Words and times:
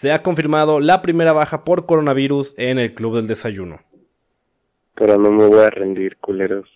se 0.00 0.12
ha 0.12 0.22
confirmado 0.22 0.80
la 0.80 1.02
primera 1.02 1.34
baja 1.34 1.62
por 1.62 1.84
coronavirus 1.84 2.54
en 2.56 2.78
el 2.78 2.94
Club 2.94 3.16
del 3.16 3.26
Desayuno. 3.26 3.80
Pero 4.94 5.18
no 5.18 5.30
me 5.30 5.46
voy 5.46 5.58
a 5.58 5.68
rendir, 5.68 6.16
culeros. 6.16 6.70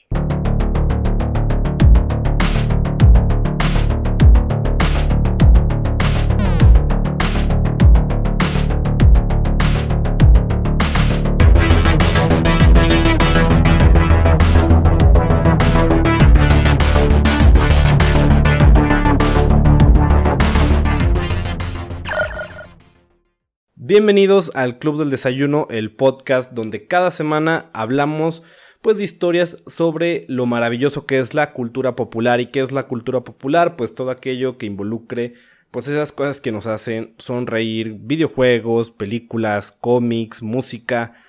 Bienvenidos 23.86 24.50
al 24.54 24.78
Club 24.78 24.98
del 24.98 25.10
Desayuno, 25.10 25.66
el 25.68 25.90
podcast 25.90 26.52
donde 26.52 26.86
cada 26.86 27.10
semana 27.10 27.68
hablamos 27.74 28.42
pues 28.80 28.96
de 28.96 29.04
historias 29.04 29.58
sobre 29.66 30.24
lo 30.26 30.46
maravilloso 30.46 31.04
que 31.04 31.18
es 31.18 31.34
la 31.34 31.52
cultura 31.52 31.94
popular 31.94 32.40
y 32.40 32.46
qué 32.46 32.60
es 32.60 32.72
la 32.72 32.84
cultura 32.84 33.24
popular, 33.24 33.76
pues 33.76 33.94
todo 33.94 34.10
aquello 34.10 34.56
que 34.56 34.64
involucre 34.64 35.34
pues 35.70 35.86
esas 35.86 36.12
cosas 36.12 36.40
que 36.40 36.50
nos 36.50 36.66
hacen 36.66 37.14
sonreír, 37.18 37.98
videojuegos, 38.00 38.90
películas, 38.90 39.70
cómics, 39.70 40.42
música, 40.42 41.22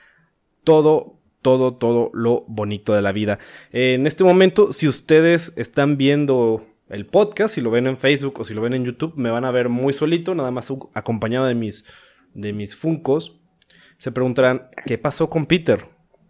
todo, 0.63 1.19
todo, 1.41 1.73
todo 1.73 2.09
lo 2.13 2.45
bonito 2.47 2.93
de 2.93 3.01
la 3.01 3.11
vida. 3.11 3.37
En 3.73 4.07
este 4.07 4.23
momento, 4.23 4.71
si 4.71 4.87
ustedes 4.87 5.51
están 5.57 5.97
viendo 5.97 6.65
el 6.87 7.05
podcast, 7.05 7.55
si 7.55 7.59
lo 7.59 7.69
ven 7.69 7.87
en 7.87 7.97
Facebook 7.97 8.39
o 8.39 8.45
si 8.45 8.53
lo 8.53 8.61
ven 8.61 8.75
en 8.75 8.85
YouTube, 8.85 9.11
me 9.17 9.29
van 9.29 9.43
a 9.43 9.51
ver 9.51 9.67
muy 9.67 9.91
solito, 9.91 10.33
nada 10.35 10.51
más 10.51 10.71
acompañado 10.93 11.47
de 11.47 11.55
mis 11.55 11.83
de 12.35 12.53
mis 12.53 12.75
Funcos, 12.75 13.39
se 13.97 14.11
preguntarán, 14.11 14.69
¿qué 14.85 14.99
pasó 14.99 15.29
con 15.29 15.45
Peter? 15.45 15.79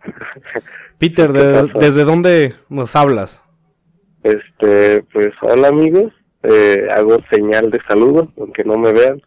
Peter, 0.98 1.32
¿desde 1.34 2.06
dónde 2.06 2.54
nos 2.70 2.96
hablas? 2.96 3.44
Este, 4.24 5.04
pues 5.12 5.34
hola 5.42 5.68
amigos, 5.68 6.14
eh, 6.44 6.88
hago 6.94 7.18
señal 7.30 7.70
de 7.70 7.80
saludo, 7.88 8.32
aunque 8.38 8.64
no 8.64 8.78
me 8.78 8.94
vean. 8.94 9.22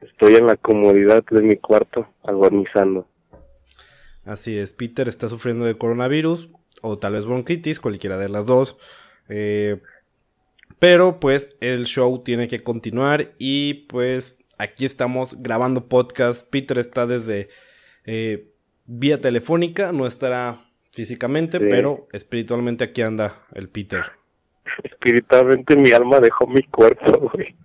Estoy 0.00 0.36
en 0.36 0.46
la 0.46 0.56
comodidad 0.56 1.24
de 1.30 1.42
mi 1.42 1.56
cuarto, 1.56 2.06
agonizando. 2.22 3.08
Así 4.24 4.56
es, 4.56 4.74
Peter 4.74 5.08
está 5.08 5.28
sufriendo 5.28 5.64
de 5.64 5.76
coronavirus 5.76 6.50
o 6.82 6.98
tal 6.98 7.14
vez 7.14 7.26
bronquitis, 7.26 7.80
cualquiera 7.80 8.18
de 8.18 8.28
las 8.28 8.46
dos. 8.46 8.76
Eh, 9.28 9.80
pero 10.78 11.18
pues 11.18 11.56
el 11.60 11.86
show 11.86 12.22
tiene 12.22 12.46
que 12.46 12.62
continuar 12.62 13.32
y 13.38 13.86
pues 13.88 14.37
Aquí 14.58 14.84
estamos 14.84 15.40
grabando 15.40 15.88
podcast. 15.88 16.48
Peter 16.50 16.78
está 16.78 17.06
desde 17.06 17.48
eh, 18.04 18.50
vía 18.86 19.20
telefónica, 19.20 19.92
no 19.92 20.06
estará 20.06 20.64
físicamente, 20.92 21.60
pero 21.60 22.08
espiritualmente 22.12 22.82
aquí 22.82 23.02
anda 23.02 23.46
el 23.54 23.68
Peter. 23.68 24.02
Espiritualmente 24.82 25.76
mi 25.76 25.92
alma 25.92 26.18
dejó 26.18 26.48
mi 26.48 26.62
cuerpo, 26.64 27.30
güey. 27.32 27.56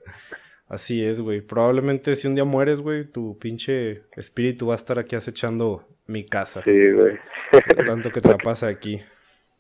Así 0.67 1.03
es, 1.03 1.19
güey. 1.19 1.41
Probablemente 1.41 2.15
si 2.15 2.27
un 2.27 2.35
día 2.35 2.45
mueres, 2.45 2.79
güey, 2.79 3.05
tu 3.05 3.37
pinche 3.39 4.03
espíritu 4.15 4.67
va 4.67 4.73
a 4.73 4.77
estar 4.77 4.99
aquí 4.99 5.15
acechando 5.15 5.87
mi 6.05 6.25
casa. 6.25 6.61
Sí, 6.63 6.91
güey. 6.91 7.17
Tanto 7.85 8.11
que 8.11 8.21
te 8.21 8.29
la 8.29 8.37
pasa 8.37 8.67
aquí. 8.67 9.01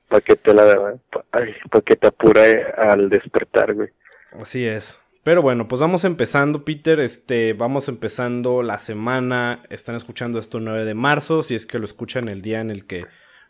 Para 0.07 0.21
que 0.21 0.35
te 0.35 0.53
la... 0.53 0.97
Para 1.31 1.81
que 1.83 1.95
te 1.95 2.07
apure 2.07 2.63
al 2.77 3.09
despertar, 3.09 3.73
güey. 3.73 3.89
Así 4.31 4.65
es. 4.65 5.02
Pero 5.23 5.41
bueno, 5.41 5.69
pues 5.69 5.81
vamos 5.81 6.03
empezando, 6.03 6.65
Peter. 6.65 6.99
Este, 6.99 7.53
vamos 7.53 7.87
empezando 7.87 8.61
la 8.61 8.77
semana. 8.77 9.63
Están 9.69 9.95
escuchando 9.95 10.37
esto 10.37 10.57
el 10.57 10.65
9 10.65 10.83
de 10.83 10.93
marzo. 10.93 11.43
Si 11.43 11.55
es 11.55 11.65
que 11.65 11.79
lo 11.79 11.85
escuchan 11.85 12.27
el 12.27 12.41
día 12.41 12.59
en 12.59 12.69
el 12.69 12.85
que 12.85 13.05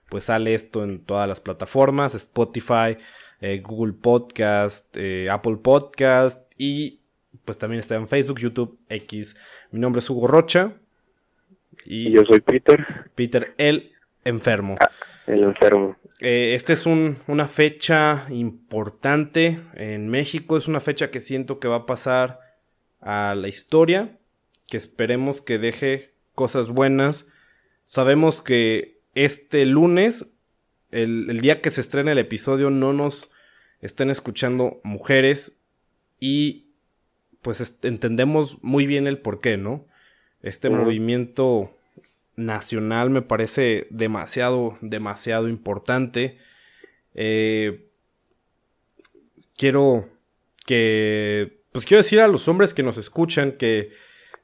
pues 0.09 0.25
sale 0.25 0.53
esto 0.53 0.83
en 0.83 0.99
todas 0.99 1.27
las 1.27 1.39
plataformas: 1.39 2.13
Spotify, 2.13 2.97
eh, 3.41 3.61
Google 3.65 3.93
Podcast, 3.93 4.95
eh, 4.95 5.27
Apple 5.31 5.57
Podcast 5.57 6.41
y 6.57 6.99
pues 7.43 7.57
también 7.57 7.79
está 7.79 7.95
en 7.95 8.07
Facebook, 8.07 8.39
YouTube, 8.39 8.77
X. 8.89 9.35
Mi 9.71 9.79
nombre 9.79 9.99
es 9.99 10.09
Hugo 10.09 10.27
Rocha. 10.27 10.73
Y, 11.85 12.11
yo 12.11 12.23
soy 12.23 12.39
Peter. 12.39 13.09
Peter, 13.15 13.55
el 13.57 13.91
enfermo. 14.23 14.77
Ah, 14.79 14.89
el 15.27 15.43
enfermo. 15.43 15.95
Eh, 16.19 16.53
esta 16.55 16.73
es 16.73 16.85
una 16.85 17.47
fecha 17.47 18.25
importante 18.29 19.59
en 19.73 20.09
México, 20.09 20.57
es 20.57 20.67
una 20.67 20.79
fecha 20.79 21.11
que 21.11 21.19
siento 21.19 21.59
que 21.59 21.67
va 21.67 21.77
a 21.77 21.85
pasar 21.85 22.39
a 23.01 23.35
la 23.35 23.47
historia, 23.47 24.17
que 24.67 24.77
esperemos 24.77 25.41
que 25.41 25.57
deje 25.57 26.13
cosas 26.35 26.69
buenas. 26.69 27.25
Sabemos 27.85 28.41
que 28.41 29.01
este 29.15 29.65
lunes, 29.65 30.27
el, 30.91 31.39
día 31.41 31.61
que 31.61 31.69
se 31.69 31.81
estrena 31.81 32.11
el 32.11 32.19
episodio, 32.19 32.69
no 32.69 32.93
nos 32.93 33.29
estén 33.81 34.09
escuchando 34.09 34.79
mujeres 34.83 35.57
y 36.19 36.67
pues 37.41 37.77
entendemos 37.83 38.57
muy 38.63 38.87
bien 38.87 39.07
el 39.07 39.19
por 39.19 39.41
qué, 39.41 39.57
¿no? 39.57 39.85
Este 40.41 40.69
movimiento 40.69 41.75
nacional 42.35 43.09
me 43.09 43.21
parece 43.21 43.87
demasiado, 43.89 44.77
demasiado 44.81 45.47
importante. 45.47 46.37
Eh, 47.13 47.89
quiero 49.57 50.09
que, 50.65 51.61
pues 51.71 51.85
quiero 51.85 52.03
decir 52.03 52.21
a 52.21 52.27
los 52.27 52.47
hombres 52.47 52.73
que 52.73 52.83
nos 52.83 52.97
escuchan 52.97 53.51
que 53.51 53.91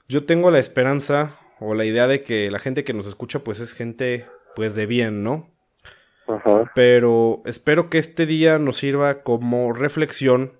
yo 0.07 0.25
tengo 0.25 0.51
la 0.51 0.59
esperanza 0.59 1.39
o 1.59 1.73
la 1.73 1.85
idea 1.85 2.07
de 2.07 2.21
que 2.21 2.49
la 2.51 2.59
gente 2.59 2.83
que 2.83 2.93
nos 2.93 3.07
escucha 3.07 3.39
pues 3.39 3.59
es 3.59 3.73
gente 3.73 4.25
pues 4.55 4.75
de 4.75 4.85
bien, 4.85 5.23
¿no? 5.23 5.49
Pero 6.75 7.41
espero 7.45 7.89
que 7.89 7.97
este 7.97 8.25
día 8.27 8.59
nos 8.59 8.77
sirva 8.77 9.23
como 9.23 9.73
reflexión, 9.73 10.53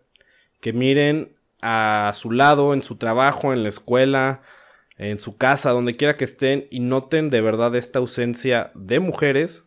que 0.62 0.74
miren 0.74 1.36
a 1.62 2.12
su 2.16 2.32
lado, 2.32 2.74
en 2.74 2.82
su 2.82 2.96
trabajo, 2.96 3.54
en 3.54 3.64
la 3.64 3.70
escuela, 3.70 4.42
en 5.00 5.18
su 5.18 5.38
casa, 5.38 5.72
donde 5.72 5.96
quiera 5.96 6.18
que 6.18 6.26
estén, 6.26 6.68
y 6.70 6.82
noten 6.82 7.30
de 7.30 7.42
verdad 7.42 7.76
esta 7.76 8.00
ausencia 8.00 8.72
de 8.76 9.00
mujeres, 9.00 9.64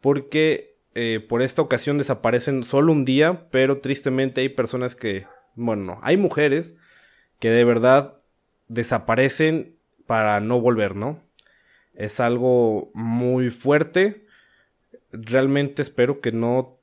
porque 0.00 0.76
eh, 0.94 1.24
por 1.26 1.40
esta 1.40 1.62
ocasión 1.62 1.96
desaparecen 1.96 2.64
solo 2.64 2.92
un 2.92 3.04
día, 3.04 3.46
pero 3.50 3.78
tristemente 3.78 4.42
hay 4.42 4.50
personas 4.50 4.96
que, 4.96 5.26
bueno, 5.54 5.84
no, 5.84 6.00
hay 6.02 6.16
mujeres 6.16 6.76
que 7.38 7.50
de 7.50 7.64
verdad 7.64 8.18
desaparecen 8.68 9.76
para 10.06 10.40
no 10.40 10.60
volver, 10.60 10.96
¿no? 10.96 11.22
Es 11.94 12.20
algo 12.20 12.90
muy 12.92 13.50
fuerte. 13.50 14.26
Realmente 15.12 15.82
espero 15.82 16.20
que 16.20 16.32
no 16.32 16.80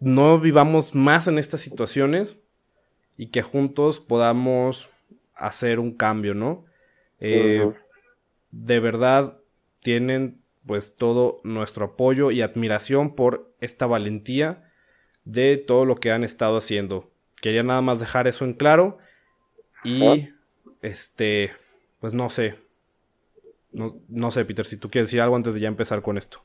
no 0.00 0.38
vivamos 0.38 0.94
más 0.94 1.28
en 1.28 1.38
estas 1.38 1.62
situaciones 1.62 2.38
y 3.16 3.28
que 3.28 3.42
juntos 3.42 4.00
podamos 4.00 4.88
hacer 5.34 5.78
un 5.78 5.96
cambio, 5.96 6.34
¿no? 6.34 6.64
Eh, 7.20 7.66
de 8.50 8.80
verdad 8.80 9.38
tienen 9.80 10.40
pues 10.66 10.96
todo 10.96 11.40
nuestro 11.44 11.84
apoyo 11.86 12.30
y 12.30 12.42
admiración 12.42 13.14
por 13.14 13.52
esta 13.60 13.86
valentía 13.86 14.70
de 15.24 15.56
todo 15.56 15.84
lo 15.84 15.96
que 15.96 16.12
han 16.12 16.24
estado 16.24 16.56
haciendo. 16.56 17.10
Quería 17.40 17.62
nada 17.62 17.80
más 17.82 18.00
dejar 18.00 18.26
eso 18.26 18.44
en 18.44 18.54
claro 18.54 18.98
y 19.84 20.30
este 20.82 21.52
pues 22.00 22.14
no 22.14 22.30
sé. 22.30 22.54
No, 23.72 23.96
no 24.08 24.30
sé, 24.30 24.44
Peter, 24.44 24.66
si 24.66 24.76
tú 24.76 24.88
quieres 24.88 25.08
decir 25.08 25.20
algo 25.20 25.34
antes 25.34 25.54
de 25.54 25.60
ya 25.60 25.68
empezar 25.68 26.00
con 26.00 26.16
esto. 26.16 26.44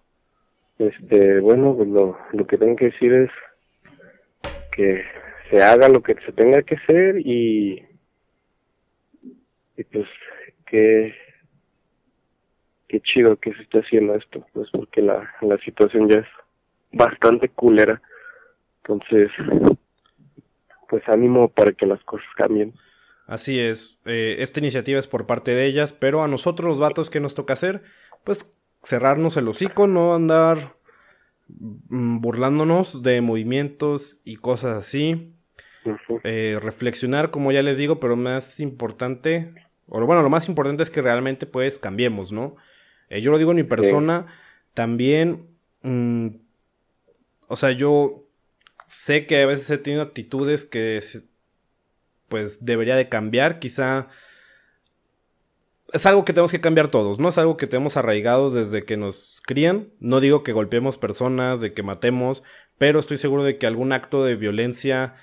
Este, 0.79 1.39
bueno, 1.41 1.75
pues 1.75 1.87
lo, 1.89 2.17
lo 2.31 2.47
que 2.47 2.57
tengo 2.57 2.75
que 2.75 2.85
decir 2.85 3.13
es 3.13 3.29
que 4.71 5.03
se 5.49 5.61
haga 5.61 5.89
lo 5.89 6.01
que 6.01 6.15
se 6.25 6.31
tenga 6.31 6.63
que 6.63 6.75
hacer 6.75 7.19
y 7.19 7.83
y 9.79 9.83
pues 9.85 10.07
qué 10.65 11.15
qué 12.89 12.99
chido 13.01 13.37
que 13.37 13.53
se 13.53 13.61
esté 13.61 13.79
haciendo 13.79 14.15
esto 14.15 14.45
pues 14.53 14.67
porque 14.71 15.01
la, 15.01 15.33
la 15.41 15.57
situación 15.59 16.09
ya 16.09 16.19
es 16.19 16.27
bastante 16.91 17.47
culera. 17.49 18.01
Entonces 18.83 19.31
pues 20.89 21.07
ánimo 21.07 21.47
para 21.49 21.71
que 21.71 21.85
las 21.85 22.03
cosas 22.03 22.27
cambien. 22.35 22.73
Así 23.25 23.59
es. 23.59 23.99
Eh, 24.05 24.37
esta 24.39 24.59
iniciativa 24.59 24.99
es 24.99 25.07
por 25.07 25.25
parte 25.25 25.53
de 25.53 25.65
ellas 25.65 25.93
pero 25.93 26.23
a 26.23 26.27
nosotros 26.27 26.67
los 26.67 26.79
vatos 26.79 27.09
que 27.09 27.21
nos 27.21 27.33
toca 27.33 27.53
hacer 27.53 27.83
pues 28.25 28.51
cerrarnos 28.83 29.37
el 29.37 29.47
hocico 29.47 29.87
no 29.87 30.13
andar 30.13 30.75
mm, 31.47 32.19
burlándonos 32.19 33.01
de 33.01 33.21
movimientos 33.21 34.19
y 34.25 34.35
cosas 34.35 34.75
así. 34.75 35.33
Eh, 36.23 36.57
reflexionar 36.61 37.31
como 37.31 37.53
ya 37.53 37.61
les 37.61 37.77
digo 37.77 38.01
pero 38.01 38.17
más 38.17 38.59
importante 38.59 39.53
o 39.89 40.05
bueno, 40.05 40.21
lo 40.21 40.29
más 40.29 40.47
importante 40.47 40.83
es 40.83 40.89
que 40.89 41.01
realmente 41.01 41.45
pues 41.45 41.79
cambiemos, 41.79 42.31
¿no? 42.31 42.55
Eh, 43.09 43.21
yo 43.21 43.31
lo 43.31 43.37
digo 43.37 43.51
en 43.51 43.57
mi 43.57 43.63
persona, 43.63 44.27
también, 44.73 45.47
mm, 45.81 46.27
o 47.47 47.55
sea, 47.55 47.71
yo 47.71 48.25
sé 48.87 49.25
que 49.25 49.41
a 49.41 49.45
veces 49.45 49.69
he 49.69 49.77
tenido 49.77 50.01
actitudes 50.01 50.65
que 50.65 51.01
pues 52.27 52.63
debería 52.63 52.95
de 52.95 53.09
cambiar, 53.09 53.59
quizá 53.59 54.07
es 55.93 56.05
algo 56.05 56.25
que 56.25 56.33
tenemos 56.33 56.51
que 56.51 56.61
cambiar 56.61 56.89
todos, 56.89 57.19
¿no? 57.19 57.29
Es 57.29 57.37
algo 57.37 57.57
que 57.57 57.67
tenemos 57.67 57.97
arraigado 57.97 58.51
desde 58.51 58.83
que 58.83 58.97
nos 58.97 59.41
crían. 59.45 59.89
No 59.99 60.19
digo 60.19 60.43
que 60.43 60.53
golpeemos 60.53 60.97
personas, 60.97 61.61
de 61.61 61.73
que 61.73 61.83
matemos, 61.83 62.43
pero 62.77 62.99
estoy 62.99 63.17
seguro 63.17 63.43
de 63.43 63.57
que 63.57 63.67
algún 63.67 63.91
acto 63.91 64.23
de 64.23 64.35
violencia 64.35 65.15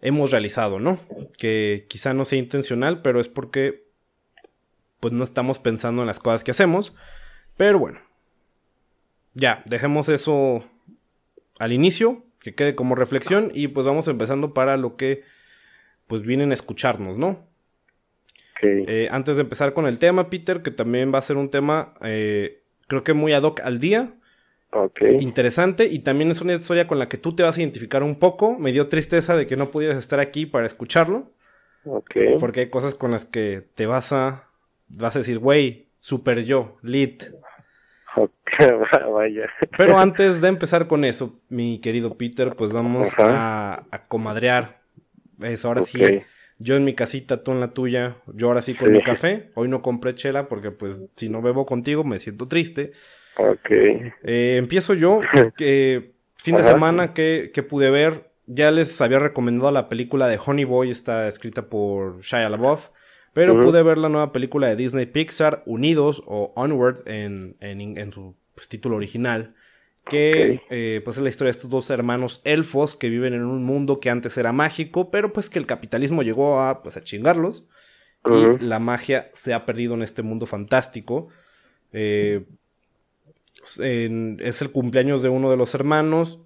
hemos 0.00 0.30
realizado, 0.30 0.78
¿no? 0.78 0.98
Que 1.38 1.86
quizá 1.88 2.14
no 2.14 2.24
sea 2.24 2.38
intencional, 2.38 3.02
pero 3.02 3.20
es 3.20 3.28
porque 3.28 3.85
pues 5.00 5.12
no 5.12 5.24
estamos 5.24 5.58
pensando 5.58 6.02
en 6.02 6.06
las 6.06 6.18
cosas 6.18 6.44
que 6.44 6.50
hacemos. 6.50 6.94
Pero 7.56 7.78
bueno, 7.78 8.00
ya, 9.34 9.62
dejemos 9.66 10.08
eso 10.08 10.64
al 11.58 11.72
inicio, 11.72 12.22
que 12.40 12.54
quede 12.54 12.74
como 12.74 12.94
reflexión 12.94 13.50
y 13.54 13.68
pues 13.68 13.86
vamos 13.86 14.08
empezando 14.08 14.54
para 14.54 14.76
lo 14.76 14.96
que 14.96 15.22
pues 16.06 16.22
vienen 16.22 16.50
a 16.50 16.54
escucharnos, 16.54 17.16
¿no? 17.18 17.44
Eh, 18.62 19.08
antes 19.10 19.36
de 19.36 19.42
empezar 19.42 19.74
con 19.74 19.86
el 19.86 19.98
tema, 19.98 20.30
Peter, 20.30 20.62
que 20.62 20.70
también 20.70 21.12
va 21.12 21.18
a 21.18 21.22
ser 21.22 21.36
un 21.36 21.50
tema, 21.50 21.94
eh, 22.02 22.62
creo 22.88 23.04
que 23.04 23.12
muy 23.12 23.32
ad 23.32 23.42
hoc 23.42 23.60
al 23.60 23.80
día. 23.80 24.14
Interesante 25.20 25.86
y 25.86 26.00
también 26.00 26.30
es 26.30 26.40
una 26.40 26.54
historia 26.54 26.86
con 26.86 26.98
la 26.98 27.08
que 27.08 27.16
tú 27.16 27.34
te 27.34 27.42
vas 27.42 27.56
a 27.56 27.60
identificar 27.60 28.02
un 28.02 28.18
poco. 28.18 28.58
Me 28.58 28.72
dio 28.72 28.88
tristeza 28.88 29.36
de 29.36 29.46
que 29.46 29.56
no 29.56 29.70
pudieras 29.70 29.96
estar 29.96 30.20
aquí 30.20 30.46
para 30.46 30.66
escucharlo. 30.66 31.30
Porque 32.40 32.60
hay 32.60 32.70
cosas 32.70 32.94
con 32.94 33.12
las 33.12 33.24
que 33.24 33.62
te 33.74 33.86
vas 33.86 34.12
a, 34.12 34.45
vas 34.88 35.16
a 35.16 35.20
decir, 35.20 35.38
güey, 35.38 35.88
super 35.98 36.44
yo, 36.44 36.76
lit. 36.82 37.24
Vaya. 39.12 39.50
Pero 39.76 39.98
antes 39.98 40.40
de 40.40 40.48
empezar 40.48 40.86
con 40.86 41.04
eso, 41.04 41.40
mi 41.48 41.78
querido 41.80 42.16
Peter, 42.16 42.54
pues 42.56 42.72
vamos 42.72 43.08
a, 43.18 43.82
comadrear. 44.08 44.80
Eso, 45.42 45.68
ahora 45.68 45.82
sí 45.82 46.22
yo 46.58 46.76
en 46.76 46.84
mi 46.84 46.94
casita, 46.94 47.42
tú 47.42 47.52
en 47.52 47.60
la 47.60 47.72
tuya, 47.72 48.16
yo 48.32 48.48
ahora 48.48 48.62
sí 48.62 48.74
con 48.74 48.92
mi 48.92 49.02
café. 49.02 49.50
Hoy 49.54 49.68
no 49.68 49.82
compré 49.82 50.14
chela 50.14 50.48
porque 50.48 50.70
pues 50.70 51.06
si 51.16 51.28
no 51.28 51.42
bebo 51.42 51.66
contigo 51.66 52.04
me 52.04 52.20
siento 52.20 52.48
triste. 52.48 52.92
Ok. 53.36 53.70
Eh, 53.70 54.56
empiezo 54.56 54.94
yo, 54.94 55.20
que 55.56 56.12
fin 56.36 56.56
de 56.56 56.62
semana 56.62 57.12
que, 57.12 57.50
que, 57.52 57.62
pude 57.62 57.90
ver, 57.90 58.30
ya 58.46 58.70
les 58.70 59.00
había 59.00 59.18
recomendado 59.18 59.70
la 59.70 59.88
película 59.88 60.28
de 60.28 60.38
Honey 60.44 60.64
Boy, 60.64 60.90
está 60.90 61.28
escrita 61.28 61.68
por 61.68 62.20
Shia 62.20 62.48
LaBeouf, 62.48 62.88
pero 63.36 63.60
pude 63.60 63.82
ver 63.82 63.98
la 63.98 64.08
nueva 64.08 64.32
película 64.32 64.66
de 64.66 64.76
Disney 64.76 65.04
Pixar, 65.04 65.62
Unidos 65.66 66.22
o 66.24 66.54
Onward 66.56 67.06
en, 67.06 67.54
en, 67.60 67.98
en 67.98 68.10
su 68.10 68.34
pues, 68.54 68.66
título 68.66 68.96
original 68.96 69.54
que 70.08 70.62
eh, 70.70 71.02
pues 71.04 71.18
es 71.18 71.22
la 71.22 71.28
historia 71.28 71.52
de 71.52 71.58
estos 71.58 71.68
dos 71.68 71.90
hermanos 71.90 72.40
elfos 72.44 72.94
que 72.94 73.10
viven 73.10 73.34
en 73.34 73.44
un 73.44 73.62
mundo 73.62 74.00
que 74.00 74.08
antes 74.08 74.38
era 74.38 74.52
mágico, 74.52 75.10
pero 75.10 75.34
pues 75.34 75.50
que 75.50 75.58
el 75.58 75.66
capitalismo 75.66 76.22
llegó 76.22 76.60
a 76.60 76.82
pues 76.82 76.96
a 76.96 77.04
chingarlos. 77.04 77.64
Y 78.24 78.64
la 78.64 78.78
magia 78.78 79.30
se 79.34 79.52
ha 79.52 79.66
perdido 79.66 79.94
en 79.94 80.02
este 80.02 80.22
mundo 80.22 80.46
fantástico. 80.46 81.28
Eh, 81.92 82.44
es 83.78 84.62
el 84.62 84.70
cumpleaños 84.72 85.22
de 85.22 85.28
uno 85.28 85.50
de 85.50 85.58
los 85.58 85.74
hermanos 85.74 86.40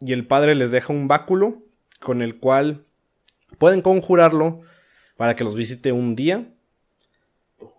y 0.00 0.12
el 0.12 0.26
padre 0.26 0.54
les 0.54 0.70
deja 0.70 0.94
un 0.94 1.08
báculo 1.08 1.62
con 2.00 2.22
el 2.22 2.38
cual 2.38 2.84
pueden 3.58 3.82
conjurarlo 3.82 4.62
para 5.16 5.36
que 5.36 5.44
los 5.44 5.54
visite 5.54 5.92
un 5.92 6.16
día. 6.16 6.48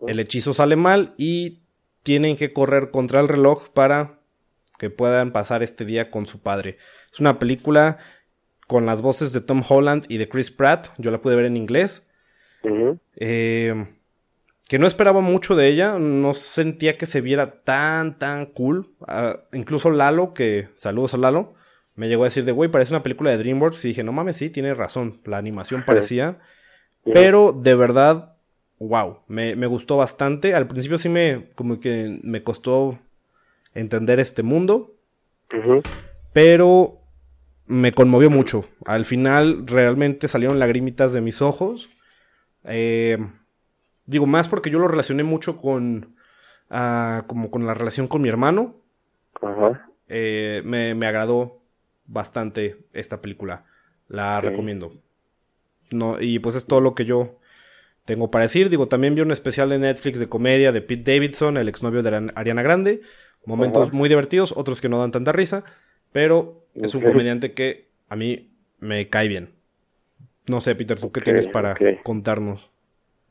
El 0.07 0.19
hechizo 0.19 0.53
sale 0.53 0.75
mal 0.75 1.13
y 1.17 1.61
tienen 2.03 2.35
que 2.35 2.53
correr 2.53 2.91
contra 2.91 3.19
el 3.19 3.27
reloj 3.27 3.69
para 3.69 4.19
que 4.77 4.89
puedan 4.89 5.31
pasar 5.31 5.63
este 5.63 5.85
día 5.85 6.09
con 6.09 6.25
su 6.25 6.39
padre. 6.39 6.77
Es 7.11 7.19
una 7.19 7.39
película 7.39 7.97
con 8.67 8.85
las 8.85 9.01
voces 9.01 9.33
de 9.33 9.41
Tom 9.41 9.63
Holland 9.67 10.05
y 10.07 10.17
de 10.17 10.29
Chris 10.29 10.51
Pratt. 10.51 10.89
Yo 10.97 11.11
la 11.11 11.21
pude 11.21 11.35
ver 11.35 11.45
en 11.45 11.57
inglés. 11.57 12.07
Eh, 13.15 13.85
que 14.67 14.79
no 14.79 14.87
esperaba 14.87 15.21
mucho 15.21 15.55
de 15.55 15.67
ella. 15.67 15.97
No 15.97 16.33
sentía 16.33 16.97
que 16.97 17.05
se 17.05 17.21
viera 17.21 17.63
tan, 17.63 18.19
tan 18.19 18.45
cool. 18.47 18.89
Ah, 19.07 19.39
incluso 19.53 19.89
Lalo, 19.89 20.33
que 20.33 20.69
saludos 20.77 21.13
a 21.13 21.17
Lalo, 21.17 21.55
me 21.95 22.09
llegó 22.09 22.23
a 22.23 22.27
decir 22.27 22.45
de, 22.45 22.51
güey, 22.51 22.69
parece 22.69 22.93
una 22.93 23.03
película 23.03 23.31
de 23.31 23.37
DreamWorks. 23.37 23.83
Y 23.85 23.89
dije, 23.89 24.03
no 24.03 24.11
mames, 24.11 24.37
sí, 24.37 24.49
tiene 24.49 24.73
razón. 24.73 25.21
La 25.25 25.37
animación 25.37 25.83
parecía. 25.85 26.39
Pero 27.13 27.53
de 27.53 27.75
verdad, 27.75 28.35
wow, 28.79 29.19
me, 29.27 29.55
me, 29.55 29.67
gustó 29.67 29.97
bastante. 29.97 30.53
Al 30.53 30.67
principio 30.67 30.97
sí 30.97 31.09
me, 31.09 31.49
como 31.55 31.79
que 31.79 32.19
me 32.23 32.43
costó 32.43 32.97
entender 33.73 34.19
este 34.19 34.43
mundo. 34.43 34.95
Pero 36.33 36.99
me 37.65 37.91
conmovió 37.91 38.29
mucho. 38.29 38.65
Al 38.85 39.05
final 39.05 39.67
realmente 39.67 40.27
salieron 40.27 40.59
lagrimitas 40.59 41.13
de 41.13 41.21
mis 41.21 41.41
ojos. 41.41 41.89
Eh, 42.63 43.17
digo, 44.05 44.25
más 44.25 44.47
porque 44.47 44.69
yo 44.69 44.79
lo 44.79 44.87
relacioné 44.87 45.23
mucho 45.23 45.61
con. 45.61 46.15
Ah, 46.69 47.23
como 47.27 47.49
con 47.49 47.65
la 47.65 47.73
relación 47.73 48.07
con 48.07 48.21
mi 48.21 48.29
hermano. 48.29 48.75
Eh, 50.09 50.61
me, 50.65 50.91
agradó 51.05 51.61
bastante 52.05 52.85
esta 52.93 53.21
película. 53.21 53.65
La 54.07 54.41
recomiendo. 54.41 54.93
No, 55.91 56.19
y 56.19 56.39
pues 56.39 56.55
es 56.55 56.65
todo 56.65 56.81
lo 56.81 56.95
que 56.95 57.05
yo 57.05 57.37
tengo 58.05 58.31
para 58.31 58.43
decir. 58.43 58.69
Digo, 58.69 58.87
también 58.87 59.15
vi 59.15 59.21
un 59.21 59.31
especial 59.31 59.71
en 59.71 59.81
Netflix 59.81 60.19
de 60.19 60.29
comedia 60.29 60.71
de 60.71 60.81
Pete 60.81 61.13
Davidson, 61.13 61.57
el 61.57 61.69
exnovio 61.69 62.03
de 62.03 62.31
Ariana 62.35 62.61
Grande. 62.61 63.01
Momentos 63.45 63.93
muy 63.93 64.09
divertidos, 64.09 64.53
otros 64.57 64.81
que 64.81 64.89
no 64.89 64.99
dan 64.99 65.11
tanta 65.11 65.31
risa, 65.31 65.63
pero 66.11 66.65
es 66.75 66.93
un 66.95 67.01
comediante 67.01 67.53
que 67.53 67.87
a 68.09 68.15
mí 68.17 68.49
me 68.79 69.07
cae 69.07 69.29
bien. 69.29 69.51
No 70.47 70.59
sé, 70.59 70.75
Peter, 70.75 70.99
¿tú 70.99 71.11
qué 71.11 71.21
tienes 71.21 71.47
para 71.47 71.75
contarnos? 72.03 72.69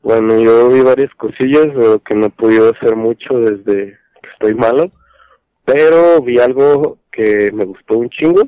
Bueno, 0.01 0.39
yo 0.39 0.69
vi 0.69 0.81
varias 0.81 1.13
cosillas, 1.15 1.67
que 2.05 2.15
no 2.15 2.27
he 2.27 2.29
podido 2.29 2.71
hacer 2.71 2.95
mucho 2.95 3.39
desde 3.39 3.97
que 4.21 4.29
estoy 4.33 4.55
malo, 4.55 4.91
pero 5.65 6.21
vi 6.21 6.39
algo 6.39 6.97
que 7.11 7.51
me 7.51 7.65
gustó 7.65 7.97
un 7.97 8.09
chingo. 8.09 8.47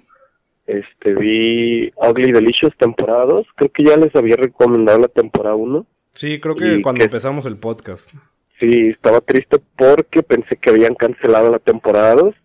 Este, 0.70 1.16
vi 1.16 1.92
Ugly 1.96 2.32
Delicious 2.32 2.78
temporada 2.78 3.26
2, 3.26 3.48
creo 3.56 3.72
que 3.72 3.84
ya 3.84 3.98
les 3.98 4.16
había 4.16 4.36
recomendado 4.36 5.00
la 5.00 5.08
temporada 5.08 5.56
1. 5.56 5.88
Sí, 6.12 6.40
creo 6.40 6.56
que 6.56 6.84
cuando 6.84 7.04
empezamos 7.04 7.48
el 7.48 7.58
podcast. 7.58 8.14
Sí, 8.60 8.90
estaba 8.90 9.20
triste 9.22 9.58
porque 9.76 10.22
pensé 10.22 10.58
que 10.58 10.70
habían 10.70 10.94
cancelado 10.94 11.50
la 11.50 11.58
temporada 11.58 12.14
2, 12.14 12.36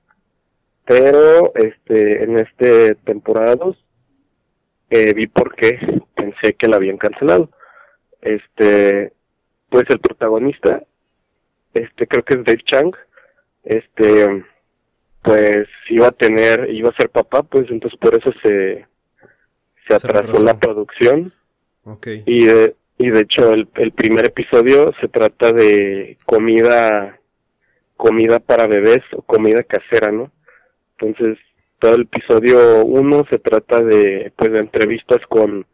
pero 0.86 1.52
este 1.54 2.24
en 2.24 2.38
este 2.38 2.94
temporada 2.94 3.56
2 3.56 3.76
eh, 4.88 5.12
vi 5.12 5.26
por 5.26 5.54
qué 5.54 5.78
pensé 6.14 6.54
que 6.54 6.66
la 6.66 6.76
habían 6.76 6.96
cancelado. 6.96 7.50
Este, 8.22 9.12
pues 9.68 9.84
el 9.90 10.00
protagonista, 10.00 10.82
este 11.74 12.06
creo 12.06 12.24
que 12.24 12.34
es 12.34 12.44
Dave 12.44 12.64
Chang, 12.64 12.94
este, 13.64 14.44
pues 15.24 15.66
iba 15.88 16.08
a 16.08 16.12
tener, 16.12 16.68
iba 16.70 16.90
a 16.90 16.96
ser 16.96 17.08
papá, 17.08 17.42
pues 17.42 17.64
entonces 17.70 17.98
por 17.98 18.14
eso 18.14 18.30
se, 18.42 18.86
se 19.88 19.94
atrasó 19.94 20.42
la 20.42 20.58
producción. 20.60 21.32
Okay. 21.82 22.22
Y 22.26 22.44
de, 22.44 22.76
y 22.98 23.10
de 23.10 23.20
hecho 23.20 23.52
el, 23.52 23.68
el 23.76 23.92
primer 23.92 24.26
episodio 24.26 24.92
se 25.00 25.08
trata 25.08 25.52
de 25.52 26.18
comida 26.26 27.18
comida 27.96 28.38
para 28.38 28.66
bebés 28.66 29.02
o 29.12 29.22
comida 29.22 29.62
casera, 29.62 30.12
¿no? 30.12 30.30
Entonces, 30.98 31.38
todo 31.78 31.94
el 31.94 32.02
episodio 32.02 32.84
uno 32.84 33.24
se 33.30 33.38
trata 33.38 33.82
de 33.82 34.32
pues 34.36 34.52
de 34.52 34.58
entrevistas 34.58 35.20
con 35.28 35.66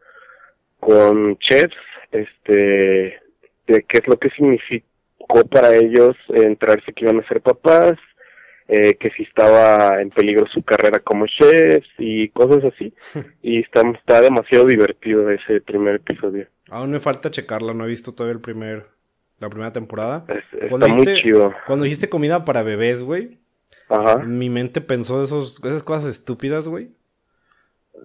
con 0.79 1.37
chefs, 1.39 1.75
este 2.11 3.19
de 3.67 3.83
qué 3.83 3.97
es 3.97 4.07
lo 4.07 4.17
que 4.17 4.29
significó 4.29 5.45
para 5.49 5.75
ellos 5.75 6.15
entrarse 6.29 6.93
que 6.93 7.05
iban 7.05 7.19
a 7.19 7.27
ser 7.27 7.41
papás, 7.41 7.93
eh, 8.73 8.95
que 8.95 9.09
si 9.11 9.23
estaba 9.23 10.01
en 10.01 10.11
peligro 10.11 10.47
su 10.47 10.63
carrera 10.63 10.99
como 10.99 11.25
chefs 11.27 11.89
y 11.97 12.29
cosas 12.29 12.63
así. 12.63 12.93
y 13.43 13.59
está, 13.59 13.81
está 13.81 14.21
demasiado 14.21 14.65
divertido 14.65 15.29
ese 15.29 15.59
primer 15.59 15.95
episodio. 15.95 16.47
Aún 16.69 16.91
me 16.91 17.01
falta 17.01 17.29
checarla, 17.29 17.73
no 17.73 17.83
he 17.83 17.89
visto 17.89 18.13
todavía 18.13 18.35
el 18.35 18.39
primer, 18.39 18.85
la 19.39 19.49
primera 19.49 19.73
temporada. 19.73 20.25
cuando 20.69 20.87
muy 20.87 21.01
dijiste, 21.01 21.21
chido. 21.21 21.53
Cuando 21.67 21.83
dijiste 21.83 22.07
comida 22.07 22.45
para 22.45 22.63
bebés, 22.63 23.03
güey. 23.03 23.39
Ajá. 23.89 24.19
Mi 24.19 24.49
mente 24.49 24.79
pensó 24.79 25.21
esos, 25.21 25.61
esas 25.65 25.83
cosas 25.83 26.05
estúpidas, 26.05 26.69
güey. 26.69 26.91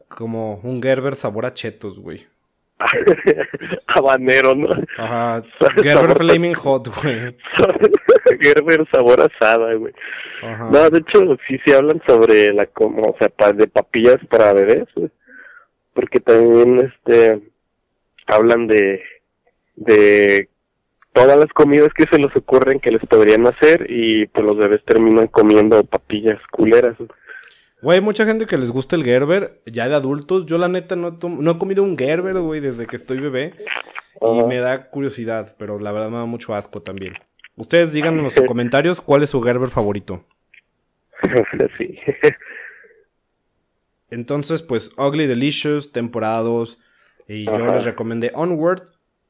Como 0.08 0.56
un 0.64 0.82
Gerber 0.82 1.14
sabor 1.14 1.46
a 1.46 1.54
chetos, 1.54 1.96
güey. 2.00 2.26
Habanero, 3.88 4.54
¿no? 4.54 4.68
Ajá. 4.98 5.42
Gerber 5.82 6.16
Flaming 6.16 6.54
Hot, 6.54 6.88
güey. 7.02 7.36
Gerber 8.40 8.86
sabor 8.90 9.20
asada, 9.20 9.74
güey. 9.74 9.92
Ajá. 10.42 10.68
No, 10.70 10.90
de 10.90 10.98
hecho, 10.98 11.36
sí, 11.48 11.58
sí 11.64 11.72
hablan 11.72 12.02
sobre 12.06 12.52
la, 12.52 12.66
como, 12.66 13.02
o 13.02 13.16
sea, 13.18 13.52
de 13.52 13.66
papillas 13.66 14.18
para 14.28 14.52
bebés, 14.52 14.86
güey. 14.94 15.10
Porque 15.94 16.20
también, 16.20 16.92
este, 16.92 17.40
hablan 18.26 18.66
de, 18.66 19.02
de 19.76 20.48
todas 21.12 21.38
las 21.38 21.48
comidas 21.54 21.88
que 21.94 22.04
se 22.10 22.18
les 22.18 22.34
ocurren 22.36 22.78
que 22.78 22.90
les 22.90 23.04
podrían 23.06 23.46
hacer 23.46 23.86
y 23.88 24.26
pues 24.26 24.44
los 24.44 24.56
bebés 24.56 24.84
terminan 24.84 25.28
comiendo 25.28 25.82
papillas 25.84 26.38
culeras. 26.50 26.96
Güey, 26.98 27.08
mucha 28.00 28.26
gente 28.26 28.46
que 28.46 28.56
les 28.56 28.70
gusta 28.70 28.96
el 28.96 29.04
Gerber, 29.04 29.62
ya 29.66 29.88
de 29.88 29.94
adultos. 29.94 30.46
Yo 30.46 30.58
la 30.58 30.68
neta 30.68 30.96
no, 30.96 31.18
no 31.22 31.50
he 31.50 31.58
comido 31.58 31.82
un 31.82 31.96
Gerber, 31.96 32.38
güey, 32.40 32.60
desde 32.60 32.86
que 32.86 32.96
estoy 32.96 33.20
bebé. 33.20 33.54
y 34.20 34.42
me 34.44 34.58
da 34.58 34.90
curiosidad, 34.90 35.54
pero 35.58 35.78
la 35.78 35.92
verdad 35.92 36.10
me 36.10 36.16
da 36.16 36.24
mucho 36.24 36.54
asco 36.54 36.82
también. 36.82 37.14
Ustedes 37.56 37.92
díganme 37.92 38.18
en 38.18 38.24
los 38.24 38.34
comentarios 38.46 39.00
cuál 39.00 39.22
es 39.22 39.30
su 39.30 39.40
Gerber 39.40 39.68
favorito. 39.68 40.24
sí. 41.78 41.96
Entonces, 44.10 44.62
pues, 44.62 44.90
Ugly 44.98 45.26
Delicious, 45.26 45.92
temporada 45.92 46.42
2, 46.42 46.78
y 47.28 47.44
yo 47.44 47.72
les 47.72 47.84
recomendé 47.84 48.30
Onward. 48.34 48.82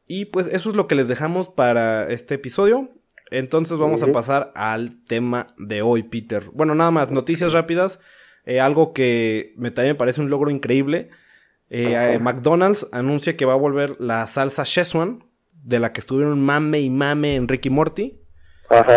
Y 0.06 0.26
pues 0.26 0.46
eso 0.46 0.70
es 0.70 0.76
lo 0.76 0.86
que 0.86 0.94
les 0.94 1.08
dejamos 1.08 1.48
para 1.48 2.08
este 2.10 2.34
episodio. 2.34 2.90
Entonces 3.30 3.76
vamos 3.76 4.02
a 4.02 4.12
pasar 4.12 4.52
al 4.54 5.02
tema 5.04 5.48
de 5.58 5.82
hoy, 5.82 6.04
Peter. 6.04 6.44
Bueno, 6.52 6.74
nada 6.74 6.92
más, 6.92 7.10
noticias 7.10 7.52
rápidas. 7.52 7.98
Eh, 8.46 8.60
algo 8.60 8.92
que 8.92 9.52
me, 9.56 9.70
también 9.70 9.94
me 9.94 9.98
parece 9.98 10.20
un 10.20 10.30
logro 10.30 10.50
increíble. 10.50 11.10
Eh, 11.68 12.18
McDonald's 12.20 12.86
anuncia 12.92 13.36
que 13.36 13.44
va 13.44 13.54
a 13.54 13.56
volver 13.56 13.96
la 13.98 14.26
salsa 14.26 14.64
Szechuan, 14.64 15.24
de 15.52 15.80
la 15.80 15.92
que 15.92 16.00
estuvieron 16.00 16.40
mame 16.40 16.80
y 16.80 16.90
mame 16.90 17.34
en 17.34 17.48
Ricky 17.48 17.70
Morty. 17.70 18.20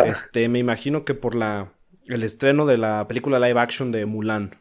Este, 0.05 0.47
me 0.49 0.59
imagino 0.59 1.03
que 1.03 1.13
por 1.13 1.35
la 1.35 1.73
el 2.09 2.23
estreno 2.23 2.65
de 2.65 2.77
la 2.77 3.07
película 3.07 3.39
live 3.39 3.59
action 3.59 3.91
de 3.91 4.05
Mulan. 4.05 4.55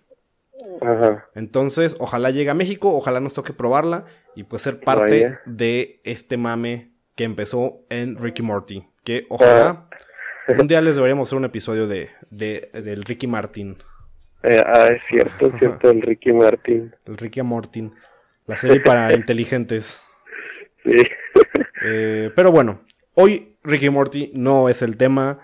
Entonces, 1.35 1.97
ojalá 1.99 2.31
llegue 2.31 2.51
a 2.51 2.55
México, 2.55 2.91
ojalá 2.95 3.21
nos 3.21 3.33
toque 3.33 3.53
probarla 3.53 4.05
y 4.37 4.45
pues 4.45 4.63
ser 4.63 4.81
parte 4.81 5.39
de 5.47 6.01
este 6.05 6.37
mame 6.37 6.93
que 7.15 7.25
empezó 7.25 7.81
en 7.89 8.17
Ricky 8.17 8.43
Morty. 8.43 8.87
Que 9.03 9.27
ojalá 9.31 9.89
ah. 9.91 10.53
un 10.59 10.69
día 10.69 10.81
les 10.81 10.97
deberíamos 10.97 11.29
hacer 11.29 11.39
un 11.39 11.47
episodio 11.47 11.87
de, 11.87 12.11
de 12.31 12.71
del 12.73 13.05
Ricky 13.05 13.27
Martin. 13.27 13.79
Eh, 14.43 14.63
ah, 14.65 14.89
es 14.91 15.03
cierto, 15.09 15.47
es 15.49 15.59
cierto, 15.59 15.91
el 15.91 16.03
Ricky 16.03 16.33
Martin. 16.33 16.95
El 17.07 17.17
Ricky 17.17 17.43
Martin. 17.43 17.93
La 18.47 18.57
serie 18.57 18.81
para 18.81 19.13
inteligentes. 19.15 20.01
Sí. 20.85 20.95
Eh, 21.85 22.31
pero 22.35 22.51
bueno, 22.51 22.81
hoy 23.15 23.57
Ricky 23.63 23.91
Morty 23.91 24.31
no 24.35 24.69
es 24.69 24.83
el 24.83 24.97
tema. 24.97 25.41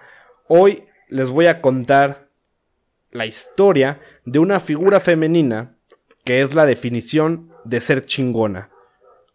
Hoy 0.49 0.85
les 1.09 1.31
voy 1.31 1.47
a 1.47 1.61
contar 1.61 2.29
la 3.11 3.27
historia 3.27 4.01
de 4.25 4.39
una 4.39 4.61
figura 4.61 5.01
femenina 5.01 5.77
que 6.25 6.41
es 6.41 6.55
la 6.55 6.67
definición 6.67 7.53
de 7.65 7.81
ser 7.81 8.05
chingona. 8.07 8.71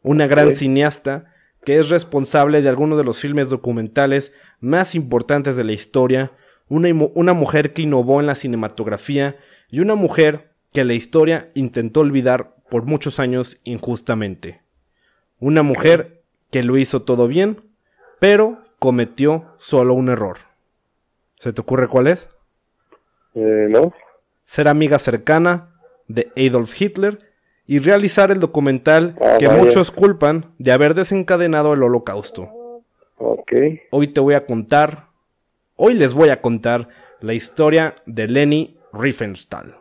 Una 0.01 0.27
gran 0.27 0.55
cineasta 0.55 1.33
que 1.63 1.77
es 1.77 1.89
responsable 1.89 2.61
de 2.61 2.69
algunos 2.69 2.97
de 2.97 3.03
los 3.03 3.19
filmes 3.19 3.49
documentales 3.49 4.33
más 4.59 4.95
importantes 4.95 5.55
de 5.55 5.63
la 5.63 5.73
historia, 5.73 6.31
una, 6.69 6.89
una 7.15 7.33
mujer 7.33 7.73
que 7.73 7.81
innovó 7.81 8.19
en 8.19 8.27
la 8.27 8.35
cinematografía 8.35 9.35
y 9.69 9.79
una 9.79 9.95
mujer 9.95 10.51
que 10.71 10.83
la 10.83 10.93
historia 10.93 11.49
intentó 11.55 12.01
olvidar 12.01 12.55
por 12.69 12.85
muchos 12.85 13.19
años 13.19 13.59
injustamente. 13.63 14.61
Una 15.39 15.63
mujer 15.63 16.21
que 16.51 16.63
lo 16.63 16.77
hizo 16.77 17.01
todo 17.01 17.27
bien, 17.27 17.61
pero 18.19 18.59
cometió 18.79 19.45
solo 19.57 19.93
un 19.93 20.09
error. 20.09 20.37
¿Se 21.39 21.53
te 21.53 21.61
ocurre 21.61 21.87
cuál 21.87 22.07
es? 22.07 22.29
Eh, 23.33 23.67
no. 23.69 23.93
Ser 24.45 24.67
amiga 24.67 24.99
cercana 24.99 25.75
de 26.07 26.31
Adolf 26.35 26.79
Hitler 26.79 27.19
y 27.65 27.79
realizar 27.79 28.31
el 28.31 28.39
documental 28.39 29.15
ah, 29.21 29.37
que 29.39 29.47
muchos 29.47 29.91
culpan 29.91 30.53
de 30.57 30.71
haber 30.71 30.95
desencadenado 30.95 31.73
el 31.73 31.83
holocausto. 31.83 32.49
Ok. 33.17 33.53
Hoy 33.91 34.07
te 34.07 34.19
voy 34.19 34.33
a 34.33 34.45
contar, 34.45 35.08
hoy 35.79 35.93
les 35.93 36.13
voy 36.13 36.29
a 36.29 36.41
contar 36.41 36.89
la 37.21 37.33
historia 37.33 37.95
de 38.05 38.27
Leni 38.27 38.77
Riefenstahl. 38.93 39.77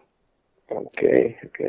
Ok, 0.68 1.02
ok. 1.44 1.60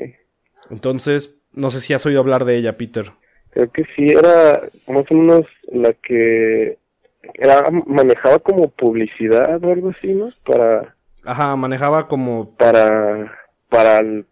Entonces, 0.69 1.41
no 1.53 1.71
sé 1.71 1.79
si 1.79 1.93
has 1.93 2.05
oído 2.05 2.19
hablar 2.19 2.45
de 2.45 2.55
ella, 2.55 2.77
Peter. 2.77 3.11
Creo 3.49 3.71
que 3.71 3.83
sí, 3.95 4.09
era 4.09 4.61
más 4.87 5.05
o 5.09 5.13
menos 5.15 5.45
la 5.71 5.93
que 5.93 6.77
era 7.33 7.69
manejaba 7.87 8.39
como 8.39 8.69
publicidad 8.69 9.63
o 9.63 9.71
algo 9.71 9.89
así, 9.97 10.13
¿no? 10.13 10.29
Para 10.45 10.95
Ajá, 11.25 11.55
manejaba 11.55 12.07
como 12.07 12.47
para 12.55 13.35
para 13.69 13.99
el, 13.99 14.25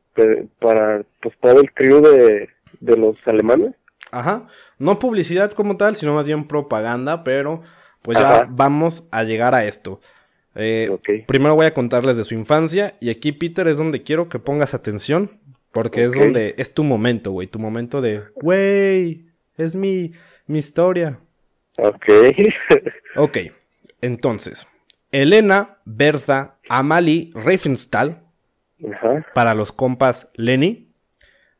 para 0.60 1.04
pues 1.22 1.36
todo 1.42 1.60
el 1.60 1.74
crew 1.74 2.02
de, 2.02 2.50
de 2.80 2.98
los 2.98 3.16
alemanes. 3.26 3.74
Ajá, 4.12 4.48
no 4.78 5.00
publicidad 5.00 5.52
como 5.52 5.76
tal, 5.76 5.96
sino 5.96 6.14
más 6.14 6.26
bien 6.26 6.48
propaganda, 6.48 7.24
pero 7.24 7.64
pues 8.08 8.18
ya 8.18 8.48
vamos 8.50 9.06
a 9.12 9.26
llegar 9.26 9.54
a 9.54 9.66
esto. 9.66 10.00
Eh, 10.56 10.90
primero 11.28 11.56
voy 11.56 11.66
a 11.66 11.74
contarles 11.74 12.16
de 12.16 12.24
su 12.24 12.36
infancia 12.36 12.96
y 13.02 13.10
aquí 13.10 13.34
Peter 13.34 13.68
es 13.68 13.78
donde 13.78 14.04
quiero 14.04 14.30
que 14.30 14.40
pongas 14.40 14.74
atención 14.74 15.30
porque 15.74 16.06
es 16.06 16.14
donde 16.14 16.56
es 16.58 16.74
tu 16.74 16.86
momento, 16.86 17.32
güey, 17.32 17.48
tu 17.48 17.60
momento 17.60 18.00
de, 18.00 18.24
güey, 18.36 19.26
es 19.58 19.76
mi, 19.76 20.14
mi 20.46 20.60
historia. 20.60 21.20
Ok. 21.80 22.06
ok, 23.18 23.38
entonces, 24.00 24.66
Elena 25.12 25.80
Bertha 25.84 26.56
Amalie 26.70 27.32
Reifenstahl, 27.36 28.22
para 29.34 29.54
los 29.54 29.74
compas 29.74 30.30
Lenny, 30.34 30.94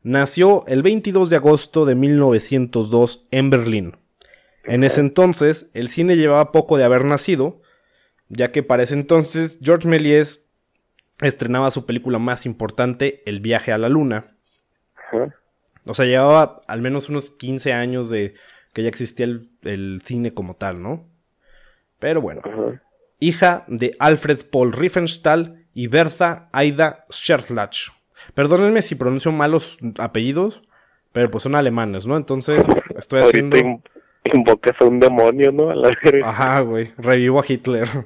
nació 0.02 0.64
el 0.66 0.82
22 0.82 1.28
de 1.28 1.36
agosto 1.36 1.84
de 1.84 1.94
1902 1.94 3.26
en 3.30 3.50
Berlín. 3.50 3.96
En 4.68 4.84
ese 4.84 5.00
entonces, 5.00 5.70
el 5.72 5.88
cine 5.88 6.16
llevaba 6.16 6.52
poco 6.52 6.76
de 6.76 6.84
haber 6.84 7.04
nacido, 7.04 7.62
ya 8.28 8.52
que 8.52 8.62
para 8.62 8.82
ese 8.82 8.94
entonces 8.94 9.58
George 9.62 9.88
Méliès 9.88 10.44
estrenaba 11.20 11.70
su 11.70 11.86
película 11.86 12.18
más 12.18 12.46
importante, 12.46 13.22
El 13.26 13.40
viaje 13.40 13.72
a 13.72 13.78
la 13.78 13.88
luna. 13.88 14.36
O 15.84 15.94
sea, 15.94 16.04
llevaba 16.04 16.62
al 16.66 16.82
menos 16.82 17.08
unos 17.08 17.30
15 17.30 17.72
años 17.72 18.10
de 18.10 18.34
que 18.74 18.82
ya 18.82 18.88
existía 18.88 19.26
el, 19.26 20.02
cine 20.04 20.34
como 20.34 20.54
tal, 20.54 20.82
¿no? 20.82 21.08
Pero 21.98 22.20
bueno. 22.20 22.42
Hija 23.20 23.64
de 23.66 23.96
Alfred 23.98 24.42
Paul 24.50 24.72
Riefenstahl 24.72 25.66
y 25.74 25.86
Bertha 25.86 26.50
Aida 26.52 27.04
Schertlach. 27.10 27.90
Perdónenme 28.34 28.82
si 28.82 28.94
pronuncio 28.94 29.32
malos 29.32 29.78
apellidos, 29.98 30.60
pero 31.12 31.30
pues 31.30 31.42
son 31.42 31.56
alemanes, 31.56 32.06
¿no? 32.06 32.16
Entonces 32.16 32.64
estoy 32.96 33.22
haciendo... 33.22 33.56
invocas 34.34 34.76
a 34.80 34.84
un 34.84 35.00
demonio, 35.00 35.52
¿no? 35.52 35.70
Ajá, 36.24 36.60
güey. 36.60 36.92
Revivo 36.96 37.40
a 37.40 37.44
Hitler. 37.46 37.88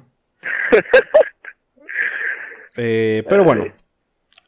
Eh, 2.75 3.23
pero 3.29 3.45
bueno, 3.45 3.67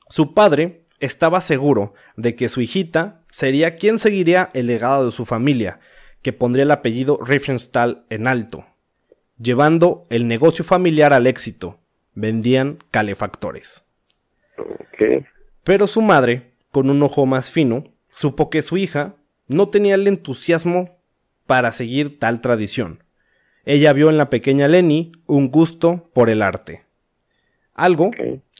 su 0.08 0.32
padre 0.32 0.84
estaba 0.98 1.42
seguro 1.42 1.92
de 2.16 2.34
que 2.34 2.48
su 2.48 2.62
hijita 2.62 3.20
sería 3.30 3.76
quien 3.76 3.98
seguiría 3.98 4.50
el 4.54 4.66
legado 4.66 5.04
de 5.04 5.12
su 5.12 5.26
familia, 5.26 5.80
que 6.22 6.32
pondría 6.32 6.62
el 6.62 6.70
apellido 6.70 7.18
Riefenstahl 7.22 8.06
en 8.08 8.26
alto, 8.26 8.64
llevando 9.36 10.04
el 10.08 10.26
negocio 10.26 10.64
familiar 10.64 11.12
al 11.12 11.26
éxito. 11.26 11.80
Vendían 12.14 12.78
calefactores. 12.90 13.84
Pero 15.64 15.86
su 15.86 16.00
madre, 16.00 16.52
con 16.70 16.88
un 16.88 17.02
ojo 17.02 17.26
más 17.26 17.50
fino, 17.50 17.84
supo 18.10 18.48
que 18.48 18.62
su 18.62 18.76
hija 18.76 19.16
no 19.48 19.68
tenía 19.68 19.96
el 19.96 20.06
entusiasmo 20.06 20.93
para 21.46 21.72
seguir 21.72 22.18
tal 22.18 22.40
tradición. 22.40 23.02
Ella 23.64 23.92
vio 23.92 24.10
en 24.10 24.18
la 24.18 24.30
pequeña 24.30 24.68
Lenny 24.68 25.12
un 25.26 25.50
gusto 25.50 26.10
por 26.12 26.30
el 26.30 26.42
arte. 26.42 26.84
Algo 27.74 28.10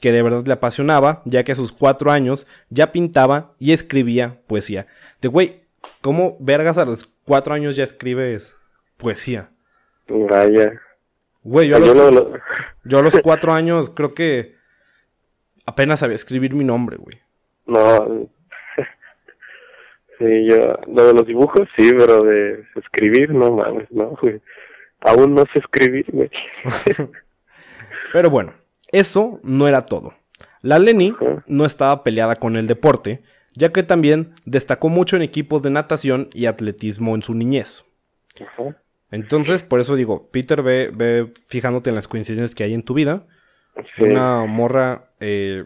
que 0.01 0.11
de 0.11 0.21
verdad 0.21 0.45
le 0.45 0.53
apasionaba, 0.53 1.21
ya 1.25 1.43
que 1.43 1.53
a 1.53 1.55
sus 1.55 1.71
cuatro 1.71 2.11
años 2.11 2.47
ya 2.69 2.91
pintaba 2.91 3.53
y 3.59 3.71
escribía 3.71 4.41
poesía. 4.47 4.87
De 5.21 5.29
güey, 5.29 5.61
¿cómo 6.01 6.35
vergas 6.39 6.77
a 6.77 6.85
los 6.85 7.05
cuatro 7.23 7.53
años 7.53 7.75
ya 7.75 7.83
escribes 7.83 8.57
poesía? 8.97 9.51
Vaya. 10.07 10.81
Güey, 11.43 11.69
yo, 11.69 11.77
a 11.77 13.01
los, 13.01 13.15
cuatro 13.21 13.53
años 13.53 13.91
creo 13.91 14.13
que 14.13 14.55
apenas 15.65 15.99
sabía 15.99 16.15
escribir 16.15 16.55
mi 16.55 16.63
nombre, 16.63 16.97
güey. 16.97 17.19
No. 17.67 18.29
Sí, 20.17 20.45
yo, 20.47 20.77
lo 20.87 21.07
de 21.07 21.13
los 21.13 21.27
dibujos 21.27 21.67
sí, 21.75 21.91
pero 21.97 22.23
de 22.23 22.63
escribir, 22.75 23.33
no 23.33 23.51
mames, 23.51 23.91
no, 23.91 24.15
güey. 24.21 24.41
Aún 25.01 25.35
no 25.35 25.43
sé 25.53 25.59
escribir, 25.59 26.05
güey. 26.11 26.29
pero 28.13 28.29
bueno, 28.29 28.53
eso 28.91 29.39
no 29.43 29.67
era 29.67 29.81
todo. 29.81 30.13
La 30.61 30.79
Lenny 30.79 31.13
no 31.47 31.65
estaba 31.65 32.03
peleada 32.03 32.37
con 32.37 32.55
el 32.55 32.65
deporte, 32.65 33.21
ya 33.53 33.71
que 33.71 33.83
también 33.83 34.33
destacó 34.45 34.89
mucho 34.89 35.15
en 35.15 35.21
equipos 35.21 35.61
de 35.61 35.69
natación 35.69 36.29
y 36.33 36.47
atletismo 36.47 37.13
en 37.13 37.21
su 37.21 37.35
niñez. 37.35 37.85
Entonces, 39.11 39.61
por 39.61 39.79
eso 39.79 39.95
digo, 39.95 40.29
Peter, 40.31 40.63
ve, 40.63 40.91
ve 40.93 41.31
fijándote 41.47 41.89
en 41.89 41.95
las 41.95 42.07
coincidencias 42.07 42.55
que 42.55 42.63
hay 42.63 42.73
en 42.73 42.83
tu 42.83 42.93
vida. 42.93 43.27
Una 43.99 44.45
morra, 44.45 45.11
eh, 45.19 45.65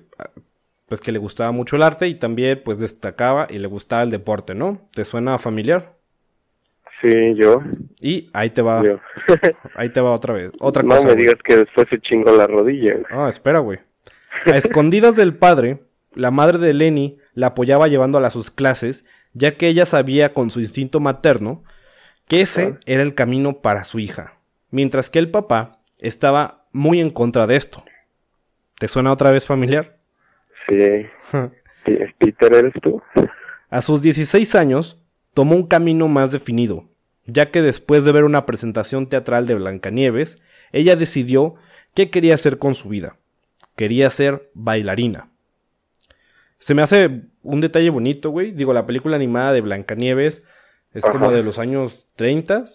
pues 0.89 1.00
que 1.00 1.12
le 1.12 1.19
gustaba 1.19 1.51
mucho 1.51 1.75
el 1.75 1.84
arte 1.84 2.08
y 2.08 2.15
también, 2.15 2.62
pues 2.65 2.79
destacaba 2.79 3.48
y 3.50 3.60
le 3.60 3.67
gustaba 3.67 4.01
el 4.03 4.10
deporte, 4.10 4.55
¿no? 4.55 4.89
¿Te 4.93 5.05
suena 5.05 5.38
familiar? 5.38 5.93
Sí, 7.01 7.36
yo. 7.36 7.62
Y 8.01 8.29
ahí 8.34 8.50
te 8.50 8.62
va. 8.62 8.84
ahí 9.75 9.89
te 9.89 10.01
va 10.01 10.12
otra 10.12 10.34
vez. 10.34 10.51
Otra 10.60 10.84
no 10.84 10.89
cosa. 10.89 11.08
No 11.08 11.15
me 11.15 11.22
digas 11.22 11.36
que 11.43 11.58
después 11.58 11.88
se 11.89 12.00
chingó 12.01 12.36
la 12.36 12.48
rodilla. 12.48 12.96
Ah, 13.10 13.27
espera, 13.29 13.60
güey. 13.60 13.79
A 14.46 14.58
escondidas 14.58 15.15
del 15.15 15.36
padre, 15.36 15.84
la 16.13 16.31
madre 16.31 16.58
de 16.58 16.74
Lenny 16.74 17.17
la 17.34 17.48
apoyaba 17.48 17.88
llevándola 17.88 18.27
a 18.27 18.31
sus 18.31 18.51
clases, 18.51 19.05
ya 19.34 19.55
que 19.55 19.67
ella 19.67 19.86
sabía 19.86 20.34
con 20.34 20.50
su 20.50 20.60
instinto 20.60 21.00
materno 21.00 21.63
que 22.27 22.41
ese 22.41 22.77
era 22.86 23.01
el 23.01 23.15
camino 23.15 23.62
para 23.62 23.84
su 23.86 24.00
hija, 24.00 24.36
mientras 24.69 25.10
que 25.10 25.19
el 25.19 25.31
papá 25.31 25.79
estaba 25.98 26.65
muy 26.72 27.00
en 27.00 27.10
contra 27.10 27.48
de 27.48 27.55
esto. 27.55 27.84
¿Te 28.77 28.88
suena 28.88 29.12
otra 29.12 29.31
vez 29.31 29.46
familiar? 29.46 29.99
Sí. 30.70 31.10
Peter, 32.18 32.54
¿eres 32.54 32.74
tú? 32.82 33.02
A 33.70 33.82
sus 33.82 34.02
16 34.02 34.56
años, 34.56 35.02
tomó 35.34 35.56
un 35.56 35.68
camino 35.68 36.08
más 36.08 36.32
definido, 36.32 36.90
ya 37.26 37.52
que 37.52 37.62
después 37.62 38.04
de 38.04 38.12
ver 38.12 38.24
una 38.24 38.46
presentación 38.46 39.08
teatral 39.08 39.48
de 39.48 39.56
Blancanieves, 39.56 40.38
ella 40.72 40.96
decidió 40.96 41.56
qué 41.94 42.10
quería 42.10 42.36
hacer 42.36 42.58
con 42.58 42.76
su 42.76 42.90
vida. 42.90 43.18
Quería 43.76 44.10
ser 44.10 44.52
bailarina. 44.54 45.30
Se 46.60 46.76
me 46.76 46.82
hace 46.82 47.22
un 47.42 47.62
detalle 47.62 47.90
bonito, 47.90 48.30
güey. 48.30 48.52
Digo, 48.52 48.74
la 48.74 48.86
película 48.86 49.16
animada 49.16 49.54
de 49.54 49.62
Blancanieves 49.62 50.44
es 50.94 51.06
como 51.06 51.32
de 51.32 51.44
los 51.44 51.58
años 51.58 52.08
30. 52.16 52.66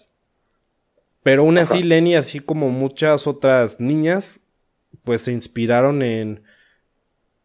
Pero 1.21 1.43
aún 1.43 1.57
así, 1.57 1.83
Lenny, 1.83 2.15
así 2.15 2.39
como 2.39 2.69
muchas 2.69 3.27
otras 3.27 3.79
niñas, 3.79 4.39
pues 5.03 5.21
se 5.21 5.31
inspiraron 5.31 6.01
en. 6.01 6.43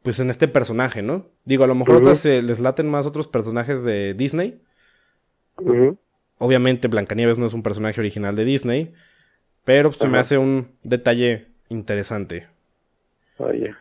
Pues 0.02 0.18
en 0.18 0.30
este 0.30 0.48
personaje, 0.48 1.02
¿no? 1.02 1.26
Digo, 1.44 1.64
a 1.64 1.66
lo 1.66 1.74
mejor 1.74 1.96
otras 1.96 2.24
les 2.24 2.58
laten 2.60 2.88
más 2.88 3.06
otros 3.06 3.28
personajes 3.28 3.84
de 3.84 4.14
Disney. 4.14 4.60
Obviamente, 6.38 6.88
Blancanieves 6.88 7.38
no 7.38 7.46
es 7.46 7.52
un 7.52 7.62
personaje 7.62 8.00
original 8.00 8.34
de 8.34 8.44
Disney. 8.44 8.94
Pero 9.64 9.92
se 9.92 10.08
me 10.08 10.18
hace 10.18 10.38
un 10.38 10.68
detalle 10.82 11.48
interesante. 11.68 12.46
Oye. 13.38 13.74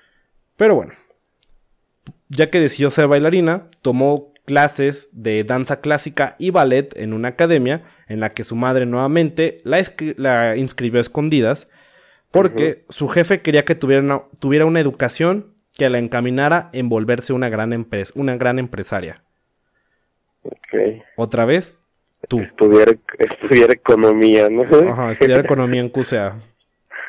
Pero 0.58 0.76
bueno. 0.76 0.94
Ya 2.28 2.50
que 2.50 2.60
decidió 2.60 2.92
ser 2.92 3.08
bailarina, 3.08 3.68
tomó 3.82 4.34
clases 4.50 5.10
de 5.12 5.44
danza 5.44 5.80
clásica 5.80 6.36
y 6.40 6.50
ballet 6.50 6.96
en 6.98 7.14
una 7.14 7.30
academia 7.30 7.84
en 8.08 8.20
la 8.20 8.34
que 8.34 8.44
su 8.44 8.56
madre 8.56 8.88
nuevamente 8.88 9.62
la, 9.64 10.58
inscribió 10.58 11.00
a 11.00 11.02
escondidas 11.02 11.68
porque 12.32 12.84
su 12.90 13.10
jefe 13.10 13.42
quería 13.42 13.64
que 13.64 13.76
tuviera 13.76 14.02
una, 14.02 14.24
tuviera 14.40 14.66
una, 14.66 14.80
educación 14.80 15.54
que 15.80 15.90
la 15.90 15.98
encaminara 15.98 16.70
en 16.74 16.90
volverse 16.90 17.34
una 17.34 17.50
gran, 17.50 17.88
una 18.14 18.38
gran 18.38 18.60
empresaria. 18.60 19.24
Okay. 20.44 21.02
Otra 21.16 21.46
vez, 21.46 21.80
tú. 22.28 22.42
Estudiar, 22.42 22.98
estudiar 23.18 23.72
economía, 23.72 24.50
¿no? 24.50 24.64
Ajá, 24.92 25.12
estudiar 25.12 25.40
economía 25.40 25.82
en 25.82 25.90
QCA. 25.90 26.36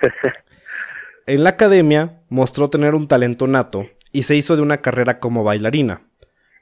en 1.26 1.44
la 1.44 1.50
academia 1.50 2.20
mostró 2.28 2.70
tener 2.70 2.94
un 2.94 3.06
talento 3.06 3.46
nato 3.46 3.86
y 4.12 4.22
se 4.22 4.36
hizo 4.36 4.56
de 4.56 4.62
una 4.62 4.78
carrera 4.78 5.18
como 5.18 5.44
bailarina. 5.44 6.02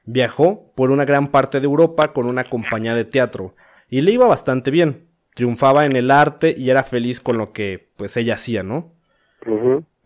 Viajó 0.05 0.73
por 0.75 0.91
una 0.91 1.05
gran 1.05 1.29
parte 1.29 1.61
de 1.61 1.67
Europa 1.67 2.13
con 2.13 2.27
una 2.27 2.45
compañía 2.45 2.95
de 2.95 3.05
teatro 3.05 3.55
y 3.89 4.01
le 4.01 4.13
iba 4.13 4.27
bastante 4.27 4.71
bien. 4.71 5.07
Triunfaba 5.35 5.87
en 5.87 5.95
el 5.95 6.11
arte 6.11 6.55
y 6.57 6.71
era 6.71 6.83
feliz 6.83 7.21
con 7.21 7.39
lo 7.39 7.53
que 7.53 7.91
pues 7.97 8.17
ella 8.17 8.35
hacía, 8.35 8.63
¿no? 8.63 8.93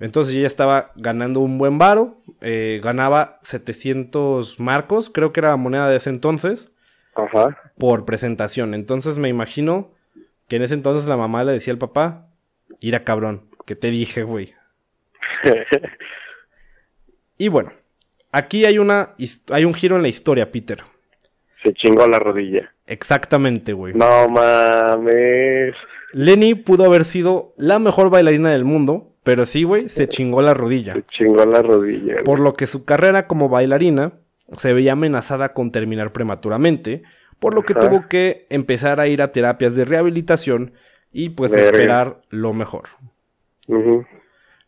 Entonces 0.02 0.35
ella 0.35 0.47
estaba 0.47 0.92
ganando 0.97 1.40
un 1.40 1.56
buen 1.56 1.78
varo, 1.78 2.18
eh, 2.40 2.80
ganaba 2.82 3.38
700 3.42 4.61
marcos, 4.61 5.09
creo 5.09 5.32
que 5.32 5.40
era 5.40 5.50
la 5.50 5.56
moneda 5.56 5.88
de 5.88 5.97
ese 5.97 6.11
entonces, 6.11 6.71
Ajá. 7.14 7.59
por 7.78 8.04
presentación. 8.04 8.75
Entonces 8.75 9.18
me 9.18 9.28
imagino 9.30 9.92
que 10.49 10.56
en 10.56 10.62
ese 10.62 10.75
entonces 10.75 11.09
la 11.09 11.16
mamá 11.16 11.44
le 11.44 11.52
decía 11.52 11.73
al 11.73 11.78
papá, 11.78 12.26
ira 12.80 13.04
cabrón, 13.04 13.47
que 13.64 13.76
te 13.76 13.90
dije, 13.90 14.25
güey. 14.25 14.52
y 17.38 17.49
bueno, 17.49 17.73
Aquí 18.32 18.64
hay 18.64 18.78
una 18.78 19.11
hay 19.50 19.66
un 19.66 19.75
giro 19.75 19.97
en 19.97 20.02
la 20.02 20.09
historia, 20.09 20.50
Peter. 20.50 20.82
Se 21.62 21.75
chingó 21.75 22.09
la 22.09 22.18
rodilla. 22.18 22.73
Exactamente, 22.87 23.75
güey. 23.75 23.92
No 23.92 24.28
mames. 24.28 25.75
Lenny 26.14 26.54
pudo 26.54 26.87
haber 26.87 27.04
sido 27.04 27.52
la 27.59 27.78
mejor 27.78 28.09
bailarina 28.09 28.50
del 28.50 28.64
mundo, 28.64 29.12
pero 29.23 29.47
sí, 29.47 29.62
güey, 29.62 29.88
se 29.88 30.09
chingó 30.09 30.43
la 30.43 30.55
rodilla. 30.55 30.95
Se 30.95 31.04
chingó 31.06 31.45
la 31.47 31.63
rodilla. 31.63 32.23
Por 32.25 32.41
lo 32.41 32.54
que 32.54 32.67
su 32.67 32.85
carrera 32.85 33.26
como 33.26 33.49
bailarina 33.49 34.15
se 34.56 34.73
veía 34.73 34.93
amenazada 34.93 35.52
con 35.52 35.71
terminar 35.71 36.13
prematuramente, 36.13 37.02
por 37.39 37.54
lo 37.54 37.63
que 37.63 37.75
tuvo 37.75 38.08
que 38.08 38.47
empezar 38.50 39.00
a 39.00 39.08
ir 39.08 39.23
a 39.23 39.32
terapias 39.32 39.75
de 39.75 39.85
rehabilitación 39.85 40.73
y 41.13 41.30
pues 41.30 41.52
esperar 41.52 42.23
lo 42.30 42.52
mejor. 42.52 42.85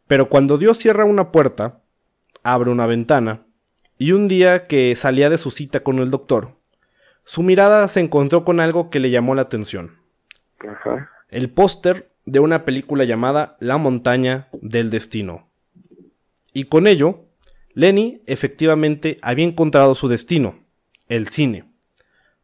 Pero 0.06 0.28
cuando 0.28 0.58
Dios 0.58 0.78
cierra 0.78 1.04
una 1.04 1.32
puerta, 1.32 1.80
abre 2.42 2.70
una 2.70 2.86
ventana 2.86 3.46
y 3.98 4.12
un 4.12 4.28
día 4.28 4.64
que 4.64 4.94
salía 4.96 5.30
de 5.30 5.38
su 5.38 5.50
cita 5.50 5.80
con 5.80 5.98
el 5.98 6.10
doctor, 6.10 6.52
su 7.24 7.42
mirada 7.42 7.86
se 7.88 8.00
encontró 8.00 8.44
con 8.44 8.60
algo 8.60 8.90
que 8.90 9.00
le 9.00 9.10
llamó 9.10 9.34
la 9.34 9.42
atención. 9.42 9.98
Ajá. 10.60 11.10
El 11.28 11.50
póster 11.50 12.13
de 12.26 12.40
una 12.40 12.64
película 12.64 13.04
llamada 13.04 13.56
La 13.60 13.76
montaña 13.76 14.48
del 14.52 14.90
destino. 14.90 15.48
Y 16.52 16.64
con 16.64 16.86
ello, 16.86 17.24
Lenny 17.72 18.22
efectivamente 18.26 19.18
había 19.22 19.44
encontrado 19.44 19.94
su 19.94 20.08
destino, 20.08 20.58
el 21.08 21.28
cine. 21.28 21.64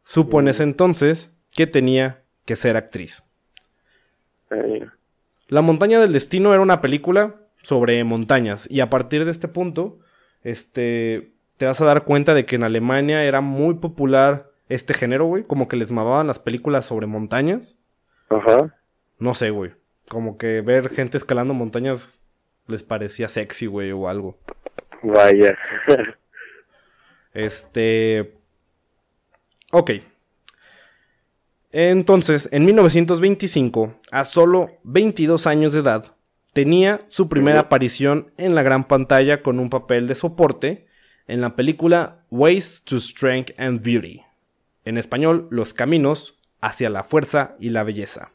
Supo 0.03 0.39
en 0.39 0.49
ese 0.49 0.63
entonces 0.63 1.33
que 1.55 1.67
tenía 1.67 2.23
que 2.45 2.55
ser 2.55 2.75
actriz. 2.77 3.23
La 5.47 5.61
montaña 5.61 5.99
del 5.99 6.11
destino 6.11 6.53
era 6.53 6.61
una 6.61 6.81
película 6.81 7.35
sobre 7.63 8.03
montañas 8.03 8.67
y 8.69 8.81
a 8.81 8.89
partir 8.89 9.25
de 9.25 9.31
este 9.31 9.47
punto, 9.47 9.99
este, 10.43 11.33
te 11.57 11.65
vas 11.65 11.79
a 11.79 11.85
dar 11.85 12.03
cuenta 12.03 12.33
de 12.33 12.45
que 12.45 12.55
en 12.55 12.63
Alemania 12.63 13.23
era 13.23 13.41
muy 13.41 13.75
popular 13.75 14.51
este 14.67 14.93
género, 14.93 15.25
güey. 15.25 15.43
Como 15.43 15.67
que 15.67 15.75
les 15.77 15.91
mamaban 15.91 16.27
las 16.27 16.39
películas 16.39 16.85
sobre 16.85 17.07
montañas. 17.07 17.75
Ajá. 18.29 18.75
No 19.21 19.35
sé, 19.35 19.51
güey. 19.51 19.71
Como 20.09 20.39
que 20.39 20.61
ver 20.61 20.89
gente 20.89 21.15
escalando 21.15 21.53
montañas 21.53 22.19
les 22.65 22.81
parecía 22.81 23.27
sexy, 23.27 23.67
güey, 23.67 23.91
o 23.91 24.09
algo. 24.09 24.39
Vaya. 25.03 25.55
este. 27.33 28.33
Ok. 29.71 29.91
Entonces, 31.71 32.49
en 32.51 32.65
1925, 32.65 33.93
a 34.11 34.25
solo 34.25 34.71
22 34.83 35.45
años 35.45 35.71
de 35.71 35.81
edad, 35.81 36.15
tenía 36.53 37.01
su 37.07 37.29
primera 37.29 37.59
aparición 37.59 38.33
en 38.37 38.55
la 38.55 38.63
gran 38.63 38.85
pantalla 38.85 39.43
con 39.43 39.59
un 39.59 39.69
papel 39.69 40.07
de 40.07 40.15
soporte 40.15 40.87
en 41.27 41.41
la 41.41 41.55
película 41.55 42.25
Ways 42.31 42.81
to 42.85 42.97
Strength 42.97 43.51
and 43.59 43.83
Beauty. 43.83 44.23
En 44.83 44.97
español, 44.97 45.47
Los 45.51 45.75
caminos 45.75 46.39
hacia 46.59 46.89
la 46.89 47.03
fuerza 47.03 47.55
y 47.59 47.69
la 47.69 47.83
belleza. 47.83 48.31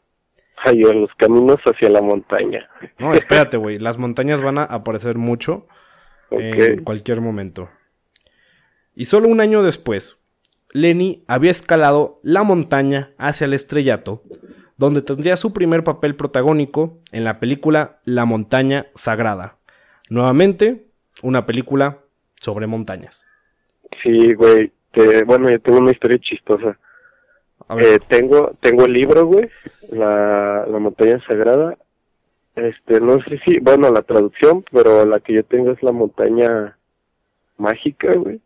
Ay, 0.57 0.79
los 0.79 1.13
caminos 1.17 1.57
hacia 1.65 1.89
la 1.89 2.01
montaña. 2.01 2.67
No, 2.97 3.13
espérate, 3.13 3.57
güey. 3.57 3.79
Las 3.79 3.97
montañas 3.97 4.41
van 4.41 4.57
a 4.57 4.63
aparecer 4.63 5.17
mucho 5.17 5.67
en 6.31 6.83
cualquier 6.83 7.21
momento. 7.21 7.69
Y 8.95 9.05
solo 9.05 9.29
un 9.29 9.39
año 9.39 9.61
después, 9.61 10.19
Lenny 10.71 11.23
había 11.27 11.51
escalado 11.51 12.19
la 12.23 12.43
montaña 12.43 13.11
hacia 13.17 13.45
el 13.45 13.53
estrellato, 13.53 14.23
donde 14.77 15.01
tendría 15.01 15.35
su 15.35 15.53
primer 15.53 15.83
papel 15.83 16.15
protagónico 16.15 16.99
en 17.11 17.23
la 17.23 17.39
película 17.39 17.99
La 18.03 18.25
montaña 18.25 18.87
sagrada. 18.95 19.57
Nuevamente, 20.09 20.87
una 21.21 21.45
película 21.45 21.99
sobre 22.39 22.67
montañas. 22.67 23.25
Sí, 24.01 24.33
güey. 24.33 24.71
bueno, 25.25 25.49
yo 25.49 25.59
tengo 25.61 25.79
una 25.79 25.91
historia 25.91 26.17
chistosa. 26.19 26.77
Eh, 27.69 27.99
tengo, 28.07 28.53
tengo 28.61 28.85
el 28.85 28.93
libro, 28.93 29.25
güey, 29.25 29.49
la, 29.89 30.65
la 30.67 30.79
montaña 30.79 31.21
sagrada. 31.27 31.77
Este, 32.55 32.99
no 33.01 33.21
sé 33.23 33.39
si, 33.45 33.59
bueno, 33.59 33.91
la 33.91 34.01
traducción, 34.01 34.63
pero 34.71 35.05
la 35.05 35.19
que 35.19 35.33
yo 35.33 35.43
tengo 35.43 35.71
es 35.71 35.83
la 35.83 35.91
montaña 35.91 36.77
mágica, 37.57 38.13
güey. 38.15 38.39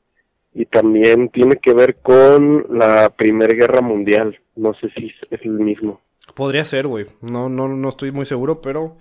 Y 0.53 0.65
también 0.65 1.29
tiene 1.29 1.55
que 1.57 1.73
ver 1.73 1.95
con 2.01 2.65
la 2.69 3.09
Primera 3.09 3.53
Guerra 3.53 3.81
Mundial. 3.81 4.37
No 4.55 4.73
sé 4.73 4.89
si 4.95 5.13
es 5.29 5.41
el 5.43 5.51
mismo. 5.51 6.01
Podría 6.35 6.65
ser, 6.65 6.87
güey. 6.87 7.05
No, 7.21 7.47
no, 7.47 7.69
no 7.69 7.89
estoy 7.89 8.11
muy 8.11 8.25
seguro, 8.25 8.59
pero 8.59 8.97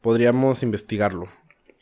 podríamos 0.00 0.62
investigarlo. 0.62 1.26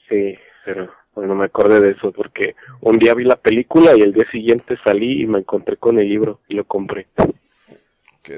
Sí, 0.09 0.37
pero 0.65 0.91
no 1.17 1.35
me 1.35 1.47
acordé 1.47 1.81
de 1.81 1.93
eso 1.93 2.13
porque 2.13 2.55
un 2.81 2.99
día 2.99 3.15
vi 3.15 3.25
la 3.25 3.37
película 3.37 3.97
y 3.97 4.03
el 4.03 4.13
día 4.13 4.27
siguiente 4.31 4.77
salí 4.85 5.23
y 5.23 5.27
me 5.27 5.39
encontré 5.39 5.77
con 5.79 5.99
el 5.99 6.09
libro 6.09 6.41
y 6.49 6.55
lo 6.55 6.65
compré. 6.65 7.07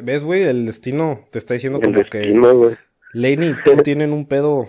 ¿Ves, 0.02 0.24
güey? 0.24 0.42
El 0.42 0.66
destino 0.66 1.26
te 1.30 1.38
está 1.38 1.54
diciendo 1.54 1.80
como 1.80 2.04
que... 2.04 2.34
Laney 3.12 3.50
y 3.50 3.54
tú 3.64 3.76
tienen 3.82 4.12
un 4.12 4.26
pedo... 4.26 4.68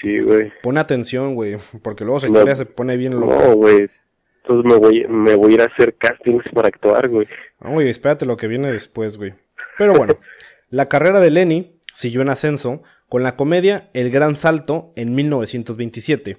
Sí, 0.00 0.18
güey. 0.20 0.52
Pon 0.62 0.78
atención, 0.78 1.34
güey, 1.34 1.56
porque 1.82 2.04
luego 2.04 2.20
su 2.20 2.26
historia 2.26 2.56
se 2.56 2.66
pone 2.66 2.96
bien 2.96 3.20
loca. 3.20 3.36
No, 3.36 3.54
güey. 3.54 3.88
Entonces 4.42 4.72
me 4.72 4.76
voy, 4.76 5.06
me 5.08 5.36
voy 5.36 5.52
a 5.52 5.54
ir 5.54 5.60
a 5.62 5.66
hacer 5.66 5.94
castings 5.94 6.44
para 6.52 6.68
actuar, 6.68 7.08
güey. 7.08 7.28
No, 7.60 7.70
güey, 7.70 7.88
espérate 7.88 8.26
lo 8.26 8.36
que 8.36 8.48
viene 8.48 8.72
después, 8.72 9.16
güey. 9.16 9.34
Pero 9.78 9.94
bueno, 9.94 10.18
la 10.70 10.88
carrera 10.88 11.20
de 11.20 11.30
Lenny 11.30 11.78
siguió 11.94 12.22
en 12.22 12.30
ascenso 12.30 12.82
con 13.08 13.22
la 13.22 13.36
comedia 13.36 13.90
El 13.94 14.10
Gran 14.10 14.34
Salto 14.34 14.92
en 14.96 15.14
1927 15.14 16.38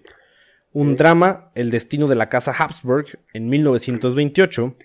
un 0.73 0.95
drama, 0.95 1.49
El 1.53 1.71
destino 1.71 2.07
de 2.07 2.15
la 2.15 2.29
casa 2.29 2.51
Habsburg, 2.51 3.19
en 3.33 3.47
1928, 3.47 4.75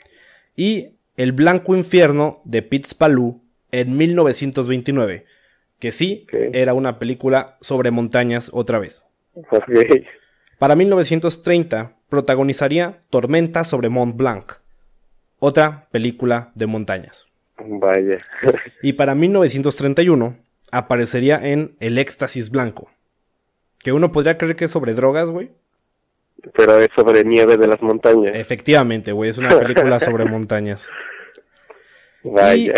y 0.55 0.98
El 1.19 1.33
blanco 1.33 1.75
infierno 1.75 2.41
de 2.45 2.63
Pitts 2.63 2.95
Palou 2.95 3.43
en 3.73 3.97
1929, 3.97 5.27
que 5.81 5.91
sí 5.91 6.29
era 6.53 6.75
una 6.75 7.01
película 7.01 7.59
sobre 7.61 7.91
montañas 7.91 8.51
otra 8.55 8.79
vez. 8.79 9.05
Para 10.61 10.77
1930 10.77 11.97
protagonizaría 12.09 13.01
Tormenta 13.11 13.65
sobre 13.65 13.89
Mont 13.89 14.17
Blanc, 14.17 14.53
otra 15.41 15.89
película 15.91 16.53
de 16.55 16.67
montañas. 16.69 17.27
Vaya. 17.59 18.25
y 18.83 18.93
para 18.93 19.17
1931 19.17 20.37
aparecería 20.71 21.37
en 21.43 21.75
El 21.81 21.99
éxtasis 21.99 22.49
blanco, 22.51 22.93
que 23.81 23.93
uno 23.93 24.13
podría 24.13 24.39
creer 24.39 24.55
que 24.55 24.67
es 24.67 24.71
sobre 24.71 24.95
drogas, 24.95 25.29
güey. 25.31 25.51
Pero 26.55 26.79
es 26.79 26.89
sobre 26.95 27.25
nieve 27.25 27.57
de 27.57 27.67
las 27.67 27.83
montañas. 27.83 28.33
Efectivamente, 28.35 29.13
güey, 29.13 29.31
es 29.31 29.39
una 29.39 29.59
película 29.59 30.01
sobre 30.01 30.25
montañas. 30.25 30.89
Vaya. 32.23 32.75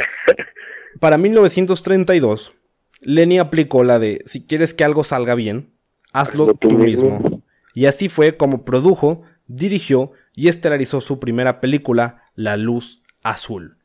para 1.01 1.19
1932, 1.19 2.53
Lenny 3.01 3.39
aplicó 3.39 3.85
la 3.85 3.99
de 3.99 4.23
si 4.27 4.47
quieres 4.47 4.75
que 4.75 4.85
algo 4.85 5.03
salga 5.05 5.35
bien, 5.35 5.71
hazlo, 6.13 6.55
tú, 6.55 6.71
mismo. 6.71 7.43
Y 7.75 7.87
así 7.87 8.09
fue 8.09 8.37
como 8.37 8.65
produjo, 8.65 9.23
dirigió 9.47 10.13
y 10.35 10.49
estelarizó 10.49 11.01
su 11.01 11.19
primera 11.21 11.61
película, 11.61 12.25
La 12.35 12.57
Luz 12.57 13.03
Azul. 13.23 13.79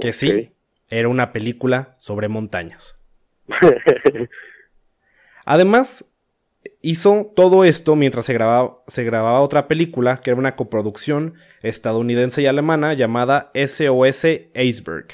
Que 0.00 0.12
sí, 0.12 0.52
era 0.88 1.08
una 1.08 1.32
película 1.32 1.94
sobre 1.98 2.28
montañas. 2.28 2.96
Además, 5.44 6.04
hizo 6.80 7.32
todo 7.34 7.64
esto 7.64 7.96
mientras 7.96 8.24
se 8.24 8.32
grababa, 8.32 8.78
se 8.86 9.04
grababa 9.04 9.40
otra 9.40 9.68
película 9.68 10.20
que 10.20 10.30
era 10.30 10.38
una 10.38 10.56
coproducción 10.56 11.34
estadounidense 11.62 12.42
y 12.42 12.46
alemana 12.46 12.94
llamada 12.94 13.50
SOS 13.54 14.24
Iceberg. 14.54 15.08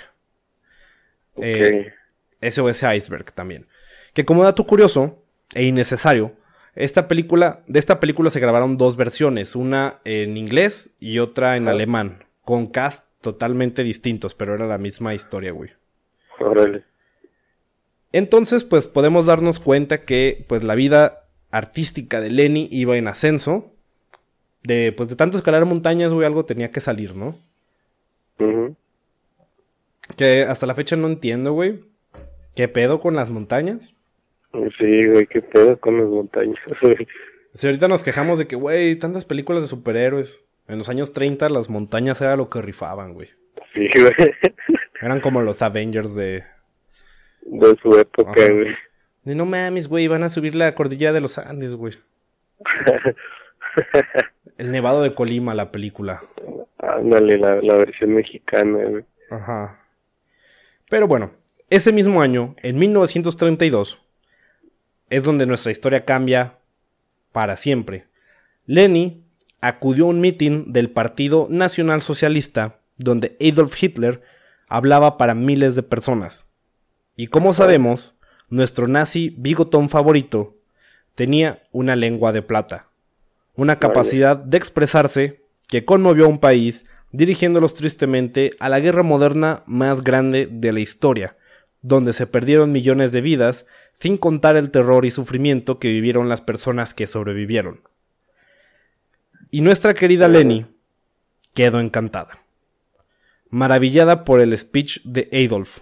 SOS 1.36 2.82
eh, 2.82 2.96
Iceberg 2.96 3.32
también. 3.32 3.66
Que 4.12 4.24
como 4.24 4.44
dato 4.44 4.66
curioso 4.66 5.22
e 5.54 5.64
innecesario, 5.64 6.36
esta 6.74 7.08
película, 7.08 7.62
de 7.66 7.78
esta 7.78 8.00
película 8.00 8.30
se 8.30 8.40
grabaron 8.40 8.76
dos 8.76 8.96
versiones, 8.96 9.54
una 9.54 10.00
en 10.04 10.36
inglés 10.36 10.90
y 10.98 11.18
otra 11.18 11.56
en 11.56 11.68
alemán, 11.68 12.24
con 12.42 12.66
cast 12.66 13.06
totalmente 13.20 13.82
distintos, 13.84 14.34
pero 14.34 14.54
era 14.54 14.66
la 14.66 14.78
misma 14.78 15.14
historia, 15.14 15.52
güey. 15.52 15.70
Entonces, 18.12 18.64
pues 18.64 18.86
podemos 18.86 19.26
darnos 19.26 19.60
cuenta 19.60 20.04
que 20.04 20.44
pues 20.48 20.62
la 20.62 20.74
vida 20.74 21.23
artística 21.54 22.20
de 22.20 22.30
Lenny 22.30 22.68
iba 22.70 22.96
en 22.96 23.08
ascenso. 23.08 23.70
De, 24.62 24.92
pues 24.92 25.08
de 25.08 25.16
tanto 25.16 25.36
escalar 25.36 25.64
montañas, 25.66 26.12
güey, 26.12 26.26
algo 26.26 26.44
tenía 26.44 26.70
que 26.70 26.80
salir, 26.80 27.14
¿no? 27.14 27.38
Que 30.16 30.42
hasta 30.42 30.66
la 30.66 30.74
fecha 30.74 30.96
no 30.96 31.06
entiendo, 31.06 31.52
güey. 31.52 31.80
¿Qué 32.56 32.68
pedo 32.68 32.98
con 32.98 33.14
las 33.14 33.30
montañas? 33.30 33.94
Sí, 34.52 35.06
güey, 35.06 35.26
qué 35.26 35.42
pedo 35.42 35.78
con 35.78 35.98
las 35.98 36.08
montañas, 36.08 36.60
Si 37.52 37.66
ahorita 37.68 37.86
nos 37.86 38.02
quejamos 38.02 38.38
de 38.38 38.48
que, 38.48 38.56
güey, 38.56 38.96
tantas 38.96 39.24
películas 39.24 39.62
de 39.62 39.68
superhéroes. 39.68 40.44
En 40.66 40.78
los 40.78 40.88
años 40.88 41.12
30 41.12 41.48
las 41.50 41.70
montañas 41.70 42.20
era 42.20 42.36
lo 42.36 42.50
que 42.50 42.60
rifaban, 42.62 43.14
güey. 43.14 43.28
Sí, 43.74 43.86
güey. 43.94 44.12
Eran 45.00 45.20
como 45.20 45.40
los 45.40 45.62
Avengers 45.62 46.16
de... 46.16 46.42
De 47.42 47.76
su 47.80 47.96
época, 47.96 48.32
güey. 48.32 48.74
De 49.24 49.34
no 49.34 49.46
mames, 49.46 49.88
güey, 49.88 50.06
van 50.08 50.22
a 50.22 50.28
subir 50.28 50.54
la 50.54 50.74
cordillera 50.74 51.12
de 51.12 51.20
los 51.20 51.38
Andes, 51.38 51.74
güey. 51.74 51.94
El 54.58 54.70
Nevado 54.70 55.02
de 55.02 55.14
Colima, 55.14 55.54
la 55.54 55.72
película. 55.72 56.22
Ándale, 56.78 57.38
la, 57.38 57.60
la 57.60 57.74
versión 57.74 58.14
mexicana, 58.14 58.78
güey. 58.84 59.04
Ajá. 59.30 59.80
Pero 60.90 61.08
bueno, 61.08 61.32
ese 61.70 61.92
mismo 61.92 62.22
año, 62.22 62.54
en 62.62 62.78
1932, 62.78 64.00
es 65.10 65.22
donde 65.22 65.46
nuestra 65.46 65.72
historia 65.72 66.04
cambia 66.04 66.58
para 67.32 67.56
siempre. 67.56 68.04
Lenny 68.66 69.24
acudió 69.60 70.04
a 70.04 70.08
un 70.08 70.20
mitin 70.20 70.72
del 70.72 70.90
Partido 70.90 71.46
Nacional 71.50 72.02
Socialista 72.02 72.80
donde 72.96 73.36
Adolf 73.40 73.82
Hitler 73.82 74.22
hablaba 74.68 75.18
para 75.18 75.34
miles 75.34 75.74
de 75.74 75.82
personas. 75.82 76.46
Y 77.16 77.28
como 77.28 77.52
sabemos, 77.52 78.13
nuestro 78.48 78.88
nazi 78.88 79.34
bigotón 79.36 79.88
favorito 79.88 80.56
tenía 81.14 81.62
una 81.72 81.96
lengua 81.96 82.32
de 82.32 82.42
plata, 82.42 82.88
una 83.56 83.78
capacidad 83.78 84.36
de 84.36 84.56
expresarse 84.56 85.44
que 85.68 85.84
conmovió 85.84 86.26
a 86.26 86.28
un 86.28 86.38
país 86.38 86.86
dirigiéndolos 87.12 87.74
tristemente 87.74 88.52
a 88.58 88.68
la 88.68 88.80
guerra 88.80 89.04
moderna 89.04 89.62
más 89.66 90.02
grande 90.02 90.48
de 90.50 90.72
la 90.72 90.80
historia, 90.80 91.36
donde 91.80 92.12
se 92.12 92.26
perdieron 92.26 92.72
millones 92.72 93.12
de 93.12 93.20
vidas, 93.20 93.66
sin 93.92 94.16
contar 94.16 94.56
el 94.56 94.70
terror 94.70 95.04
y 95.04 95.10
sufrimiento 95.10 95.78
que 95.78 95.88
vivieron 95.88 96.28
las 96.28 96.40
personas 96.40 96.94
que 96.94 97.06
sobrevivieron. 97.06 97.82
Y 99.50 99.60
nuestra 99.60 99.94
querida 99.94 100.26
Lenny 100.26 100.66
quedó 101.54 101.78
encantada, 101.78 102.42
maravillada 103.48 104.24
por 104.24 104.40
el 104.40 104.56
speech 104.58 105.02
de 105.04 105.28
Adolf, 105.32 105.78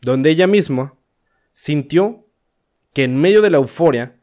donde 0.00 0.30
ella 0.30 0.46
misma 0.46 0.94
sintió 1.62 2.26
que 2.92 3.04
en 3.04 3.20
medio 3.20 3.40
de 3.40 3.48
la 3.48 3.58
euforia, 3.58 4.16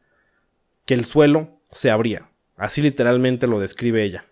que 0.86 0.94
el 0.94 1.06
suelo 1.06 1.62
se 1.72 1.90
abría. 1.90 2.30
Así 2.58 2.82
literalmente 2.82 3.48
lo 3.48 3.62
describe 3.62 4.04
ella. 4.04 4.26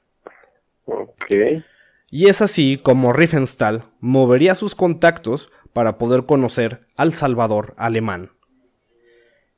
Y 2.12 2.28
es 2.28 2.42
así 2.42 2.76
como 2.84 3.14
Riefenstahl 3.14 3.86
movería 4.02 4.56
sus 4.56 4.76
contactos 4.76 5.50
para 5.72 5.98
poder 5.98 6.26
conocer 6.26 6.86
al 6.98 7.14
Salvador 7.14 7.76
alemán. 7.78 8.32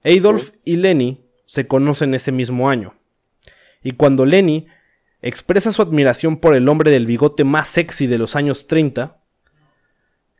Adolf 0.03 0.51
y 0.63 0.75
Lenny 0.75 1.25
se 1.45 1.65
conocen 1.65 2.13
ese 2.13 2.31
mismo 2.31 2.69
año. 2.69 2.99
Y 3.81 3.93
cuando 3.93 4.27
Lenny 4.27 4.67
expresa 5.23 5.71
su 5.71 5.81
admiración 5.81 6.37
por 6.37 6.53
el 6.53 6.69
hombre 6.69 6.91
del 6.91 7.07
bigote 7.07 7.45
más 7.45 7.67
sexy 7.67 8.05
de 8.05 8.19
los 8.19 8.35
años 8.35 8.67
30, 8.67 9.17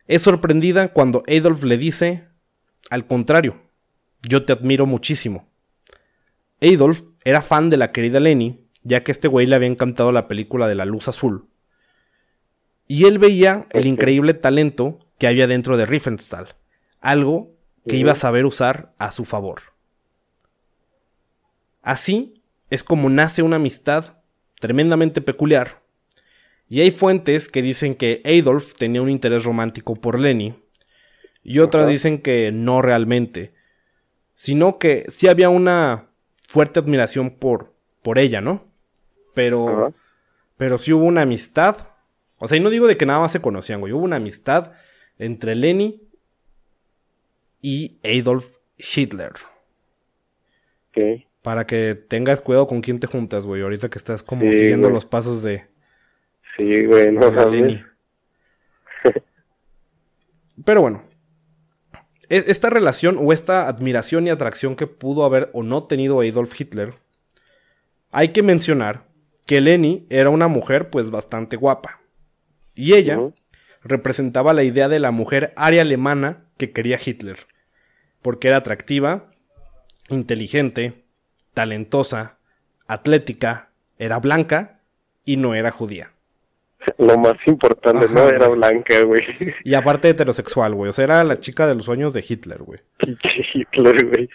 es 0.06 0.22
sorprendida 0.22 0.92
cuando 0.92 1.24
Adolf 1.26 1.64
le 1.64 1.76
dice, 1.76 2.29
al 2.88 3.06
contrario, 3.06 3.60
yo 4.22 4.44
te 4.44 4.52
admiro 4.52 4.86
muchísimo. 4.86 5.48
Adolf 6.60 7.02
era 7.24 7.42
fan 7.42 7.70
de 7.70 7.76
la 7.76 7.92
querida 7.92 8.20
Lenny, 8.20 8.66
ya 8.82 9.02
que 9.02 9.12
este 9.12 9.28
güey 9.28 9.46
le 9.46 9.56
había 9.56 9.68
encantado 9.68 10.12
la 10.12 10.28
película 10.28 10.68
de 10.68 10.74
la 10.74 10.84
luz 10.84 11.08
azul. 11.08 11.46
Y 12.86 13.04
él 13.04 13.18
veía 13.18 13.66
el 13.70 13.86
increíble 13.86 14.34
talento 14.34 14.98
que 15.18 15.26
había 15.26 15.46
dentro 15.46 15.76
de 15.76 15.86
Riefenstahl, 15.86 16.54
algo 17.00 17.54
que 17.86 17.96
iba 17.96 18.12
a 18.12 18.16
saber 18.16 18.46
usar 18.46 18.94
a 18.98 19.10
su 19.10 19.24
favor. 19.24 19.62
Así 21.82 22.42
es 22.68 22.84
como 22.84 23.08
nace 23.08 23.42
una 23.42 23.56
amistad 23.56 24.16
tremendamente 24.60 25.20
peculiar. 25.20 25.82
Y 26.68 26.80
hay 26.80 26.90
fuentes 26.90 27.48
que 27.48 27.62
dicen 27.62 27.94
que 27.94 28.22
Adolf 28.24 28.74
tenía 28.74 29.02
un 29.02 29.10
interés 29.10 29.44
romántico 29.44 29.96
por 29.96 30.20
Lenny, 30.20 30.54
y 31.42 31.58
otras 31.60 31.88
dicen 31.88 32.20
que 32.20 32.52
no 32.52 32.82
realmente, 32.82 33.52
sino 34.36 34.78
que 34.78 35.06
sí 35.10 35.28
había 35.28 35.48
una 35.48 36.08
fuerte 36.48 36.80
admiración 36.80 37.30
por, 37.30 37.72
por 38.02 38.18
ella, 38.18 38.40
¿no? 38.40 38.64
Pero, 39.34 39.94
pero 40.56 40.78
sí 40.78 40.92
hubo 40.92 41.04
una 41.04 41.22
amistad. 41.22 41.76
O 42.38 42.48
sea, 42.48 42.58
y 42.58 42.60
no 42.60 42.70
digo 42.70 42.86
de 42.86 42.96
que 42.96 43.06
nada 43.06 43.20
más 43.20 43.32
se 43.32 43.40
conocían, 43.40 43.80
güey. 43.80 43.92
Hubo 43.92 44.04
una 44.04 44.16
amistad 44.16 44.72
entre 45.18 45.54
Lenny 45.54 46.02
y 47.62 47.98
Adolf 48.02 48.46
Hitler. 48.76 49.32
Okay. 50.90 51.26
Para 51.42 51.66
que 51.66 51.94
tengas 51.94 52.40
cuidado 52.40 52.66
con 52.66 52.80
quién 52.80 52.98
te 52.98 53.06
juntas, 53.06 53.46
güey. 53.46 53.62
Ahorita 53.62 53.88
que 53.88 53.98
estás 53.98 54.22
como 54.22 54.42
siguiendo 54.52 54.90
los 54.90 55.04
pasos 55.04 55.42
de. 55.42 55.66
Sí, 56.56 56.84
güey, 56.86 57.12
no 57.12 57.30
Lenny. 57.48 57.82
Pero 60.64 60.82
bueno. 60.82 61.09
E, 62.30 62.44
esta 62.46 62.70
relación 62.70 63.18
o 63.20 63.32
esta 63.32 63.68
admiración 63.68 64.26
y 64.26 64.30
atracción 64.30 64.76
que 64.76 64.86
pudo 64.86 65.24
haber 65.24 65.50
o 65.52 65.62
no 65.62 65.84
tenido 65.84 66.20
Adolf 66.20 66.58
Hitler, 66.58 66.94
hay 68.10 68.28
que 68.28 68.42
mencionar 68.42 69.04
que 69.46 69.60
Lenny 69.60 70.06
era 70.08 70.30
una 70.30 70.48
mujer 70.48 70.90
pues 70.90 71.10
bastante 71.10 71.56
guapa. 71.56 72.00
Y 72.74 72.94
ella 72.94 73.18
representaba 73.82 74.52
la 74.52 74.62
idea 74.62 74.88
de 74.88 75.00
la 75.00 75.10
mujer 75.10 75.52
aria 75.56 75.82
alemana 75.82 76.44
que 76.56 76.70
quería 76.70 76.98
Hitler, 77.04 77.46
porque 78.22 78.48
era 78.48 78.58
atractiva, 78.58 79.30
inteligente, 80.08 81.04
talentosa, 81.52 82.38
atlética, 82.86 83.70
era 83.98 84.18
blanca 84.18 84.80
y 85.24 85.36
no 85.36 85.54
era 85.54 85.70
judía. 85.70 86.12
Lo 87.00 87.16
más 87.16 87.36
importante, 87.46 88.06
no 88.12 88.28
era 88.28 88.48
blanca, 88.48 89.02
güey. 89.02 89.22
Y 89.64 89.74
aparte 89.74 90.10
heterosexual, 90.10 90.74
güey. 90.74 90.90
O 90.90 90.92
sea, 90.92 91.04
era 91.04 91.24
la 91.24 91.40
chica 91.40 91.66
de 91.66 91.74
los 91.74 91.86
sueños 91.86 92.12
de 92.12 92.24
Hitler, 92.26 92.62
güey. 92.62 92.80
Hitler, 93.54 94.06
güey. 94.06 94.28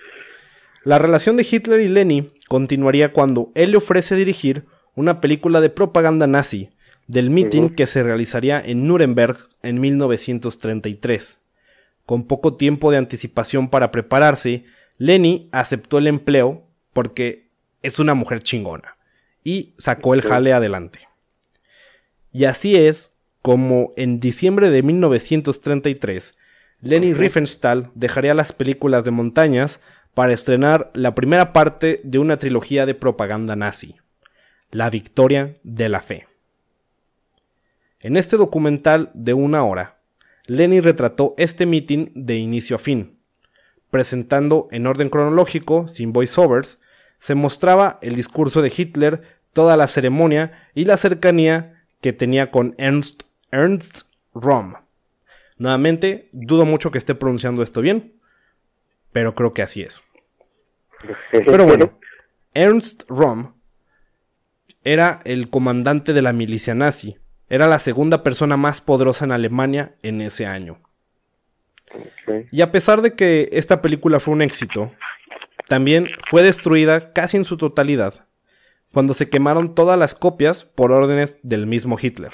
La 0.83 0.97
relación 0.99 1.37
de 1.37 1.47
Hitler 1.49 1.81
y 1.81 1.89
Lenny 1.89 2.31
continuaría 2.47 3.11
cuando 3.13 3.51
él 3.55 3.71
le 3.71 3.77
ofrece 3.77 4.15
dirigir 4.15 4.65
una 4.95 5.21
película 5.21 5.61
de 5.61 5.69
propaganda 5.69 6.27
nazi 6.27 6.69
del 7.07 7.29
meeting 7.29 7.69
que 7.69 7.87
se 7.87 8.01
realizaría 8.01 8.61
en 8.63 8.87
Nuremberg 8.87 9.37
en 9.61 9.79
1933, 9.79 11.39
con 12.05 12.27
poco 12.27 12.55
tiempo 12.55 12.91
de 12.91 12.97
anticipación 12.97 13.69
para 13.69 13.91
prepararse, 13.91 14.65
Lenny 14.97 15.49
aceptó 15.51 15.97
el 15.97 16.07
empleo 16.07 16.67
porque 16.93 17.49
es 17.83 17.99
una 17.99 18.15
mujer 18.15 18.41
chingona 18.41 18.97
y 19.43 19.75
sacó 19.77 20.13
el 20.13 20.21
jale 20.21 20.53
adelante. 20.53 21.07
Y 22.35 22.43
así 22.43 22.75
es 22.75 23.13
como 23.41 23.93
en 23.95 24.19
diciembre 24.19 24.69
de 24.69 24.83
1933, 24.83 26.37
Lenny 26.81 27.13
Riefenstahl 27.13 27.91
dejaría 27.95 28.33
las 28.33 28.51
películas 28.51 29.05
de 29.05 29.11
montañas 29.11 29.79
para 30.13 30.33
estrenar 30.33 30.91
la 30.93 31.15
primera 31.15 31.53
parte 31.53 32.01
de 32.03 32.19
una 32.19 32.35
trilogía 32.35 32.85
de 32.85 32.93
propaganda 32.93 33.55
nazi, 33.55 33.95
La 34.69 34.89
Victoria 34.89 35.55
de 35.63 35.87
la 35.87 36.01
Fe. 36.01 36.27
En 38.01 38.17
este 38.17 38.35
documental 38.35 39.11
de 39.13 39.33
una 39.33 39.63
hora, 39.63 40.01
Lenny 40.45 40.81
retrató 40.81 41.35
este 41.37 41.65
mitin 41.65 42.11
de 42.15 42.35
inicio 42.35 42.75
a 42.75 42.79
fin. 42.79 43.17
Presentando 43.91 44.67
en 44.71 44.87
orden 44.87 45.07
cronológico, 45.07 45.87
sin 45.87 46.11
voiceovers, 46.11 46.81
se 47.17 47.33
mostraba 47.33 47.97
el 48.01 48.17
discurso 48.17 48.61
de 48.61 48.73
Hitler, 48.75 49.21
toda 49.53 49.77
la 49.77 49.87
ceremonia 49.87 50.67
y 50.73 50.83
la 50.83 50.97
cercanía 50.97 51.74
que 52.05 52.13
tenía 52.13 52.51
con 52.51 52.75
Ernst, 52.77 53.23
Ernst 53.49 54.01
Röhm. 54.35 54.75
Nuevamente, 55.57 56.29
dudo 56.33 56.63
mucho 56.63 56.91
que 56.91 56.99
esté 56.99 57.15
pronunciando 57.15 57.63
esto 57.63 57.81
bien, 57.81 58.13
pero 59.11 59.33
creo 59.33 59.55
que 59.55 59.63
así 59.63 59.81
es. 59.81 60.03
Pero 61.31 61.65
bueno, 61.65 61.97
Ernst 62.53 63.09
Röhm 63.09 63.55
era 64.83 65.19
el 65.23 65.49
comandante 65.49 66.13
de 66.13 66.21
la 66.21 66.31
milicia 66.31 66.75
nazi, 66.75 67.17
era 67.49 67.65
la 67.65 67.79
segunda 67.79 68.21
persona 68.21 68.55
más 68.55 68.81
poderosa 68.81 69.25
en 69.25 69.31
Alemania 69.31 69.95
en 70.03 70.21
ese 70.21 70.45
año. 70.45 70.79
Y 72.51 72.61
a 72.61 72.71
pesar 72.71 73.01
de 73.01 73.15
que 73.15 73.49
esta 73.51 73.81
película 73.81 74.19
fue 74.19 74.35
un 74.35 74.43
éxito, 74.43 74.91
también 75.67 76.07
fue 76.27 76.43
destruida 76.43 77.13
casi 77.13 77.37
en 77.37 77.45
su 77.45 77.57
totalidad 77.57 78.24
cuando 78.95 79.13
se 79.13 79.27
quemaron 79.27 79.75
todas 79.75 79.99
las 79.99 80.15
copias 80.15 80.63
por 80.63 80.93
órdenes 80.93 81.37
del 81.43 81.67
mismo 81.67 81.97
Hitler. 82.01 82.31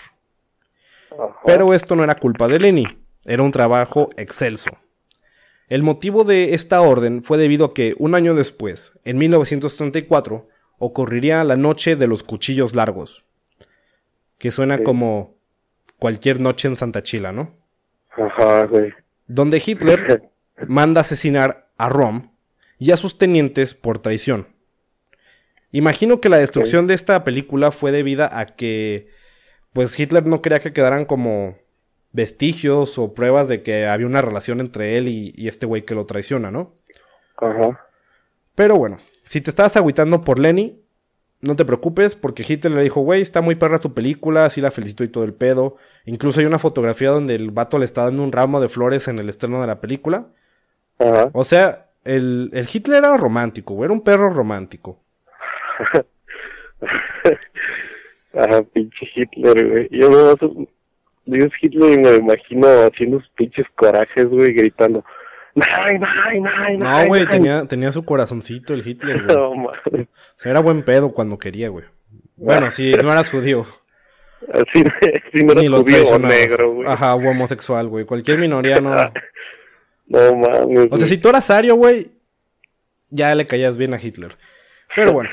Pero 1.43 1.73
esto 1.73 1.95
no 1.95 2.03
era 2.03 2.19
culpa 2.19 2.47
de 2.47 2.59
Lenny, 2.59 2.85
era 3.25 3.41
un 3.41 3.51
trabajo 3.51 4.11
excelso. 4.15 4.69
El 5.69 5.81
motivo 5.81 6.23
de 6.23 6.53
esta 6.53 6.79
orden 6.81 7.23
fue 7.23 7.39
debido 7.39 7.65
a 7.65 7.73
que 7.73 7.95
un 7.97 8.13
año 8.13 8.35
después, 8.35 8.93
en 9.05 9.17
1934, 9.17 10.49
ocurriría 10.77 11.43
la 11.43 11.57
Noche 11.57 11.95
de 11.95 12.05
los 12.05 12.21
Cuchillos 12.21 12.75
Largos, 12.75 13.25
que 14.37 14.51
suena 14.51 14.83
como 14.83 15.33
cualquier 15.97 16.39
noche 16.39 16.67
en 16.67 16.75
Santa 16.75 17.01
Chila, 17.01 17.31
¿no? 17.31 17.55
Ajá, 18.11 18.65
güey. 18.65 18.93
Donde 19.25 19.63
Hitler 19.65 20.29
manda 20.67 21.01
asesinar 21.01 21.71
a 21.79 21.89
Rom 21.89 22.29
y 22.77 22.91
a 22.91 22.97
sus 22.97 23.17
tenientes 23.17 23.73
por 23.73 23.97
traición. 23.97 24.50
Imagino 25.71 26.19
que 26.19 26.29
la 26.29 26.37
destrucción 26.37 26.87
de 26.87 26.93
esta 26.93 27.23
película 27.23 27.71
fue 27.71 27.91
debida 27.91 28.37
a 28.37 28.45
que 28.45 29.07
pues 29.73 29.97
Hitler 29.97 30.25
no 30.25 30.41
quería 30.41 30.59
que 30.59 30.73
quedaran 30.73 31.05
como 31.05 31.57
vestigios 32.11 32.97
o 32.97 33.13
pruebas 33.13 33.47
de 33.47 33.61
que 33.63 33.87
había 33.87 34.07
una 34.07 34.21
relación 34.21 34.59
entre 34.59 34.97
él 34.97 35.07
y, 35.07 35.33
y 35.35 35.47
este 35.47 35.65
güey 35.65 35.83
que 35.83 35.95
lo 35.95 36.05
traiciona, 36.05 36.51
¿no? 36.51 36.73
Ajá. 37.37 37.79
Pero 38.55 38.77
bueno, 38.77 38.97
si 39.25 39.39
te 39.39 39.49
estabas 39.49 39.77
agüitando 39.77 40.21
por 40.21 40.39
Lenny, 40.39 40.81
no 41.41 41.55
te 41.55 41.65
preocupes, 41.65 42.15
porque 42.15 42.45
Hitler 42.47 42.73
le 42.73 42.83
dijo, 42.83 43.01
güey, 43.01 43.21
está 43.21 43.41
muy 43.41 43.55
perra 43.55 43.79
tu 43.79 43.93
película, 43.93 44.45
así 44.45 44.61
la 44.61 44.71
felicito 44.71 45.03
y 45.03 45.07
todo 45.07 45.23
el 45.23 45.33
pedo. 45.33 45.77
Incluso 46.05 46.39
hay 46.39 46.45
una 46.45 46.59
fotografía 46.59 47.09
donde 47.09 47.35
el 47.35 47.51
vato 47.51 47.79
le 47.79 47.85
está 47.85 48.03
dando 48.03 48.23
un 48.23 48.31
ramo 48.31 48.61
de 48.61 48.69
flores 48.69 49.07
en 49.07 49.17
el 49.17 49.29
estreno 49.29 49.59
de 49.61 49.67
la 49.67 49.81
película. 49.81 50.27
Ajá. 50.99 51.31
O 51.33 51.43
sea, 51.43 51.89
el, 52.03 52.51
el 52.53 52.67
Hitler 52.71 52.99
era 52.99 53.17
romántico, 53.17 53.73
güey, 53.73 53.85
era 53.85 53.93
un 53.93 54.01
perro 54.01 54.29
romántico. 54.29 54.99
Ajá, 58.33 58.63
pinche 58.73 59.09
Hitler, 59.13 59.67
güey. 59.67 59.89
Yo 59.91 60.09
me 61.25 61.37
dices 61.37 61.51
Hitler 61.61 61.93
y 61.93 61.97
me 62.01 62.15
imagino 62.15 62.67
haciendo 62.85 63.19
sus 63.19 63.29
pinches 63.31 63.65
corajes, 63.75 64.25
güey, 64.27 64.53
gritando. 64.53 65.03
¡Nay, 65.53 65.99
nay, 65.99 66.39
nay, 66.39 66.77
No, 66.77 67.07
güey, 67.07 67.27
tenía, 67.27 67.65
tenía 67.65 67.91
su 67.91 68.05
corazoncito 68.05 68.73
el 68.73 68.87
Hitler, 68.87 69.23
güey. 69.23 69.35
No. 69.35 69.51
O 69.51 69.73
sea, 70.37 70.51
era 70.51 70.61
buen 70.61 70.81
pedo 70.83 71.11
cuando 71.11 71.37
quería, 71.37 71.69
güey. 71.69 71.85
Bueno, 72.37 72.71
si 72.71 72.93
no 72.93 73.11
eras 73.11 73.29
judío. 73.29 73.65
Así 74.53 74.83
no 75.43 75.53
Ni 75.53 75.61
era 75.61 75.69
lo 75.69 75.81
judío 75.81 76.03
o 76.09 76.19
negro, 76.19 76.73
güey. 76.73 76.87
Ajá, 76.87 77.13
o 77.15 77.19
homosexual, 77.19 77.87
güey. 77.87 78.05
Cualquier 78.05 78.37
minoría 78.37 78.79
no. 78.79 78.95
No 80.07 80.35
mames. 80.35 80.89
O 80.91 80.97
sea, 80.97 81.07
si 81.07 81.17
tú 81.17 81.29
eras 81.29 81.49
ario, 81.49 81.75
güey, 81.75 82.11
ya 83.09 83.33
le 83.33 83.47
caías 83.47 83.77
bien 83.77 83.93
a 83.93 84.01
Hitler. 84.01 84.35
Pero 84.93 85.13
bueno, 85.13 85.29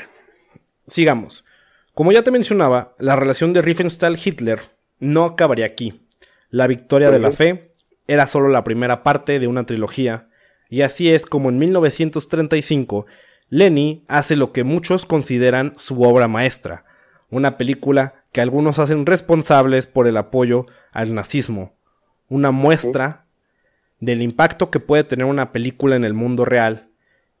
sigamos. 0.89 1.45
Como 1.93 2.11
ya 2.11 2.23
te 2.23 2.31
mencionaba, 2.31 2.95
la 2.99 3.15
relación 3.15 3.53
de 3.53 3.61
Riefenstahl-Hitler 3.61 4.59
no 4.99 5.25
acabaría 5.25 5.65
aquí. 5.65 6.05
La 6.49 6.67
victoria 6.67 7.11
de 7.11 7.19
la 7.19 7.31
fe 7.31 7.71
era 8.07 8.27
solo 8.27 8.49
la 8.49 8.63
primera 8.63 9.03
parte 9.03 9.39
de 9.39 9.47
una 9.47 9.65
trilogía, 9.65 10.29
y 10.69 10.81
así 10.81 11.09
es 11.09 11.25
como 11.25 11.49
en 11.49 11.59
1935 11.59 13.05
Lenny 13.49 14.03
hace 14.07 14.35
lo 14.35 14.51
que 14.51 14.63
muchos 14.63 15.05
consideran 15.05 15.73
su 15.77 16.01
obra 16.03 16.27
maestra, 16.27 16.85
una 17.29 17.57
película 17.57 18.25
que 18.31 18.41
algunos 18.41 18.79
hacen 18.79 19.05
responsables 19.05 19.87
por 19.87 20.07
el 20.07 20.17
apoyo 20.17 20.63
al 20.91 21.13
nazismo, 21.13 21.75
una 22.27 22.51
muestra 22.51 23.25
del 23.99 24.21
impacto 24.21 24.69
que 24.69 24.79
puede 24.79 25.03
tener 25.03 25.25
una 25.25 25.51
película 25.51 25.95
en 25.95 26.03
el 26.03 26.13
mundo 26.13 26.45
real 26.45 26.88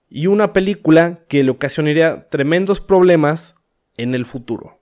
y 0.09 0.27
una 0.27 0.53
película 0.53 1.19
que 1.27 1.43
le 1.43 1.51
ocasionaría 1.51 2.27
tremendos 2.29 2.81
problemas 2.81 3.55
en 3.97 4.15
el 4.15 4.25
futuro. 4.25 4.79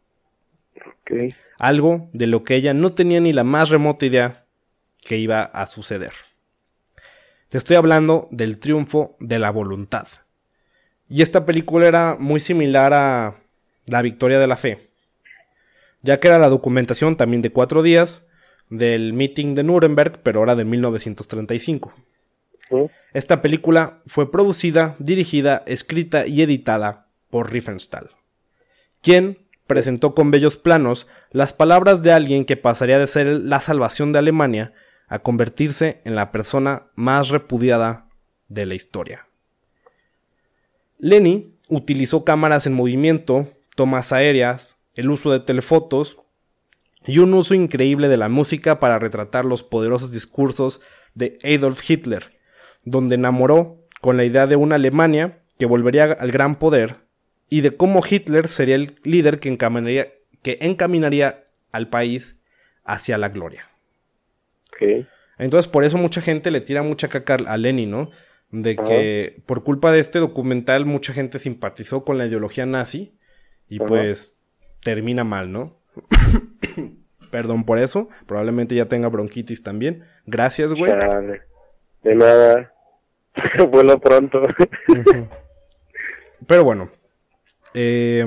Ok. 0.76 1.34
Algo 1.60 2.10
de 2.13 2.28
lo 2.28 2.44
que 2.44 2.56
ella 2.56 2.74
no 2.74 2.94
tenía 2.94 3.20
ni 3.20 3.34
la 3.34 3.44
más 3.44 3.70
remota 3.70 4.06
idea 4.06 4.46
que 5.00 5.18
iba 5.18 5.42
a 5.42 5.66
suceder. 5.66 6.13
Te 7.50 7.58
estoy 7.58 7.78
hablando 7.78 8.28
del 8.32 8.60
triunfo 8.60 9.16
de 9.20 9.40
la 9.40 9.52
voluntad. 9.52 10.08
Y 11.10 11.22
esta 11.22 11.46
película 11.46 11.88
era 11.88 12.18
muy 12.20 12.40
similar 12.40 12.94
a 12.94 13.36
La 13.86 14.02
Victoria 14.02 14.40
de 14.40 14.48
la 14.48 14.58
Fe, 14.58 14.90
ya 16.02 16.20
que 16.20 16.28
era 16.28 16.40
la 16.40 16.50
documentación 16.50 17.16
también 17.16 17.42
de 17.42 17.52
cuatro 17.52 17.84
días 17.84 18.24
del 18.70 19.13
meeting 19.13 19.56
de 19.56 19.63
Nuremberg, 19.63 20.20
pero 20.24 20.40
ahora 20.40 20.56
de 20.56 20.66
1935. 20.66 21.94
Esta 23.13 23.41
película 23.41 24.01
fue 24.06 24.32
producida, 24.32 24.95
dirigida, 24.99 25.63
escrita 25.67 26.27
y 26.27 26.41
editada 26.41 27.08
por 27.30 27.51
Riefenstahl, 27.51 28.12
quien 29.01 29.47
presentó 29.67 30.15
con 30.15 30.32
bellos 30.32 30.58
planos 30.58 31.08
las 31.32 31.53
palabras 31.53 32.01
de 32.01 32.13
alguien 32.13 32.45
que 32.45 32.58
pasaría 32.58 32.99
de 32.99 33.08
ser 33.08 33.27
la 33.27 33.60
salvación 33.60 34.13
de 34.13 34.19
Alemania 34.19 34.73
a 35.08 35.19
convertirse 35.19 36.01
en 36.06 36.15
la 36.15 36.32
persona 36.32 36.88
más 36.95 37.30
repudiada 37.30 38.10
de 38.47 38.65
la 38.65 38.75
historia. 38.75 39.27
Lenny 40.99 41.53
utilizó 41.69 42.23
cámaras 42.23 42.65
en 42.65 42.73
movimiento, 42.73 43.47
tomas 43.75 44.12
aéreas, 44.12 44.77
el 44.95 45.12
uso 45.12 45.32
de 45.32 45.39
telefotos 45.39 46.17
y 47.06 47.19
un 47.19 47.34
uso 47.34 47.53
increíble 47.53 48.08
de 48.08 48.17
la 48.17 48.30
música 48.30 48.80
para 48.80 48.99
retratar 48.99 49.45
los 49.45 49.63
poderosos 49.63 50.12
discursos 50.12 50.82
de 51.13 51.39
Adolf 51.43 51.88
Hitler, 51.89 52.37
donde 52.89 53.15
enamoró 53.15 53.78
con 54.02 54.15
la 54.15 54.23
idea 54.23 54.47
de 54.47 54.56
una 54.56 54.76
Alemania 54.76 55.39
que 55.60 55.65
volvería 55.65 56.06
al 56.06 56.32
gran 56.32 56.56
poder 56.56 56.95
y 57.50 57.62
de 57.62 57.76
cómo 57.76 58.02
Hitler 58.08 58.47
sería 58.47 58.76
el 58.76 59.00
líder 59.04 59.39
que 59.39 59.50
encaminaría, 59.50 60.08
que 60.41 60.58
encaminaría 60.62 61.45
al 61.71 61.89
país 61.89 62.39
hacia 62.86 63.17
la 63.17 63.30
gloria. 63.30 63.69
Ok. 64.71 65.06
Entonces, 65.38 65.69
por 65.69 65.84
eso 65.84 65.97
mucha 65.97 66.21
gente 66.21 66.50
le 66.50 66.62
tira 66.62 66.82
mucha 66.82 67.10
caca 67.10 67.38
a 67.45 67.58
Lenin, 67.58 67.91
¿no? 67.91 68.10
De 68.50 68.78
que 68.78 69.41
por 69.45 69.63
culpa 69.63 69.91
de 69.91 70.00
este 70.00 70.19
documental 70.19 70.86
mucha 70.86 71.12
gente 71.12 71.38
simpatizó 71.38 72.06
con 72.06 72.17
la 72.17 72.26
ideología 72.26 72.65
nazi 72.65 73.17
y 73.67 73.80
pues 73.80 74.36
termina 74.82 75.26
mal, 75.26 75.52
¿no? 75.52 75.78
Perdón 77.32 77.65
por 77.65 77.78
eso, 77.78 78.08
probablemente 78.26 78.73
ya 78.73 78.86
tenga 78.86 79.10
bronquitis 79.10 79.62
también. 79.62 80.06
Gracias, 80.26 80.73
güey. 80.73 80.97
Chale. 80.97 81.41
De 82.04 82.15
nada. 82.15 82.73
Vuelo 83.71 84.00
pronto. 84.00 84.41
Pero 86.45 86.63
bueno. 86.63 86.89
Eh, 87.73 88.26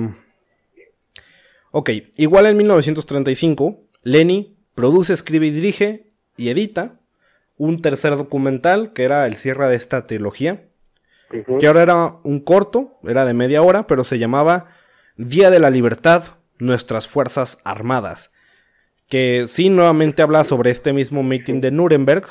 ok, 1.71 1.91
igual 2.17 2.47
en 2.47 2.57
1935, 2.57 3.81
Lenny 4.03 4.57
produce, 4.75 5.13
escribe 5.13 5.47
y 5.47 5.51
dirige 5.51 6.09
y 6.37 6.51
edita 6.51 7.01
un 7.57 7.83
tercer 7.83 8.17
documental 8.17 8.93
que 8.93 9.05
era 9.05 9.27
el 9.27 9.35
cierre 9.35 9.69
de 9.69 9.77
esta 9.77 10.07
trilogía, 10.07 10.65
que 11.59 11.67
ahora 11.67 11.83
era 11.83 12.17
un 12.25 12.41
corto, 12.41 12.99
era 13.05 13.25
de 13.25 13.35
media 13.35 13.63
hora, 13.63 13.87
pero 13.87 14.03
se 14.03 14.19
llamaba 14.19 14.69
Día 15.17 15.51
de 15.51 15.59
la 15.59 15.69
Libertad, 15.71 16.25
Nuestras 16.59 17.07
Fuerzas 17.07 17.61
Armadas, 17.65 18.31
que 19.09 19.45
sí 19.47 19.69
nuevamente 19.69 20.23
habla 20.23 20.45
sobre 20.45 20.71
este 20.71 20.95
mismo 20.95 21.23
meeting 21.23 21.61
de 21.61 21.71
Nuremberg, 21.71 22.27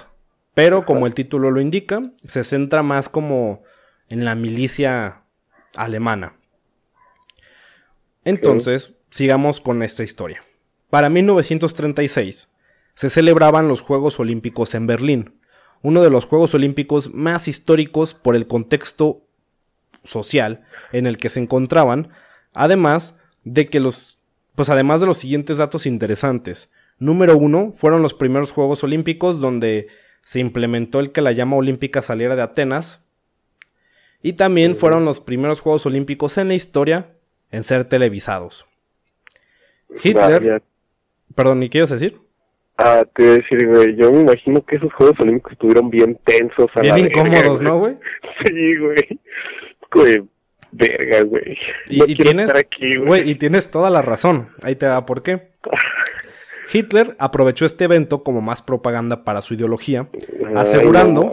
Pero 0.53 0.85
como 0.85 1.07
el 1.07 1.13
título 1.13 1.51
lo 1.51 1.61
indica, 1.61 2.01
se 2.25 2.43
centra 2.43 2.83
más 2.83 3.09
como 3.09 3.63
en 4.07 4.25
la 4.25 4.35
milicia 4.35 5.23
alemana. 5.75 6.35
Entonces, 8.23 8.93
sigamos 9.11 9.61
con 9.61 9.83
esta 9.83 10.03
historia. 10.03 10.43
Para 10.89 11.09
1936 11.09 12.47
se 12.95 13.09
celebraban 13.09 13.67
los 13.67 13.81
Juegos 13.81 14.19
Olímpicos 14.19 14.75
en 14.75 14.87
Berlín, 14.87 15.39
uno 15.81 16.01
de 16.01 16.09
los 16.09 16.25
Juegos 16.25 16.53
Olímpicos 16.53 17.13
más 17.13 17.47
históricos 17.47 18.13
por 18.13 18.35
el 18.35 18.47
contexto 18.47 19.25
social 20.03 20.65
en 20.91 21.07
el 21.07 21.17
que 21.17 21.29
se 21.29 21.39
encontraban, 21.39 22.09
además 22.53 23.15
de 23.43 23.69
que 23.69 23.79
los, 23.79 24.19
pues 24.55 24.69
además 24.69 25.01
de 25.01 25.07
los 25.07 25.17
siguientes 25.17 25.59
datos 25.59 25.85
interesantes. 25.85 26.69
Número 26.97 27.37
uno, 27.37 27.71
fueron 27.71 28.01
los 28.01 28.13
primeros 28.13 28.51
Juegos 28.51 28.83
Olímpicos 28.83 29.39
donde 29.39 29.87
se 30.29 30.37
implementó 30.37 30.99
el 30.99 31.11
que 31.11 31.21
la 31.21 31.31
llama 31.31 31.55
olímpica 31.55 32.03
saliera 32.03 32.35
de 32.35 32.43
Atenas. 32.43 33.03
Y 34.21 34.33
también 34.33 34.75
fueron 34.75 35.03
los 35.03 35.19
primeros 35.19 35.59
Juegos 35.59 35.87
Olímpicos 35.87 36.37
en 36.37 36.49
la 36.49 36.53
historia 36.53 37.07
en 37.49 37.63
ser 37.63 37.85
televisados. 37.85 38.67
Hitler. 40.03 40.61
Perdón, 41.33 41.63
¿y 41.63 41.69
qué 41.69 41.79
ibas 41.79 41.89
a 41.89 41.95
decir? 41.95 42.19
Ah, 42.77 43.03
te 43.11 43.23
iba 43.23 43.31
a 43.31 43.35
decir, 43.37 43.67
güey, 43.69 43.95
yo 43.95 44.11
me 44.11 44.21
imagino 44.21 44.63
que 44.63 44.75
esos 44.75 44.93
Juegos 44.93 45.19
Olímpicos 45.19 45.53
estuvieron 45.53 45.89
bien 45.89 46.19
tensos. 46.23 46.67
A 46.75 46.81
bien 46.81 46.99
incómodos, 46.99 47.59
¿no, 47.63 47.79
güey? 47.79 47.97
Sí, 48.45 48.77
güey. 48.77 49.19
Güey, 49.91 50.23
verga, 50.71 51.23
güey. 51.23 51.57
Y, 51.87 52.15
tienes, 52.15 52.53
güey, 53.03 53.31
y 53.31 53.33
tienes 53.33 53.71
toda 53.71 53.89
la 53.89 54.03
razón. 54.03 54.49
Ahí 54.61 54.75
te 54.75 54.85
da 54.85 55.07
por 55.07 55.23
qué. 55.23 55.49
Hitler 56.71 57.15
aprovechó 57.19 57.65
este 57.65 57.85
evento 57.85 58.23
como 58.23 58.41
más 58.41 58.61
propaganda 58.61 59.23
para 59.23 59.41
su 59.41 59.53
ideología, 59.53 60.07
asegurando 60.55 61.31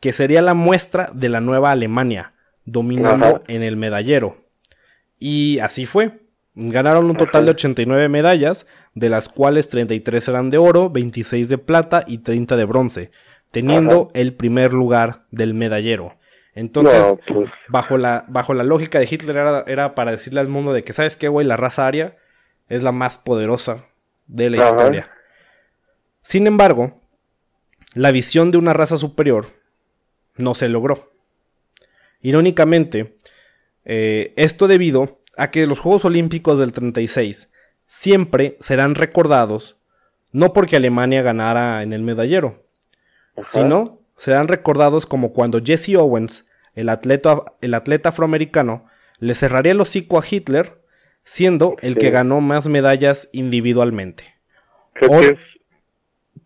que 0.00 0.12
sería 0.12 0.42
la 0.42 0.54
muestra 0.54 1.10
de 1.14 1.28
la 1.28 1.40
nueva 1.40 1.70
Alemania, 1.70 2.32
dominando 2.64 3.42
en 3.48 3.62
el 3.62 3.76
medallero. 3.76 4.36
Y 5.18 5.58
así 5.60 5.86
fue. 5.86 6.20
Ganaron 6.54 7.08
un 7.08 7.16
total 7.16 7.44
de 7.44 7.52
89 7.52 8.08
medallas, 8.08 8.66
de 8.94 9.08
las 9.08 9.28
cuales 9.28 9.68
33 9.68 10.28
eran 10.28 10.50
de 10.50 10.58
oro, 10.58 10.90
26 10.90 11.48
de 11.48 11.58
plata 11.58 12.04
y 12.06 12.18
30 12.18 12.56
de 12.56 12.64
bronce, 12.64 13.10
teniendo 13.52 14.10
el 14.14 14.34
primer 14.34 14.72
lugar 14.72 15.24
del 15.30 15.54
medallero. 15.54 16.16
Entonces, 16.54 17.14
pues. 17.26 17.48
bajo, 17.68 17.96
la, 17.96 18.24
bajo 18.28 18.54
la 18.54 18.64
lógica 18.64 18.98
de 18.98 19.08
Hitler 19.10 19.36
era, 19.36 19.64
era, 19.66 19.94
para 19.94 20.10
decirle 20.10 20.40
al 20.40 20.48
mundo 20.48 20.72
de 20.72 20.82
que, 20.82 20.92
¿sabes 20.92 21.16
qué, 21.16 21.28
güey? 21.28 21.46
La 21.46 21.56
raza 21.56 21.86
aria 21.86 22.16
es 22.68 22.82
la 22.82 22.92
más 22.92 23.18
poderosa 23.18 23.89
de 24.30 24.50
la 24.50 24.68
historia. 24.68 25.10
Sin 26.22 26.46
embargo, 26.46 27.00
la 27.94 28.12
visión 28.12 28.50
de 28.50 28.58
una 28.58 28.72
raza 28.72 28.96
superior 28.96 29.48
no 30.36 30.54
se 30.54 30.68
logró. 30.68 31.12
Irónicamente, 32.22 33.16
eh, 33.84 34.32
esto 34.36 34.68
debido 34.68 35.20
a 35.36 35.50
que 35.50 35.66
los 35.66 35.78
Juegos 35.78 36.04
Olímpicos 36.04 36.58
del 36.58 36.72
36 36.72 37.48
siempre 37.86 38.56
serán 38.60 38.94
recordados 38.94 39.76
no 40.32 40.52
porque 40.52 40.76
Alemania 40.76 41.22
ganara 41.22 41.82
en 41.82 41.92
el 41.92 42.02
medallero, 42.02 42.64
sino 43.44 44.00
serán 44.16 44.48
recordados 44.48 45.06
como 45.06 45.32
cuando 45.32 45.60
Jesse 45.60 45.96
Owens, 45.96 46.44
el 46.74 46.88
atleta, 46.88 47.42
el 47.60 47.74
atleta 47.74 48.10
afroamericano, 48.10 48.86
le 49.18 49.34
cerraría 49.34 49.72
el 49.72 49.80
hocico 49.80 50.18
a 50.18 50.24
Hitler, 50.28 50.79
siendo 51.24 51.76
el 51.82 51.96
que 51.96 52.10
ganó 52.10 52.40
más 52.40 52.66
medallas 52.66 53.28
individualmente. 53.32 54.24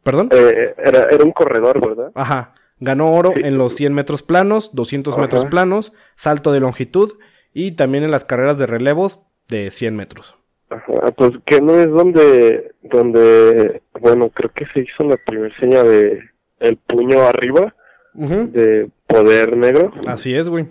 ¿Perdón? 0.03 0.29
Eh, 0.33 0.75
era, 0.79 1.25
un 1.25 1.33
corredor, 1.33 1.81
¿verdad? 1.81 2.13
Ajá. 2.15 2.55
Ganó 2.79 3.13
oro 3.13 3.33
en 3.35 3.57
los 3.57 3.75
100 3.75 3.95
metros 3.95 4.23
planos, 4.23 4.75
200 4.75 5.17
metros 5.17 5.47
planos, 5.47 5.93
salto 6.17 6.53
de 6.53 6.61
longitud 6.61 7.13
y 7.53 7.73
también 7.73 8.05
en 8.05 8.11
las 8.11 8.25
carreras 8.25 8.59
de 8.59 8.67
relevos 8.67 9.21
de 9.49 9.71
100 9.71 9.97
metros. 9.97 10.37
Ajá, 10.69 11.13
pues 11.17 11.33
que 11.47 11.61
no 11.61 11.79
es 11.79 11.89
donde, 11.89 12.73
donde, 12.83 13.83
bueno, 14.01 14.29
creo 14.31 14.51
que 14.53 14.67
se 14.75 14.81
hizo 14.81 15.05
la 15.05 15.17
primera 15.17 15.55
seña 15.61 15.83
de 15.83 16.21
el 16.61 16.77
puño 16.77 17.23
arriba 17.23 17.75
de 18.15 18.91
poder 19.07 19.57
negro. 19.57 19.93
Así 20.07 20.35
es, 20.35 20.49
güey. 20.49 20.67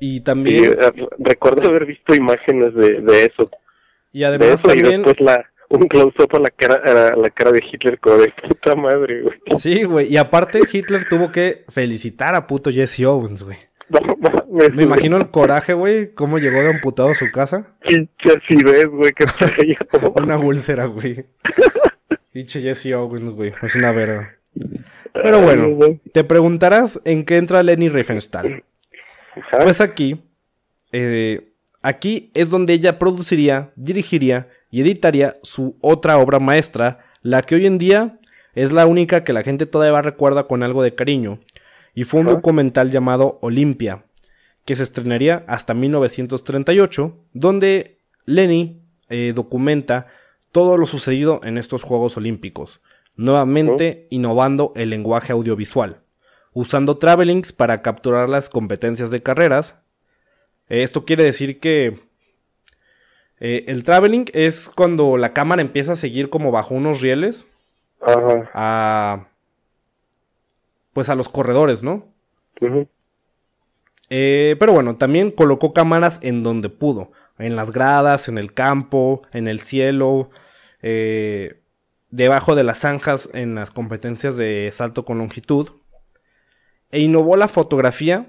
Y 0.00 0.20
también... 0.20 0.72
Eh, 0.72 1.06
recuerdo 1.18 1.68
haber 1.68 1.86
visto 1.86 2.14
imágenes 2.14 2.74
de, 2.74 3.00
de 3.00 3.24
eso. 3.26 3.50
Y 4.12 4.24
además 4.24 4.62
también... 4.62 5.04
la, 5.18 5.44
un 5.70 5.86
close-up 5.86 6.34
a 6.34 6.38
la 6.40 6.50
cara, 6.50 7.12
a 7.12 7.16
la 7.16 7.30
cara 7.30 7.52
de 7.52 7.62
Hitler 7.70 7.98
como 8.00 8.16
de 8.16 8.32
puta 8.48 8.74
madre, 8.74 9.22
güey. 9.22 9.38
Sí, 9.58 9.84
güey. 9.84 10.12
Y 10.12 10.16
aparte 10.16 10.60
Hitler 10.70 11.04
tuvo 11.08 11.30
que 11.30 11.64
felicitar 11.68 12.34
a 12.34 12.46
puto 12.46 12.70
Jesse 12.70 13.04
Owens, 13.04 13.44
güey. 13.44 13.56
me, 14.50 14.82
imagino 14.82 15.16
el 15.16 15.30
coraje, 15.30 15.72
güey, 15.72 16.12
cómo 16.12 16.38
llegó 16.38 16.60
de 16.60 16.70
amputado 16.70 17.10
a 17.10 17.14
su 17.14 17.30
casa. 17.30 17.76
Pinche 17.86 18.32
acidez, 18.36 18.86
güey, 18.86 19.12
que 19.12 19.26
Una 20.20 20.38
úlcera, 20.38 20.86
güey. 20.86 21.24
Pinche 22.32 22.60
Jesse 22.60 22.94
Owens, 22.94 23.30
güey. 23.30 23.52
Es 23.62 23.74
una 23.76 23.92
verga. 23.92 24.36
Pero 25.12 25.40
bueno, 25.40 26.00
te 26.12 26.24
preguntarás 26.24 27.00
en 27.04 27.24
qué 27.24 27.36
entra 27.36 27.62
Lenny 27.62 27.88
Riefenstahl. 27.88 28.64
Pues 29.62 29.80
aquí, 29.80 30.22
eh, 30.92 31.52
aquí 31.82 32.30
es 32.34 32.50
donde 32.50 32.72
ella 32.72 32.98
produciría, 32.98 33.72
dirigiría 33.76 34.48
y 34.70 34.80
editaría 34.80 35.36
su 35.42 35.76
otra 35.80 36.18
obra 36.18 36.38
maestra, 36.38 37.04
la 37.22 37.42
que 37.42 37.54
hoy 37.54 37.66
en 37.66 37.78
día 37.78 38.18
es 38.54 38.72
la 38.72 38.86
única 38.86 39.24
que 39.24 39.32
la 39.32 39.42
gente 39.42 39.66
todavía 39.66 40.02
recuerda 40.02 40.46
con 40.46 40.62
algo 40.62 40.82
de 40.82 40.94
cariño, 40.94 41.40
y 41.94 42.04
fue 42.04 42.20
un 42.20 42.26
documental 42.26 42.90
llamado 42.90 43.38
Olimpia, 43.40 44.04
que 44.64 44.76
se 44.76 44.82
estrenaría 44.82 45.44
hasta 45.46 45.74
1938, 45.74 47.16
donde 47.32 47.98
Lenny 48.26 48.82
eh, 49.08 49.32
documenta 49.34 50.06
todo 50.52 50.76
lo 50.76 50.86
sucedido 50.86 51.40
en 51.44 51.58
estos 51.58 51.82
Juegos 51.82 52.16
Olímpicos, 52.16 52.80
nuevamente 53.16 54.06
innovando 54.10 54.72
el 54.76 54.90
lenguaje 54.90 55.32
audiovisual, 55.32 56.02
usando 56.52 56.98
travelings 56.98 57.52
para 57.52 57.82
capturar 57.82 58.28
las 58.28 58.50
competencias 58.50 59.10
de 59.10 59.22
carreras. 59.22 59.78
Esto 60.68 61.04
quiere 61.04 61.24
decir 61.24 61.60
que 61.60 61.98
eh, 63.40 63.64
el 63.68 63.82
traveling 63.82 64.26
es 64.34 64.68
cuando 64.68 65.16
la 65.16 65.32
cámara 65.32 65.62
empieza 65.62 65.92
a 65.92 65.96
seguir 65.96 66.30
como 66.30 66.52
bajo 66.52 66.74
unos 66.74 67.00
rieles. 67.00 67.46
Ajá. 68.00 68.50
A. 68.54 69.26
Pues 70.92 71.08
a 71.08 71.14
los 71.14 71.28
corredores, 71.28 71.82
¿no? 71.82 72.08
Eh, 74.10 74.56
pero 74.58 74.72
bueno, 74.72 74.96
también 74.96 75.30
colocó 75.30 75.72
cámaras 75.72 76.18
en 76.22 76.42
donde 76.42 76.68
pudo. 76.68 77.12
En 77.38 77.56
las 77.56 77.70
gradas, 77.70 78.28
en 78.28 78.38
el 78.38 78.52
campo, 78.52 79.22
en 79.32 79.48
el 79.48 79.60
cielo. 79.60 80.30
Eh, 80.82 81.60
debajo 82.10 82.54
de 82.54 82.64
las 82.64 82.80
zanjas 82.80 83.30
en 83.32 83.54
las 83.54 83.70
competencias 83.70 84.36
de 84.36 84.72
salto 84.74 85.04
con 85.04 85.18
longitud. 85.18 85.70
E 86.90 87.00
innovó 87.00 87.36
la 87.36 87.48
fotografía 87.48 88.26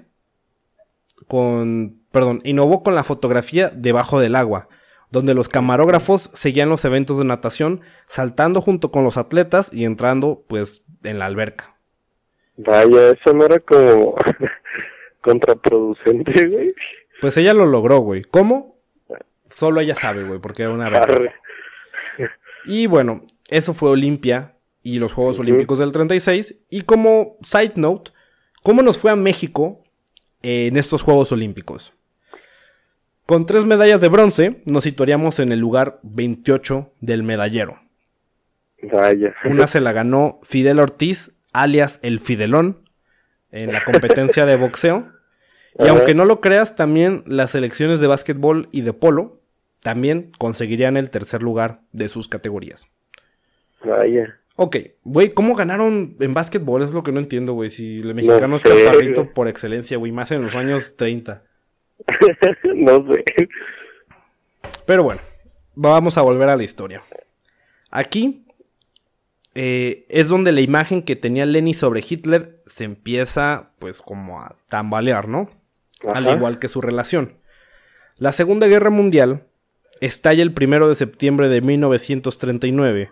con. 1.26 2.00
Perdón, 2.10 2.42
innovó 2.44 2.82
con 2.82 2.94
la 2.94 3.04
fotografía 3.04 3.70
debajo 3.70 4.20
del 4.20 4.36
agua 4.36 4.68
donde 5.12 5.34
los 5.34 5.48
camarógrafos 5.48 6.30
seguían 6.32 6.70
los 6.70 6.86
eventos 6.86 7.18
de 7.18 7.24
natación, 7.24 7.82
saltando 8.08 8.62
junto 8.62 8.90
con 8.90 9.04
los 9.04 9.18
atletas 9.18 9.70
y 9.70 9.84
entrando, 9.84 10.42
pues, 10.48 10.82
en 11.04 11.18
la 11.18 11.26
alberca. 11.26 11.76
Vaya, 12.56 13.10
eso 13.10 13.34
no 13.34 13.44
era 13.44 13.58
como 13.60 14.16
contraproducente, 15.20 16.48
güey. 16.48 16.74
Pues 17.20 17.36
ella 17.36 17.52
lo 17.52 17.66
logró, 17.66 17.98
güey. 17.98 18.22
¿Cómo? 18.22 18.78
Solo 19.50 19.80
ella 19.80 19.94
sabe, 19.94 20.24
güey, 20.24 20.40
porque 20.40 20.62
era 20.62 20.72
una 20.72 20.88
verdad. 20.88 21.30
Y 22.64 22.86
bueno, 22.86 23.22
eso 23.48 23.74
fue 23.74 23.90
Olimpia 23.90 24.56
y 24.82 24.98
los 24.98 25.12
Juegos 25.12 25.38
Olímpicos 25.38 25.78
del 25.78 25.92
36. 25.92 26.56
Y 26.70 26.82
como 26.82 27.36
side 27.42 27.74
note, 27.76 28.12
¿cómo 28.62 28.82
nos 28.82 28.98
fue 28.98 29.10
a 29.10 29.16
México 29.16 29.82
en 30.42 30.76
estos 30.76 31.02
Juegos 31.02 31.32
Olímpicos? 31.32 31.92
Con 33.26 33.46
tres 33.46 33.64
medallas 33.64 34.00
de 34.00 34.08
bronce, 34.08 34.62
nos 34.66 34.84
situaríamos 34.84 35.38
en 35.38 35.52
el 35.52 35.60
lugar 35.60 36.00
28 36.02 36.92
del 37.00 37.22
medallero. 37.22 37.80
Una 39.44 39.66
se 39.66 39.80
la 39.80 39.92
ganó 39.92 40.40
Fidel 40.42 40.80
Ortiz, 40.80 41.36
alias 41.52 42.00
el 42.02 42.18
Fidelón, 42.18 42.88
en 43.52 43.72
la 43.72 43.84
competencia 43.84 44.44
de 44.44 44.56
boxeo. 44.56 45.12
Y 45.78 45.86
aunque 45.86 46.14
no 46.14 46.24
lo 46.24 46.40
creas, 46.40 46.74
también 46.74 47.22
las 47.26 47.52
selecciones 47.52 48.00
de 48.00 48.06
básquetbol 48.08 48.68
y 48.72 48.82
de 48.82 48.92
polo 48.92 49.40
también 49.82 50.30
conseguirían 50.38 50.96
el 50.96 51.10
tercer 51.10 51.42
lugar 51.42 51.80
de 51.92 52.08
sus 52.08 52.28
categorías. 52.28 52.86
Vaya. 53.84 54.38
Ok, 54.56 54.76
güey, 55.04 55.32
¿cómo 55.32 55.54
ganaron 55.54 56.16
en 56.20 56.34
básquetbol? 56.34 56.82
Es 56.82 56.92
lo 56.92 57.02
que 57.02 57.12
no 57.12 57.20
entiendo, 57.20 57.54
güey. 57.54 57.70
Si 57.70 58.00
el 58.00 58.14
mexicano 58.14 58.56
es 58.56 58.62
chaparrito 58.62 59.32
por 59.32 59.48
excelencia, 59.48 59.96
güey, 59.96 60.12
más 60.12 60.30
en 60.30 60.42
los 60.42 60.54
años 60.54 60.96
30. 60.96 61.42
no 62.74 63.06
sé. 63.06 63.24
Pero 64.86 65.04
bueno, 65.04 65.20
vamos 65.74 66.18
a 66.18 66.22
volver 66.22 66.50
a 66.50 66.56
la 66.56 66.64
historia. 66.64 67.02
Aquí, 67.90 68.44
eh, 69.54 70.04
es 70.08 70.28
donde 70.28 70.52
la 70.52 70.60
imagen 70.60 71.02
que 71.02 71.16
tenía 71.16 71.46
Lenny 71.46 71.72
sobre 71.72 72.04
Hitler 72.06 72.62
se 72.66 72.84
empieza 72.84 73.70
pues 73.78 74.00
como 74.02 74.40
a 74.40 74.56
tambalear, 74.68 75.28
¿no? 75.28 75.50
Al 76.12 76.28
igual 76.28 76.58
que 76.58 76.68
su 76.68 76.80
relación. 76.80 77.34
La 78.18 78.32
Segunda 78.32 78.66
Guerra 78.66 78.90
Mundial 78.90 79.44
estalla 80.00 80.42
el 80.42 80.52
primero 80.52 80.88
de 80.88 80.94
septiembre 80.94 81.48
de 81.48 81.60
1939 81.60 83.10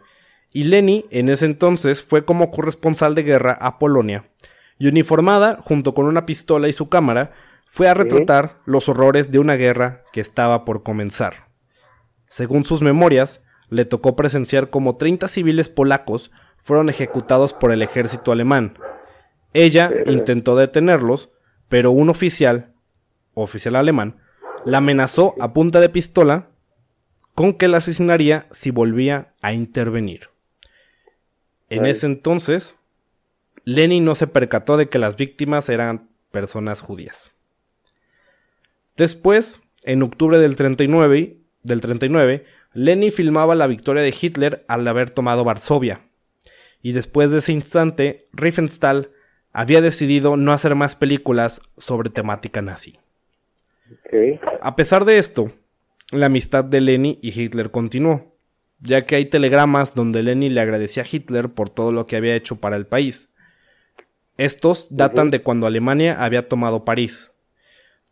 y 0.53 0.65
Lenny 0.65 1.07
en 1.11 1.29
ese 1.29 1.47
entonces 1.47 2.03
fue 2.03 2.25
como 2.25 2.51
corresponsal 2.51 3.15
de 3.15 3.23
guerra 3.23 3.57
a 3.61 3.79
Polonia 3.79 4.25
y 4.79 4.89
uniformada 4.89 5.61
junto 5.65 5.95
con 5.95 6.07
una 6.07 6.27
pistola 6.27 6.69
y 6.69 6.73
su 6.73 6.89
cámara 6.89 7.33
fue 7.67 7.89
a 7.89 7.95
retratar 7.95 8.57
los 8.65 8.89
horrores 8.89 9.31
de 9.31 9.39
una 9.39 9.55
guerra 9.55 10.03
que 10.13 10.21
estaba 10.21 10.65
por 10.65 10.83
comenzar. 10.83 11.49
Según 12.29 12.65
sus 12.65 12.83
memorias, 12.83 13.45
le 13.69 13.85
tocó 13.85 14.17
presenciar 14.17 14.71
como 14.71 14.97
30 14.97 15.29
civiles 15.29 15.69
polacos 15.69 16.33
fueron 16.63 16.89
ejecutados 16.89 17.53
por 17.53 17.73
el 17.73 17.83
ejército 17.83 18.33
alemán. 18.33 18.77
Ella 19.53 19.91
intentó 20.07 20.57
detenerlos, 20.57 21.31
pero 21.69 21.93
un 21.93 22.09
oficial, 22.09 22.73
oficial 23.35 23.77
alemán, 23.77 24.21
la 24.65 24.79
amenazó 24.79 25.35
a 25.41 25.53
punta 25.53 25.81
de 25.81 25.89
pistola 25.89 26.49
con 27.35 27.55
que 27.55 27.69
la 27.69 27.79
asesinaría 27.79 28.47
si 28.51 28.71
volvía 28.71 29.35
a 29.41 29.53
intervenir. 29.53 30.31
En 31.71 31.87
ese 31.87 32.07
entonces, 32.07 32.77
Lenin 33.65 34.05
no 34.05 34.15
se 34.15 34.27
percató 34.27 34.77
de 34.77 34.89
que 34.89 34.99
las 34.99 35.17
víctimas 35.17 35.69
eran 35.69 36.09
personas 36.31 36.81
judías. 36.81 37.33
Después, 38.97 39.61
en 39.85 40.03
octubre 40.03 40.39
del 40.39 40.57
39, 40.57 41.39
del 41.63 41.81
39, 41.81 42.45
Lenin 42.73 43.13
filmaba 43.13 43.55
la 43.55 43.67
victoria 43.67 44.03
de 44.03 44.15
Hitler 44.19 44.65
al 44.69 44.87
haber 44.87 45.11
tomado 45.11 45.45
Varsovia. 45.45 46.03
Y 46.83 46.93
después 46.93 47.31
de 47.31 47.39
ese 47.39 47.53
instante, 47.53 48.29
Riefenstahl 48.33 49.11
había 49.53 49.81
decidido 49.81 50.37
no 50.37 50.53
hacer 50.53 50.75
más 50.75 50.97
películas 50.97 51.63
sobre 51.77 52.11
temática 52.11 52.63
nazi. 52.63 52.99
A 54.61 54.77
pesar 54.77 55.05
de 55.05 55.19
esto, 55.19 55.53
la 56.11 56.27
amistad 56.27 56.65
de 56.65 56.81
Lenin 56.81 57.19
y 57.21 57.41
Hitler 57.41 57.71
continuó, 57.71 58.35
ya 58.81 59.03
que 59.03 59.17
hay 59.17 59.27
telegramas 59.27 59.95
donde 59.95 60.23
Lenin 60.23 60.55
le 60.55 60.61
agradecía 60.61 61.03
a 61.03 61.07
Hitler 61.11 61.51
por 61.51 61.71
todo 61.71 61.93
lo 61.93 62.07
que 62.07 62.17
había 62.17 62.35
hecho 62.35 62.57
para 62.57 62.77
el 62.77 62.87
país. 62.87 63.29
Estos 64.37 64.89
datan 64.91 65.31
de 65.31 65.43
cuando 65.43 65.67
Alemania 65.67 66.17
había 66.23 66.49
tomado 66.49 66.85
París. 66.85 67.31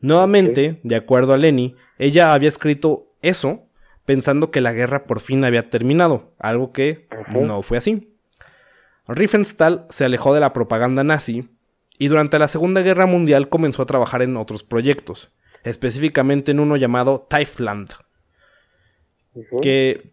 Nuevamente, 0.00 0.80
de 0.82 0.96
acuerdo 0.96 1.32
a 1.32 1.38
Lenin, 1.38 1.76
ella 1.98 2.32
había 2.32 2.50
escrito 2.50 3.14
eso 3.22 3.64
pensando 4.04 4.50
que 4.50 4.60
la 4.60 4.72
guerra 4.72 5.04
por 5.04 5.20
fin 5.20 5.44
había 5.44 5.70
terminado, 5.70 6.32
algo 6.38 6.72
que 6.72 7.08
no 7.30 7.62
fue 7.62 7.78
así. 7.78 8.14
Riefenstahl 9.06 9.86
se 9.90 10.04
alejó 10.04 10.34
de 10.34 10.40
la 10.40 10.52
propaganda 10.52 11.02
nazi 11.02 11.48
y 11.98 12.08
durante 12.08 12.38
la 12.38 12.48
Segunda 12.48 12.82
Guerra 12.82 13.06
Mundial 13.06 13.48
comenzó 13.48 13.82
a 13.82 13.86
trabajar 13.86 14.22
en 14.22 14.36
otros 14.36 14.62
proyectos, 14.62 15.30
específicamente 15.64 16.52
en 16.52 16.60
uno 16.60 16.76
llamado 16.76 17.26
Taifland, 17.28 17.90
que 19.62 20.12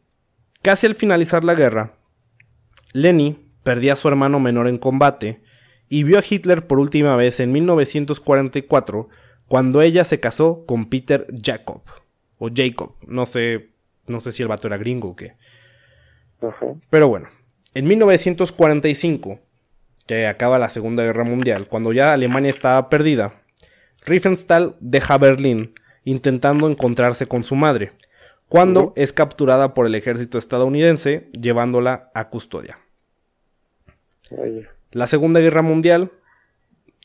casi 0.66 0.88
al 0.88 0.96
finalizar 0.96 1.44
la 1.44 1.54
guerra, 1.54 1.94
Leni 2.92 3.52
perdía 3.62 3.94
a 3.94 3.96
su 3.96 4.08
hermano 4.08 4.40
menor 4.40 4.68
en 4.68 4.80
combate 4.80 5.44
y 5.90 6.02
vio 6.02 6.18
a 6.18 6.24
Hitler 6.28 6.66
por 6.66 6.80
última 6.80 7.16
vez 7.16 7.40
en 7.40 7.52
1944 7.52 9.08
cuando 9.48 9.84
ella 9.84 10.04
se 10.04 10.20
casó 10.20 10.66
con 10.66 10.86
Peter 10.86 11.28
Jacob 11.40 11.84
o 12.40 12.50
Jacob, 12.52 12.96
no 13.06 13.28
sé, 13.28 13.74
no 14.08 14.20
sé 14.22 14.32
si 14.32 14.42
el 14.42 14.48
vato 14.48 14.66
era 14.66 14.78
gringo 14.78 15.10
o 15.10 15.16
qué. 15.16 15.36
Pero 16.90 17.10
bueno, 17.10 17.30
en 17.76 17.86
1945, 17.86 19.40
que 20.08 20.26
acaba 20.26 20.58
la 20.58 20.70
Segunda 20.70 21.04
Guerra 21.04 21.26
Mundial, 21.26 21.68
cuando 21.68 21.94
ya 21.94 22.12
Alemania 22.12 22.50
estaba 22.50 22.90
perdida, 22.90 23.44
Riefenstahl 24.04 24.78
deja 24.80 25.20
Berlín 25.20 25.76
intentando 26.06 26.68
encontrarse 26.68 27.28
con 27.28 27.44
su 27.44 27.54
madre, 27.54 27.92
cuando 28.50 28.94
es 28.96 29.14
capturada 29.14 29.74
por 29.74 29.86
el 29.86 29.96
ejército 29.96 30.38
estadounidense 30.38 31.30
llevándola 31.34 32.12
a 32.14 32.30
custodia. 32.30 32.80
La 34.92 35.08
Segunda 35.08 35.40
Guerra 35.40 35.62
Mundial 35.62 36.12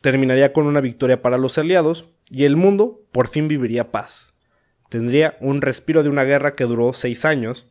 terminaría 0.01 0.53
con 0.53 0.66
una 0.66 0.80
victoria 0.80 1.22
para 1.22 1.38
los 1.38 1.59
aliados 1.59 2.09
y 2.30 2.45
el 2.45 2.57
mundo 2.57 3.01
por 3.12 3.28
fin 3.28 3.49
viviría 3.49 3.91
paz. 3.91 4.32
Tendría 4.88 5.36
un 5.41 5.61
respiro 5.61 6.03
de 6.03 6.09
una 6.09 6.24
guerra 6.24 6.55
que 6.55 6.64
duró 6.64 6.93
seis 6.93 7.24
años, 7.24 7.66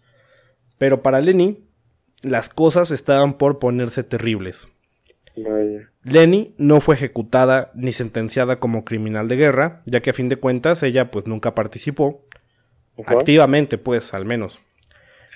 pero 0.77 1.01
para 1.01 1.21
Lenny 1.21 1.65
las 2.21 2.49
cosas 2.49 2.91
estaban 2.91 3.33
por 3.33 3.59
ponerse 3.59 4.03
terribles. 4.03 4.67
Lenny 6.03 6.53
no 6.57 6.81
fue 6.81 6.95
ejecutada 6.95 7.71
ni 7.75 7.93
sentenciada 7.93 8.59
como 8.59 8.83
criminal 8.83 9.27
de 9.27 9.37
guerra, 9.37 9.81
ya 9.85 10.01
que 10.01 10.09
a 10.09 10.13
fin 10.13 10.27
de 10.27 10.35
cuentas 10.35 10.83
ella 10.83 11.11
pues 11.11 11.27
nunca 11.27 11.55
participó, 11.55 12.25
activamente 13.05 13.77
pues 13.77 14.13
al 14.13 14.25
menos. 14.25 14.59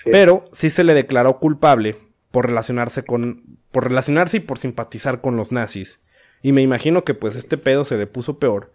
Pero 0.04 0.44
sí 0.52 0.70
se 0.70 0.84
le 0.84 0.94
declaró 0.94 1.38
culpable 1.38 1.96
por 2.30 2.46
relacionarse 2.46 3.04
con 3.04 3.58
por 3.70 3.84
relacionarse 3.84 4.36
y 4.36 4.40
por 4.40 4.58
simpatizar 4.58 5.20
con 5.20 5.36
los 5.36 5.50
nazis. 5.50 6.00
Y 6.42 6.52
me 6.52 6.62
imagino 6.62 7.04
que 7.04 7.14
pues 7.14 7.36
este 7.36 7.56
pedo 7.56 7.84
se 7.84 7.96
le 7.96 8.06
puso 8.06 8.38
peor 8.38 8.72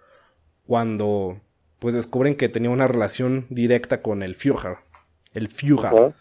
cuando 0.66 1.40
pues 1.80 1.96
descubren 1.96 2.36
que 2.36 2.50
tenía 2.50 2.70
una 2.70 2.88
relación 2.88 3.46
directa 3.50 4.02
con 4.02 4.24
el 4.24 4.36
Führer. 4.36 4.78
El 5.34 5.48
Führer. 5.48 6.14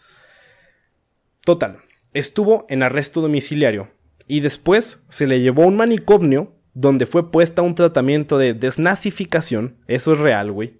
Total, 1.43 1.79
estuvo 2.13 2.65
en 2.69 2.83
arresto 2.83 3.21
domiciliario 3.21 3.89
y 4.27 4.39
después 4.39 5.01
se 5.09 5.27
le 5.27 5.41
llevó 5.41 5.63
a 5.63 5.67
un 5.67 5.75
manicomio 5.75 6.53
donde 6.73 7.05
fue 7.05 7.31
puesta 7.31 7.61
un 7.61 7.75
tratamiento 7.75 8.37
de 8.37 8.53
desnazificación. 8.53 9.77
Eso 9.87 10.13
es 10.13 10.19
real, 10.19 10.51
güey. 10.51 10.78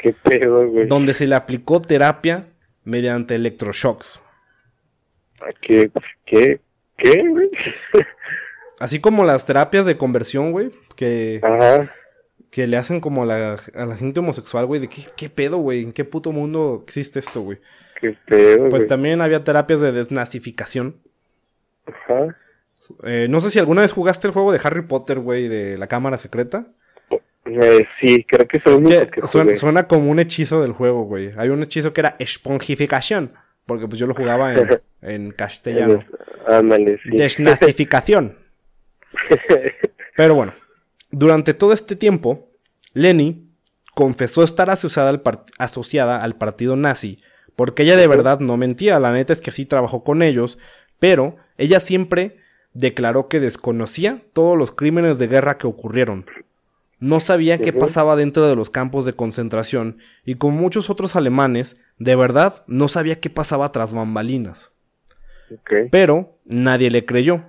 Qué 0.00 0.12
pedo, 0.12 0.68
güey. 0.68 0.86
Donde 0.86 1.14
se 1.14 1.26
le 1.26 1.34
aplicó 1.34 1.82
terapia 1.82 2.46
mediante 2.84 3.34
electroshocks. 3.34 4.20
¿Qué? 5.60 5.90
¿Qué? 6.24 6.60
¿Qué, 6.96 7.28
güey? 7.28 7.50
Así 8.78 9.00
como 9.00 9.24
las 9.24 9.44
terapias 9.46 9.86
de 9.86 9.96
conversión, 9.96 10.52
güey. 10.52 10.70
Que. 10.96 11.40
Ajá 11.42 11.92
que 12.50 12.66
le 12.66 12.76
hacen 12.76 13.00
como 13.00 13.22
a 13.22 13.26
la, 13.26 13.56
a 13.74 13.86
la 13.86 13.96
gente 13.96 14.20
homosexual, 14.20 14.66
güey, 14.66 14.80
de 14.80 14.88
qué, 14.88 15.02
qué 15.16 15.28
pedo, 15.28 15.58
güey, 15.58 15.82
en 15.82 15.92
qué 15.92 16.04
puto 16.04 16.32
mundo 16.32 16.82
existe 16.86 17.18
esto, 17.18 17.42
güey. 17.42 17.58
Qué 18.00 18.16
pedo, 18.26 18.68
Pues 18.68 18.86
también 18.86 19.20
había 19.20 19.44
terapias 19.44 19.80
de 19.80 19.92
desnazificación. 19.92 20.96
Ajá. 21.86 22.36
Eh, 23.02 23.26
no 23.28 23.40
sé 23.40 23.50
si 23.50 23.58
alguna 23.58 23.82
vez 23.82 23.92
jugaste 23.92 24.28
el 24.28 24.32
juego 24.32 24.52
de 24.52 24.60
Harry 24.62 24.82
Potter, 24.82 25.18
güey, 25.18 25.48
de 25.48 25.76
la 25.76 25.88
cámara 25.88 26.16
secreta. 26.16 26.68
Eh, 27.60 27.86
sí, 28.00 28.24
creo 28.24 28.46
que, 28.46 28.58
es 28.58 28.62
que, 29.10 29.26
suena, 29.26 29.54
suena, 29.54 29.88
como 29.88 30.10
un 30.10 30.18
hechizo 30.18 30.62
del 30.62 30.72
juego, 30.72 31.02
güey. 31.04 31.32
Hay 31.36 31.48
un 31.48 31.62
hechizo 31.62 31.92
que 31.92 32.02
era 32.02 32.16
esponjificación, 32.18 33.32
porque 33.66 33.88
pues 33.88 33.98
yo 33.98 34.06
lo 34.06 34.14
jugaba 34.14 34.54
en, 34.54 34.80
en 35.02 35.30
castellano. 35.32 36.04
Ándale, 36.46 36.98
sí. 37.02 37.10
Desnazificación. 37.10 38.36
Pero 40.16 40.34
bueno, 40.34 40.54
durante 41.10 41.54
todo 41.54 41.72
este 41.72 41.96
tiempo, 41.96 42.50
Lenny 42.92 43.48
confesó 43.94 44.44
estar 44.44 44.70
asociada 44.70 45.08
al, 45.10 45.22
asociada 45.58 46.22
al 46.22 46.36
partido 46.36 46.76
nazi, 46.76 47.20
porque 47.56 47.82
ella 47.82 47.96
de 47.96 48.06
verdad 48.06 48.40
no 48.40 48.56
mentía, 48.56 49.00
la 49.00 49.12
neta 49.12 49.32
es 49.32 49.40
que 49.40 49.50
sí 49.50 49.66
trabajó 49.66 50.04
con 50.04 50.22
ellos, 50.22 50.58
pero 51.00 51.36
ella 51.56 51.80
siempre 51.80 52.36
declaró 52.74 53.28
que 53.28 53.40
desconocía 53.40 54.20
todos 54.32 54.56
los 54.56 54.70
crímenes 54.70 55.18
de 55.18 55.26
guerra 55.26 55.58
que 55.58 55.66
ocurrieron. 55.66 56.26
No 57.00 57.20
sabía 57.20 57.58
qué 57.58 57.72
pasaba 57.72 58.16
dentro 58.16 58.48
de 58.48 58.56
los 58.56 58.70
campos 58.70 59.04
de 59.04 59.12
concentración 59.12 59.98
y 60.24 60.34
como 60.34 60.58
muchos 60.58 60.90
otros 60.90 61.14
alemanes, 61.14 61.76
de 61.98 62.16
verdad 62.16 62.64
no 62.66 62.88
sabía 62.88 63.20
qué 63.20 63.30
pasaba 63.30 63.70
tras 63.70 63.92
bambalinas. 63.92 64.72
Pero 65.90 66.38
nadie 66.44 66.90
le 66.90 67.06
creyó. 67.06 67.44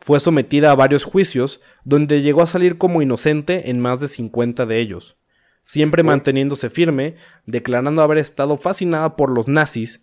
Fue 0.00 0.18
sometida 0.18 0.72
a 0.72 0.74
varios 0.76 1.04
juicios, 1.04 1.60
donde 1.84 2.22
llegó 2.22 2.42
a 2.42 2.46
salir 2.46 2.78
como 2.78 3.02
inocente 3.02 3.70
en 3.70 3.80
más 3.80 4.00
de 4.00 4.08
50 4.08 4.66
de 4.66 4.80
ellos, 4.80 5.16
siempre 5.64 6.02
manteniéndose 6.02 6.70
firme, 6.70 7.16
declarando 7.46 8.02
haber 8.02 8.18
estado 8.18 8.56
fascinada 8.56 9.14
por 9.14 9.30
los 9.30 9.46
nazis, 9.46 10.02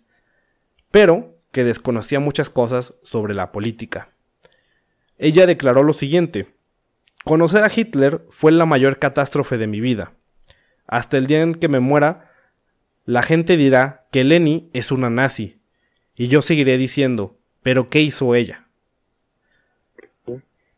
pero 0.90 1.36
que 1.52 1.64
desconocía 1.64 2.20
muchas 2.20 2.48
cosas 2.48 2.96
sobre 3.02 3.34
la 3.34 3.50
política. 3.50 4.12
Ella 5.18 5.46
declaró 5.46 5.82
lo 5.82 5.92
siguiente, 5.92 6.54
Conocer 7.28 7.62
a 7.62 7.70
Hitler 7.70 8.24
fue 8.30 8.52
la 8.52 8.64
mayor 8.64 8.98
catástrofe 8.98 9.58
de 9.58 9.66
mi 9.66 9.80
vida. 9.80 10.14
Hasta 10.86 11.18
el 11.18 11.26
día 11.26 11.42
en 11.42 11.56
que 11.56 11.68
me 11.68 11.78
muera, 11.78 12.32
la 13.04 13.22
gente 13.22 13.58
dirá 13.58 14.06
que 14.10 14.24
Lenny 14.24 14.70
es 14.72 14.90
una 14.90 15.10
nazi, 15.10 15.60
y 16.16 16.28
yo 16.28 16.40
seguiré 16.40 16.78
diciendo, 16.78 17.36
pero 17.62 17.90
¿qué 17.90 18.00
hizo 18.00 18.34
ella? 18.34 18.68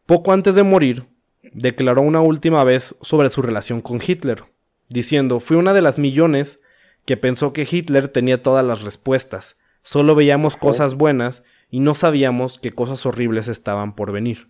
Poco 0.07 0.33
antes 0.33 0.57
de 0.57 0.65
morir, 0.65 1.05
declaró 1.53 2.03
una 2.03 2.21
última 2.21 2.65
vez 2.65 2.97
sobre 3.01 3.31
su 3.31 3.43
relación 3.43 3.81
con 3.81 4.01
Hitler, 4.05 4.43
diciendo, 4.89 5.39
fui 5.39 5.57
una 5.57 5.73
de 5.73 5.83
las 5.83 6.01
millones 6.01 6.59
que 7.05 7.17
pensó 7.17 7.53
que 7.53 7.69
Hitler 7.71 8.09
tenía 8.09 8.43
todas 8.43 8.67
las 8.67 8.83
respuestas, 8.83 9.57
solo 9.85 10.17
veíamos 10.17 10.57
cosas 10.57 10.97
buenas 10.97 11.45
y 11.71 11.79
no 11.79 11.95
sabíamos 11.95 12.59
que 12.59 12.73
cosas 12.73 13.07
horribles 13.07 13.47
estaban 13.47 13.95
por 13.95 14.11
venir. 14.11 14.50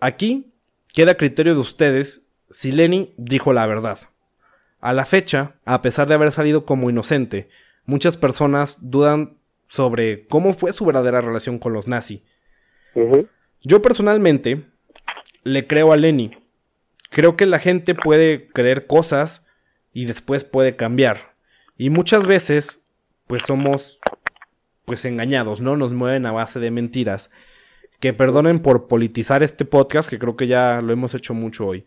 Aquí 0.00 0.52
queda 0.92 1.16
criterio 1.16 1.54
de 1.54 1.60
ustedes 1.60 2.26
si 2.50 2.72
Lenny 2.72 3.14
dijo 3.16 3.52
la 3.52 3.66
verdad. 3.66 3.98
A 4.80 4.92
la 4.92 5.04
fecha, 5.04 5.56
a 5.64 5.82
pesar 5.82 6.08
de 6.08 6.14
haber 6.14 6.32
salido 6.32 6.64
como 6.64 6.90
inocente, 6.90 7.48
muchas 7.84 8.16
personas 8.16 8.90
dudan 8.90 9.36
sobre 9.68 10.22
cómo 10.22 10.52
fue 10.52 10.72
su 10.72 10.84
verdadera 10.84 11.20
relación 11.20 11.58
con 11.58 11.72
los 11.72 11.86
nazis. 11.86 12.22
Yo 13.62 13.82
personalmente 13.82 14.64
le 15.44 15.66
creo 15.66 15.92
a 15.92 15.96
Lenny. 15.96 16.36
Creo 17.10 17.36
que 17.36 17.46
la 17.46 17.58
gente 17.58 17.94
puede 17.94 18.48
creer 18.48 18.86
cosas 18.86 19.44
y 19.92 20.06
después 20.06 20.44
puede 20.44 20.76
cambiar. 20.76 21.34
Y 21.76 21.90
muchas 21.90 22.26
veces, 22.26 22.82
pues 23.26 23.42
somos 23.44 24.00
pues 24.84 25.04
engañados, 25.04 25.60
¿no? 25.60 25.76
Nos 25.76 25.92
mueven 25.94 26.26
a 26.26 26.32
base 26.32 26.58
de 26.58 26.70
mentiras. 26.70 27.30
Que 28.00 28.12
perdonen 28.12 28.58
por 28.58 28.88
politizar 28.88 29.42
este 29.42 29.64
podcast, 29.64 30.08
que 30.08 30.18
creo 30.18 30.36
que 30.36 30.46
ya 30.46 30.80
lo 30.80 30.92
hemos 30.92 31.14
hecho 31.14 31.34
mucho 31.34 31.66
hoy. 31.66 31.84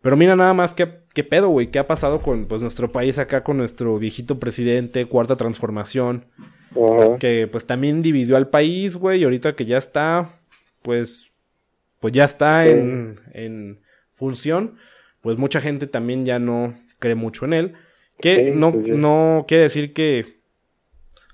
Pero 0.00 0.16
mira 0.16 0.34
nada 0.34 0.54
más 0.54 0.72
qué, 0.72 1.00
qué 1.12 1.24
pedo, 1.24 1.48
güey, 1.48 1.70
qué 1.70 1.78
ha 1.78 1.86
pasado 1.86 2.20
con 2.20 2.46
pues, 2.46 2.62
nuestro 2.62 2.90
país 2.90 3.18
acá, 3.18 3.42
con 3.44 3.58
nuestro 3.58 3.98
viejito 3.98 4.38
presidente, 4.38 5.04
cuarta 5.04 5.36
transformación. 5.36 6.26
Que 7.18 7.48
pues 7.50 7.66
también 7.66 8.00
dividió 8.00 8.36
al 8.36 8.48
país, 8.48 8.96
güey, 8.96 9.20
y 9.20 9.24
ahorita 9.24 9.56
que 9.56 9.66
ya 9.66 9.76
está, 9.76 10.30
pues, 10.82 11.32
pues 11.98 12.12
ya 12.12 12.24
está 12.24 12.66
en, 12.66 13.20
en 13.32 13.80
función, 14.10 14.76
pues 15.20 15.36
mucha 15.36 15.60
gente 15.60 15.86
también 15.86 16.24
ya 16.24 16.38
no 16.38 16.74
cree 17.00 17.16
mucho 17.16 17.44
en 17.44 17.52
él. 17.52 17.74
Que 18.20 18.52
no, 18.54 18.70
no 18.70 19.46
quiere 19.48 19.64
decir 19.64 19.92
que 19.92 20.40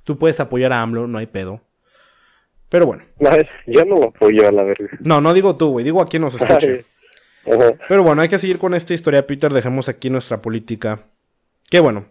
tú 0.04 0.18
puedes 0.18 0.40
apoyar 0.40 0.72
a 0.72 0.80
AMLO, 0.80 1.06
no 1.06 1.18
hay 1.18 1.26
pedo. 1.26 1.60
Pero 2.68 2.86
bueno. 2.86 3.04
No, 3.18 3.30
yo 3.66 3.84
no 3.84 3.96
lo 3.96 4.08
apoyo 4.08 4.48
a 4.48 4.52
la 4.52 4.62
verdad. 4.62 4.86
No, 5.00 5.20
no 5.20 5.32
digo 5.32 5.56
tú, 5.56 5.70
güey, 5.70 5.84
digo 5.84 6.00
a 6.00 6.08
quien 6.08 6.22
nos 6.22 6.34
escuche. 6.34 6.84
Pero 7.88 8.02
bueno, 8.02 8.22
hay 8.22 8.28
que 8.28 8.38
seguir 8.38 8.58
con 8.58 8.74
esta 8.74 8.94
historia, 8.94 9.26
Peter. 9.26 9.52
Dejemos 9.52 9.88
aquí 9.88 10.10
nuestra 10.10 10.42
política. 10.42 11.06
Que 11.70 11.80
bueno. 11.80 12.06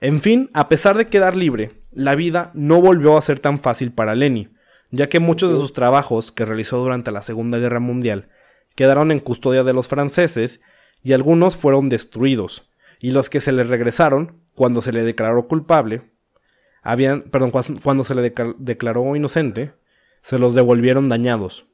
En 0.00 0.20
fin, 0.20 0.50
a 0.52 0.68
pesar 0.68 0.96
de 0.96 1.06
quedar 1.06 1.36
libre, 1.36 1.72
la 1.90 2.14
vida 2.14 2.52
no 2.54 2.80
volvió 2.80 3.16
a 3.16 3.22
ser 3.22 3.40
tan 3.40 3.58
fácil 3.58 3.90
para 3.90 4.14
Lenny, 4.14 4.48
ya 4.90 5.08
que 5.08 5.18
muchos 5.18 5.50
de 5.50 5.56
sus 5.56 5.72
trabajos 5.72 6.30
que 6.30 6.44
realizó 6.44 6.78
durante 6.78 7.10
la 7.10 7.22
Segunda 7.22 7.58
Guerra 7.58 7.80
Mundial 7.80 8.28
quedaron 8.76 9.10
en 9.10 9.18
custodia 9.18 9.64
de 9.64 9.72
los 9.72 9.88
franceses 9.88 10.60
y 11.02 11.14
algunos 11.14 11.56
fueron 11.56 11.88
destruidos, 11.88 12.70
y 13.00 13.10
los 13.10 13.28
que 13.28 13.40
se 13.40 13.50
le 13.50 13.64
regresaron, 13.64 14.40
cuando 14.54 14.82
se 14.82 14.92
le 14.92 15.02
declaró 15.02 15.48
culpable, 15.48 16.12
habían, 16.82 17.22
perdón, 17.22 17.50
cuando 17.82 18.04
se 18.04 18.14
le 18.14 18.32
declaró 18.58 19.16
inocente, 19.16 19.72
se 20.22 20.38
los 20.38 20.54
devolvieron 20.54 21.08
dañados. 21.08 21.66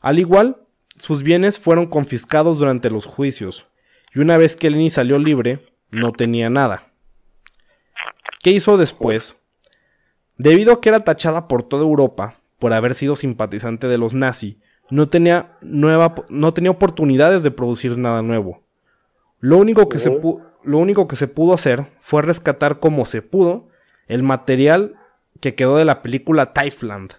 Al 0.00 0.18
igual, 0.18 0.58
sus 0.98 1.22
bienes 1.22 1.58
fueron 1.58 1.86
confiscados 1.86 2.58
durante 2.58 2.90
los 2.90 3.06
juicios, 3.06 3.66
y 4.14 4.20
una 4.20 4.36
vez 4.36 4.56
que 4.56 4.70
Lenny 4.70 4.90
salió 4.90 5.18
libre, 5.18 5.66
no 5.90 6.12
tenía 6.12 6.50
nada. 6.50 6.92
¿Qué 8.40 8.50
hizo 8.50 8.76
después? 8.76 9.36
Debido 10.38 10.74
a 10.74 10.80
que 10.80 10.90
era 10.90 11.04
tachada 11.04 11.48
por 11.48 11.62
toda 11.62 11.82
Europa 11.82 12.36
por 12.58 12.72
haber 12.72 12.94
sido 12.94 13.16
simpatizante 13.16 13.88
de 13.88 13.98
los 13.98 14.14
nazis, 14.14 14.56
no 14.90 15.08
tenía, 15.08 15.56
nueva, 15.60 16.14
no 16.28 16.54
tenía 16.54 16.70
oportunidades 16.70 17.42
de 17.42 17.50
producir 17.50 17.98
nada 17.98 18.22
nuevo. 18.22 18.62
Lo 19.40 19.58
único, 19.58 19.88
que 19.88 19.98
se 19.98 20.10
lo 20.10 20.78
único 20.78 21.08
que 21.08 21.16
se 21.16 21.28
pudo 21.28 21.54
hacer 21.54 21.86
fue 22.00 22.22
rescatar 22.22 22.80
como 22.80 23.04
se 23.04 23.22
pudo 23.22 23.68
el 24.06 24.22
material 24.22 24.96
que 25.40 25.54
quedó 25.54 25.76
de 25.76 25.84
la 25.84 26.02
película 26.02 26.52
Typhland, 26.52 27.12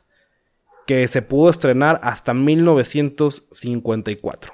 que 0.86 1.07
se 1.07 1.22
pudo 1.22 1.49
estrenar 1.49 2.01
hasta 2.03 2.34
1954. 2.34 4.53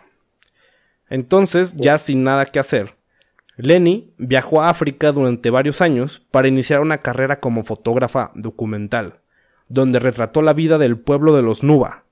Entonces, 1.10 1.74
ya 1.76 1.98
sin 1.98 2.24
nada 2.24 2.46
que 2.48 2.60
hacer, 2.60 2.96
Lenny 3.56 4.14
viajó 4.18 4.62
a 4.62 4.70
África 4.70 5.12
durante 5.12 5.52
varios 5.52 5.82
años 5.82 6.24
para 6.32 6.48
iniciar 6.48 6.80
una 6.82 7.00
carrera 7.00 7.40
como 7.40 7.64
fotógrafa 7.64 8.32
documental, 8.34 9.20
donde 9.70 10.00
retrató 10.00 10.42
la 10.42 10.54
vida 10.54 10.80
del 10.80 10.98
pueblo 10.98 11.36
de 11.36 11.44
los 11.44 11.64
Nuba, 11.64 12.06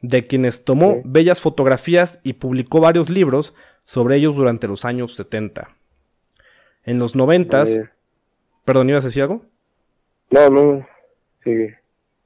de 0.00 0.26
quienes 0.26 0.64
tomó 0.64 1.00
bellas 1.04 1.40
fotografías 1.40 2.18
y 2.24 2.32
publicó 2.34 2.80
varios 2.80 3.08
libros 3.08 3.54
sobre 3.84 4.16
ellos 4.16 4.34
durante 4.34 4.66
los 4.66 4.84
años 4.84 5.14
70. 5.14 5.76
En 6.84 6.98
los 6.98 7.14
noventas... 7.14 7.70
Perdón, 8.64 8.90
¿ibas 8.90 9.04
a 9.04 9.08
decir 9.08 9.22
algo? 9.22 9.44
No, 10.32 10.48
no, 10.48 10.86
sigue. 11.44 11.78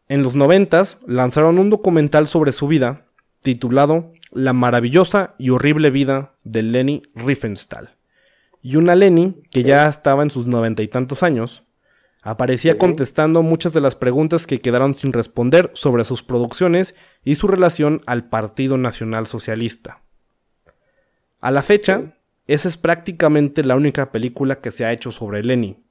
En 0.09 0.23
los 0.23 0.37
noventas 0.37 1.01
lanzaron 1.07 1.59
un 1.59 1.71
documental 1.71 2.29
sobre 2.29 2.53
su 2.53 2.69
vida 2.69 3.07
titulado 3.41 4.13
La 4.31 4.53
maravillosa 4.53 5.35
y 5.39 5.51
horrible 5.51 5.91
vida 5.91 6.35
de 6.45 6.63
Lenny 6.63 7.03
Riefenstahl. 7.15 7.97
Y 8.63 8.77
una 8.77 8.95
Lenny, 8.95 9.43
que 9.51 9.65
ya 9.65 9.89
estaba 9.89 10.23
en 10.23 10.31
sus 10.31 10.47
noventa 10.47 10.83
y 10.83 10.89
tantos 10.89 11.25
años, 11.25 11.65
aparecía 12.23 12.79
contestando 12.79 13.43
muchas 13.43 13.73
de 13.73 13.81
las 13.81 13.97
preguntas 13.97 14.47
que 14.47 14.61
quedaron 14.61 14.95
sin 14.95 15.13
responder 15.13 15.71
sobre 15.75 16.05
sus 16.05 16.23
producciones 16.23 16.95
y 17.25 17.35
su 17.35 17.49
relación 17.49 18.03
al 18.07 18.29
Partido 18.29 18.79
Nacional 18.79 19.27
Socialista. 19.27 20.03
A 21.41 21.51
la 21.51 21.63
fecha, 21.63 22.17
esa 22.47 22.69
es 22.69 22.77
prácticamente 22.77 23.65
la 23.65 23.77
única 23.77 24.11
película 24.13 24.61
que 24.61 24.71
se 24.71 24.85
ha 24.85 24.93
hecho 24.93 25.13
sobre 25.13 25.43
Lenny, 25.43 25.86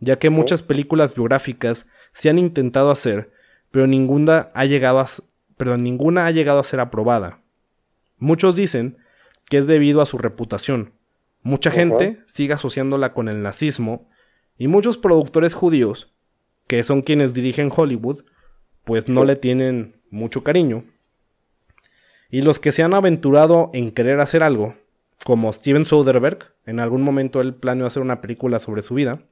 ya 0.00 0.18
que 0.18 0.30
muchas 0.30 0.62
películas 0.62 1.14
biográficas 1.14 1.86
se 2.12 2.30
han 2.30 2.38
intentado 2.38 2.90
hacer, 2.90 3.30
pero 3.70 3.86
ninguna 3.86 4.50
ha 4.54 4.64
llegado 4.64 5.00
a, 5.00 5.08
ninguna 5.76 6.26
ha 6.26 6.30
llegado 6.30 6.58
a 6.58 6.64
ser 6.64 6.80
aprobada. 6.80 7.40
Muchos 8.18 8.56
dicen 8.56 8.98
que 9.48 9.58
es 9.58 9.66
debido 9.66 10.00
a 10.00 10.06
su 10.06 10.18
reputación. 10.18 10.92
Mucha 11.42 11.70
gente 11.70 12.20
sigue 12.26 12.54
asociándola 12.54 13.12
con 13.12 13.28
el 13.28 13.42
nazismo 13.42 14.08
y 14.58 14.68
muchos 14.68 14.98
productores 14.98 15.54
judíos, 15.54 16.12
que 16.66 16.82
son 16.82 17.02
quienes 17.02 17.32
dirigen 17.32 17.70
Hollywood, 17.74 18.24
pues 18.84 19.08
no 19.08 19.24
le 19.24 19.36
tienen 19.36 19.96
mucho 20.10 20.44
cariño. 20.44 20.84
Y 22.30 22.42
los 22.42 22.60
que 22.60 22.72
se 22.72 22.82
han 22.82 22.94
aventurado 22.94 23.70
en 23.72 23.90
querer 23.90 24.20
hacer 24.20 24.42
algo, 24.42 24.74
como 25.24 25.52
Steven 25.52 25.84
Soderbergh, 25.84 26.52
en 26.64 26.78
algún 26.78 27.02
momento 27.02 27.40
él 27.40 27.54
planeó 27.54 27.86
hacer 27.86 28.02
una 28.02 28.20
película 28.20 28.58
sobre 28.58 28.82
su 28.82 28.94
vida, 28.94 29.22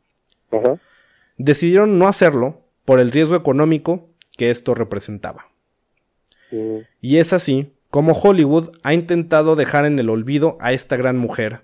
decidieron 1.37 1.99
no 1.99 2.09
hacerlo 2.09 2.63
por 2.85 3.01
el 3.01 3.11
riesgo 3.11 3.37
económico 3.37 4.09
que 4.37 4.51
esto 4.51 4.75
representaba. 4.75 5.49
Y 7.01 7.19
es 7.19 7.33
así 7.33 7.73
como 7.91 8.13
Hollywood 8.13 8.71
ha 8.83 8.95
intentado 8.95 9.57
dejar 9.57 9.85
en 9.85 9.99
el 9.99 10.11
olvido 10.11 10.59
a 10.61 10.73
esta 10.73 10.97
gran 10.97 11.17
mujer. 11.17 11.63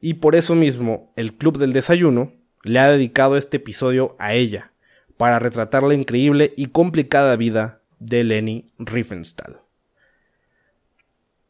Y 0.00 0.14
por 0.14 0.34
eso 0.34 0.54
mismo 0.54 1.12
el 1.16 1.34
Club 1.34 1.58
del 1.58 1.72
Desayuno 1.72 2.32
le 2.62 2.78
ha 2.78 2.90
dedicado 2.90 3.36
este 3.36 3.58
episodio 3.58 4.16
a 4.18 4.34
ella, 4.34 4.72
para 5.16 5.38
retratar 5.38 5.82
la 5.82 5.94
increíble 5.94 6.54
y 6.56 6.68
complicada 6.68 7.36
vida 7.36 7.80
de 7.98 8.24
Lenny 8.24 8.66
Riefenstahl. 8.78 9.60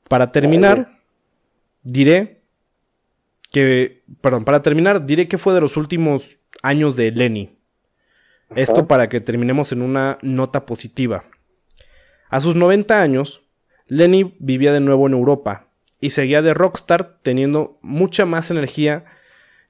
Para 0.09 0.33
terminar, 0.33 0.99
diré 1.85 2.39
que, 3.51 4.03
perdón, 4.20 4.44
para 4.44 4.62
terminar, 4.62 5.07
diré 5.07 5.28
que 5.28 5.38
fue 5.38 5.55
de 5.55 5.61
los 5.61 5.76
últimos 5.76 6.38
años 6.62 6.96
de 6.96 7.11
Lenny. 7.11 7.57
Esto 8.55 8.88
para 8.88 9.09
que 9.09 9.20
terminemos 9.20 9.72
en 9.72 9.82
una 9.82 10.18
nota 10.22 10.66
positiva. 10.66 11.24
A 12.28 12.40
sus 12.40 12.57
90 12.57 13.01
años, 13.01 13.42
Lenny 13.86 14.34
vivía 14.38 14.72
de 14.72 14.80
nuevo 14.80 15.07
en 15.07 15.12
Europa 15.12 15.66
y 16.01 16.11
seguía 16.11 16.42
de 16.42 16.55
rockstar 16.55 17.18
teniendo 17.22 17.78
mucha 17.82 18.26
más 18.26 18.51
energía 18.51 19.05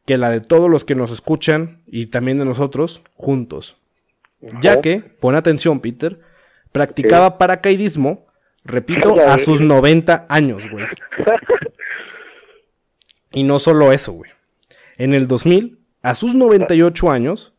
que 0.06 0.16
la 0.16 0.30
de 0.30 0.40
todos 0.40 0.70
los 0.70 0.84
que 0.84 0.94
nos 0.94 1.10
escuchan 1.10 1.82
y 1.86 2.06
también 2.06 2.38
de 2.38 2.44
nosotros 2.44 3.02
juntos. 3.14 3.76
Ya 4.62 4.80
que, 4.80 5.00
pon 5.20 5.34
atención 5.34 5.80
Peter, 5.80 6.20
practicaba 6.72 7.36
paracaidismo, 7.36 8.26
repito, 8.64 9.20
a 9.20 9.38
sus 9.38 9.60
90 9.60 10.26
años, 10.28 10.62
güey. 10.70 10.86
Y 13.32 13.44
no 13.44 13.58
solo 13.58 13.92
eso, 13.92 14.12
güey. 14.12 14.30
En 14.96 15.14
el 15.14 15.26
2000, 15.28 15.78
a 16.02 16.14
sus 16.14 16.34
98 16.34 17.10
años, 17.10 17.54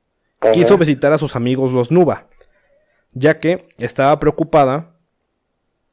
quiso 0.54 0.78
visitar 0.78 1.14
a 1.14 1.18
sus 1.18 1.36
amigos 1.36 1.72
los 1.72 1.92
Nuba, 1.92 2.28
ya 3.14 3.40
que 3.40 3.68
estaba 3.78 4.20
preocupada 4.20 4.96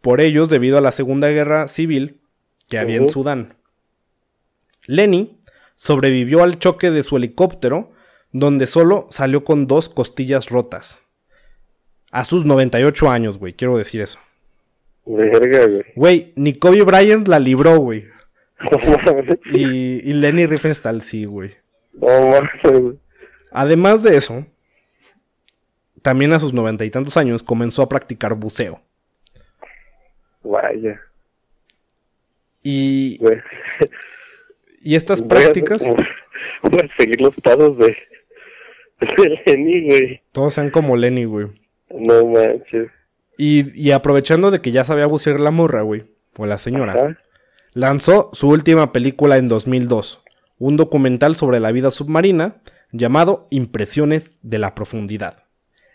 por 0.00 0.20
ellos 0.20 0.48
debido 0.48 0.78
a 0.78 0.80
la 0.80 0.92
Segunda 0.92 1.28
Guerra 1.28 1.68
Civil 1.68 2.20
que 2.68 2.78
había 2.78 2.96
en 2.96 3.08
Sudán. 3.08 3.54
Lenny 4.86 5.38
sobrevivió 5.74 6.42
al 6.42 6.58
choque 6.58 6.90
de 6.90 7.02
su 7.02 7.16
helicóptero, 7.16 7.92
donde 8.32 8.66
solo 8.66 9.06
salió 9.10 9.44
con 9.44 9.66
dos 9.66 9.88
costillas 9.88 10.48
rotas. 10.48 11.00
A 12.10 12.24
sus 12.24 12.44
98 12.44 13.10
años, 13.10 13.38
güey, 13.38 13.54
quiero 13.54 13.76
decir 13.76 14.00
eso. 14.00 14.18
Güey, 15.94 16.32
ni 16.36 16.54
Kobe 16.54 16.82
Bryant 16.82 17.28
la 17.28 17.38
libró, 17.38 17.78
güey. 17.78 18.04
Y, 19.52 20.10
y 20.10 20.12
Lenny 20.14 20.46
Riefenstahl 20.46 21.02
sí, 21.02 21.24
güey. 21.24 21.54
Además 23.52 24.02
de 24.02 24.16
eso, 24.16 24.46
también 26.02 26.32
a 26.32 26.38
sus 26.38 26.52
noventa 26.52 26.84
y 26.84 26.90
tantos 26.90 27.16
años 27.16 27.42
comenzó 27.42 27.82
a 27.82 27.88
practicar 27.88 28.34
buceo. 28.34 28.80
Vaya. 30.42 31.00
Y, 32.62 33.18
Güey. 33.18 33.38
y 34.82 34.94
estas 34.96 35.20
Voy 35.20 35.38
a- 35.38 35.40
prácticas, 35.42 35.82
Voy 36.62 36.80
a 36.80 36.96
seguir 36.98 37.20
los 37.20 37.34
pasos 37.36 37.78
de, 37.78 37.96
de 39.00 39.40
Lenny, 39.46 39.86
güey. 39.88 40.22
todos 40.32 40.54
sean 40.54 40.70
como 40.70 40.96
Lenny, 40.96 41.24
güey. 41.24 41.46
No 41.90 42.26
manches. 42.26 42.90
Y, 43.38 43.80
y 43.80 43.92
aprovechando 43.92 44.50
de 44.50 44.60
que 44.60 44.72
ya 44.72 44.82
sabía 44.84 45.06
bucear 45.06 45.38
la 45.40 45.50
morra, 45.52 45.82
güey, 45.82 46.04
o 46.36 46.46
la 46.46 46.58
señora, 46.58 46.92
Ajá. 46.92 47.18
Lanzó 47.78 48.30
su 48.32 48.48
última 48.48 48.92
película 48.92 49.36
en 49.36 49.46
2002, 49.46 50.20
un 50.58 50.76
documental 50.76 51.36
sobre 51.36 51.60
la 51.60 51.70
vida 51.70 51.92
submarina 51.92 52.56
llamado 52.90 53.46
Impresiones 53.50 54.32
de 54.42 54.58
la 54.58 54.74
Profundidad. 54.74 55.44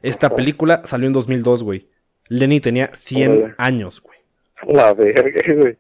Esta 0.02 0.34
película 0.34 0.84
salió 0.86 1.08
en 1.08 1.14
2002, 1.14 1.62
güey. 1.62 1.90
Lenny 2.30 2.62
tenía 2.62 2.92
100 2.94 3.32
Órale. 3.32 3.56
años, 3.58 4.02
güey. 4.02 4.18
La 4.66 4.94
verga, 4.94 5.24
güey. 5.58 5.78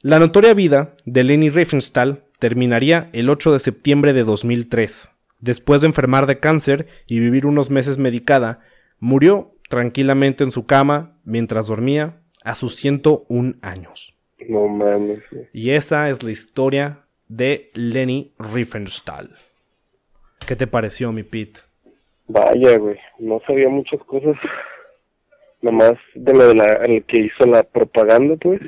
La 0.00 0.18
notoria 0.18 0.54
vida 0.54 0.94
de 1.04 1.24
Lenny 1.24 1.50
Riefenstahl 1.50 2.24
terminaría 2.38 3.10
el 3.12 3.28
8 3.28 3.52
de 3.52 3.58
septiembre 3.58 4.14
de 4.14 4.24
2003. 4.24 5.10
Después 5.40 5.82
de 5.82 5.88
enfermar 5.88 6.24
de 6.24 6.38
cáncer 6.38 6.86
y 7.06 7.20
vivir 7.20 7.44
unos 7.44 7.68
meses 7.68 7.98
medicada, 7.98 8.60
murió 8.98 9.54
tranquilamente 9.68 10.42
en 10.42 10.52
su 10.52 10.64
cama 10.64 11.18
mientras 11.22 11.66
dormía 11.66 12.22
a 12.44 12.54
sus 12.54 12.76
101 12.76 13.56
años. 13.60 14.13
No 14.48 14.66
mames. 14.68 15.20
Y 15.52 15.70
esa 15.70 16.10
es 16.10 16.22
la 16.22 16.30
historia 16.30 17.00
de 17.28 17.70
Lenny 17.74 18.32
Riefenstahl. 18.38 19.30
¿Qué 20.46 20.56
te 20.56 20.66
pareció, 20.66 21.10
mi 21.12 21.22
Pete? 21.22 21.60
Vaya, 22.26 22.76
güey. 22.78 22.98
No 23.18 23.40
sabía 23.46 23.68
muchas 23.68 24.00
cosas. 24.04 24.36
Nomás 25.62 25.94
de 26.14 26.32
lo 26.34 26.48
de 26.48 26.54
la, 26.54 26.64
el 26.84 27.04
que 27.04 27.22
hizo 27.22 27.46
la 27.46 27.62
propaganda, 27.62 28.36
pues. 28.36 28.60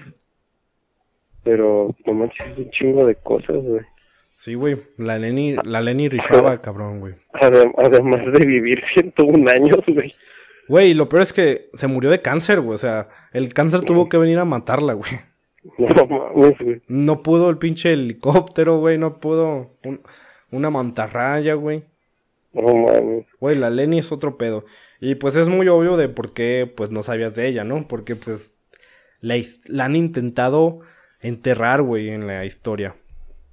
Pero, 1.44 1.94
no 2.04 2.12
manches, 2.14 2.46
es 2.52 2.58
un 2.58 2.70
chingo 2.70 3.06
de 3.06 3.14
cosas, 3.16 3.56
güey. 3.62 3.82
Sí, 4.36 4.54
güey, 4.54 4.76
la 4.98 5.18
Lenny, 5.18 5.56
la 5.64 5.80
Lenny 5.80 6.08
rifaba, 6.08 6.60
cabrón, 6.60 7.00
güey. 7.00 7.14
Adem- 7.34 7.72
además 7.78 8.20
de 8.38 8.44
vivir 8.44 8.82
101 8.94 9.50
años, 9.50 9.78
güey. 9.86 10.14
Güey, 10.68 10.94
lo 10.94 11.08
peor 11.08 11.22
es 11.22 11.32
que 11.32 11.70
se 11.74 11.86
murió 11.86 12.10
de 12.10 12.20
cáncer, 12.20 12.60
güey. 12.60 12.74
O 12.74 12.78
sea, 12.78 13.08
el 13.32 13.54
cáncer 13.54 13.82
tuvo 13.82 14.08
que 14.08 14.18
venir 14.18 14.38
a 14.38 14.44
matarla, 14.44 14.94
güey. 14.94 15.10
No 15.78 16.06
mames, 16.06 16.58
güey. 16.58 16.82
No 16.88 17.22
pudo 17.22 17.50
el 17.50 17.58
pinche 17.58 17.92
helicóptero, 17.92 18.78
güey. 18.78 18.98
No 18.98 19.18
pudo 19.20 19.70
un- 19.84 20.00
una 20.50 20.70
mantarraya, 20.70 21.54
güey. 21.54 21.84
No 22.52 22.74
mames. 22.74 23.26
Güey, 23.40 23.56
la 23.56 23.70
Lenny 23.70 23.98
es 23.98 24.12
otro 24.12 24.36
pedo. 24.38 24.64
Y 25.00 25.16
pues 25.16 25.36
es 25.36 25.48
muy 25.48 25.68
obvio 25.68 25.96
de 25.96 26.08
por 26.08 26.32
qué, 26.32 26.70
pues 26.74 26.90
no 26.90 27.02
sabías 27.02 27.34
de 27.34 27.46
ella, 27.48 27.64
¿no? 27.64 27.86
Porque 27.86 28.16
pues 28.16 28.56
la 29.20 29.84
han 29.84 29.96
intentado 29.96 30.80
enterrar, 31.20 31.82
güey, 31.82 32.10
en 32.10 32.26
la 32.26 32.44
historia. 32.44 32.94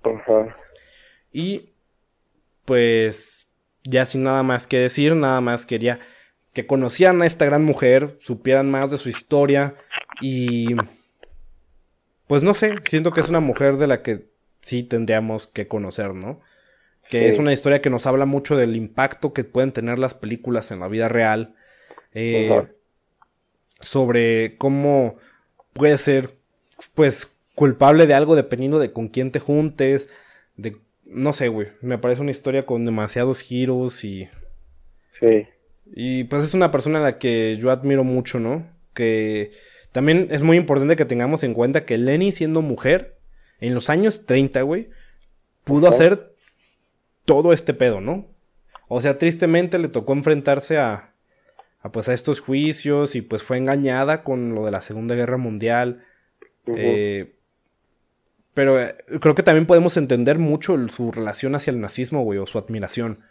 Ajá. 0.04 0.56
Y 1.32 1.72
pues 2.66 3.50
ya 3.84 4.06
sin 4.06 4.24
nada 4.24 4.44
más 4.44 4.68
que 4.68 4.78
decir, 4.78 5.16
nada 5.16 5.42
más 5.42 5.66
quería 5.66 6.00
que 6.54 6.66
conocieran 6.68 7.22
a 7.22 7.26
esta 7.26 7.46
gran 7.46 7.64
mujer, 7.64 8.18
supieran 8.22 8.70
más 8.70 8.92
de 8.92 8.98
su 8.98 9.10
historia 9.10 9.76
y 10.22 10.76
pues 12.28 12.44
no 12.44 12.54
sé, 12.54 12.76
siento 12.90 13.12
que 13.12 13.22
es 13.22 13.30
una 13.30 13.40
mujer 13.40 13.78
de 13.78 13.88
la 13.88 14.02
que 14.02 14.26
sí 14.62 14.84
tendríamos 14.84 15.48
que 15.48 15.68
conocer, 15.68 16.14
¿no? 16.14 16.40
Que 17.10 17.20
Sí. 17.20 17.26
es 17.26 17.38
una 17.40 17.54
historia 17.54 17.82
que 17.82 17.90
nos 17.90 18.06
habla 18.08 18.26
mucho 18.26 18.56
del 18.56 18.76
impacto 18.76 19.34
que 19.34 19.44
pueden 19.44 19.72
tener 19.72 20.00
las 20.00 20.14
películas 20.14 20.72
en 20.72 20.80
la 20.80 20.88
vida 20.88 21.10
real, 21.10 21.56
eh, 22.14 22.66
sobre 23.82 24.58
cómo 24.58 25.18
puede 25.74 25.98
ser, 25.98 26.36
pues, 26.96 27.36
culpable 27.56 28.08
de 28.08 28.14
algo 28.14 28.36
dependiendo 28.36 28.80
de 28.80 28.92
con 28.92 29.10
quién 29.10 29.32
te 29.32 29.40
juntes, 29.40 30.08
de, 30.56 30.78
no 31.06 31.34
sé, 31.34 31.48
güey, 31.50 31.68
me 31.82 31.98
parece 31.98 32.22
una 32.22 32.32
historia 32.32 32.66
con 32.66 32.86
demasiados 32.86 33.42
giros 33.42 34.04
y, 34.04 34.30
Sí. 35.20 35.48
y 35.94 36.24
pues 36.26 36.44
es 36.44 36.54
una 36.54 36.72
persona 36.72 37.00
a 37.00 37.04
la 37.04 37.20
que 37.20 37.58
yo 37.58 37.70
admiro 37.72 38.04
mucho, 38.04 38.40
¿no? 38.40 38.66
Que 38.94 39.52
también 39.94 40.28
es 40.32 40.42
muy 40.42 40.58
importante 40.58 40.98
que 40.98 41.06
tengamos 41.06 41.44
en 41.46 41.54
cuenta 41.54 41.86
que 41.86 41.98
Lenny 41.98 42.32
siendo 42.34 42.62
mujer, 42.62 43.18
en 43.62 43.74
los 43.74 43.90
años 43.90 44.26
30, 44.26 44.62
güey, 44.64 44.90
pudo 45.64 45.88
hacer 45.88 46.34
todo 47.24 47.54
este 47.54 47.74
pedo, 47.74 48.02
¿no? 48.02 48.28
O 48.90 49.00
sea, 49.00 49.18
tristemente 49.18 49.78
le 49.80 49.88
tocó 49.88 50.12
enfrentarse 50.12 50.78
a, 50.78 51.14
a 51.82 51.92
pues 51.92 52.10
a 52.10 52.14
estos 52.14 52.42
juicios 52.42 53.16
y 53.16 53.22
pues 53.22 53.42
fue 53.42 53.58
engañada 53.58 54.24
con 54.24 54.54
lo 54.54 54.66
de 54.66 54.72
la 54.72 54.82
Segunda 54.82 55.16
Guerra 55.16 55.38
Mundial. 55.38 56.04
Eh, 56.68 57.36
pero 58.54 58.80
eh, 58.80 58.96
creo 59.22 59.36
que 59.36 59.44
también 59.44 59.66
podemos 59.66 59.98
entender 59.98 60.38
mucho 60.38 60.76
el- 60.76 60.90
su 60.90 61.12
relación 61.12 61.56
hacia 61.56 61.72
el 61.72 61.80
nazismo, 61.80 62.24
güey, 62.24 62.40
o 62.40 62.46
su 62.46 62.58
admiración. 62.60 63.22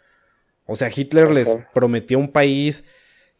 O 0.65 0.75
sea, 0.75 0.89
Hitler 0.93 1.31
les 1.31 1.55
prometió 1.73 2.17
un 2.19 2.31
país 2.31 2.83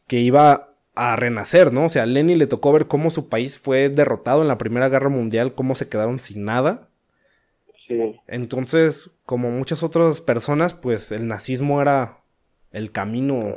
que 0.07 0.17
iba 0.19 0.72
a 0.95 1.15
renacer, 1.15 1.73
¿no? 1.73 1.85
O 1.85 1.89
sea, 1.89 2.03
a 2.03 2.05
Lenin 2.05 2.37
le 2.37 2.47
tocó 2.47 2.71
ver 2.71 2.87
cómo 2.87 3.09
su 3.09 3.29
país 3.29 3.59
fue 3.59 3.89
derrotado 3.89 4.41
en 4.41 4.47
la 4.47 4.57
Primera 4.57 4.89
Guerra 4.89 5.09
Mundial, 5.09 5.53
cómo 5.53 5.75
se 5.75 5.89
quedaron 5.89 6.19
sin 6.19 6.45
nada. 6.45 6.89
Sí. 7.87 8.19
Entonces, 8.27 9.09
como 9.25 9.49
muchas 9.49 9.83
otras 9.83 10.21
personas, 10.21 10.73
pues 10.73 11.11
el 11.11 11.27
nazismo 11.27 11.81
era 11.81 12.19
el 12.71 12.91
camino. 12.91 13.55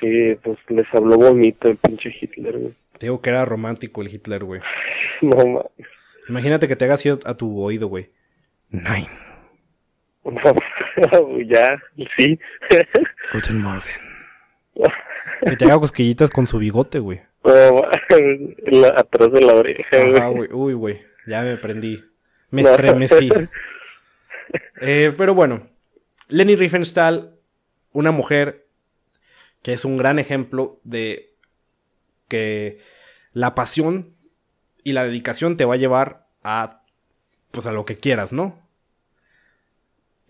Sí, 0.00 0.36
pues 0.42 0.58
les 0.68 0.86
habló 0.92 1.16
bonito 1.16 1.68
el 1.68 1.76
pinche 1.76 2.14
Hitler, 2.20 2.58
güey. 2.58 2.72
Te 2.98 3.06
digo 3.06 3.20
que 3.20 3.30
era 3.30 3.44
romántico 3.44 4.02
el 4.02 4.12
Hitler, 4.12 4.44
güey. 4.44 4.60
No 5.22 5.36
mames. 5.36 5.88
Imagínate 6.28 6.68
que 6.68 6.76
te 6.76 6.84
haga 6.84 6.94
así 6.94 7.08
a 7.08 7.34
tu 7.34 7.60
oído, 7.60 7.88
güey. 7.88 8.10
Nine. 8.70 9.08
No, 11.12 11.40
ya, 11.40 11.76
sí. 12.16 12.38
Guten 13.32 13.60
Morgen. 13.60 14.00
Que 15.48 15.56
te 15.56 15.64
haga 15.66 15.78
cosquillitas 15.78 16.30
con 16.30 16.46
su 16.46 16.58
bigote, 16.58 16.98
güey. 16.98 17.20
La- 18.66 18.94
atrás 18.96 19.32
de 19.32 19.40
la 19.40 19.54
oreja, 19.54 19.84
Ajá, 20.16 20.28
güey. 20.28 20.48
Uy, 20.52 20.74
güey. 20.74 21.00
Ya 21.26 21.42
me 21.42 21.56
prendí. 21.56 22.02
Me 22.50 22.62
No. 22.62 22.70
estremecí. 22.70 23.28
Eh, 24.80 25.12
pero 25.16 25.34
bueno. 25.34 25.66
Leni 26.28 26.54
Riefenstahl, 26.56 27.36
una 27.92 28.10
mujer 28.12 28.66
que 29.62 29.72
es 29.72 29.84
un 29.84 29.96
gran 29.96 30.18
ejemplo 30.18 30.80
de 30.84 31.34
que 32.28 32.80
la 33.32 33.54
pasión 33.54 34.14
y 34.82 34.92
la 34.92 35.04
dedicación 35.04 35.56
te 35.56 35.64
va 35.64 35.74
a 35.74 35.78
llevar 35.78 36.26
a 36.42 36.82
pues 37.50 37.66
a 37.66 37.72
lo 37.72 37.84
que 37.84 37.96
quieras, 37.96 38.32
¿no? 38.32 38.58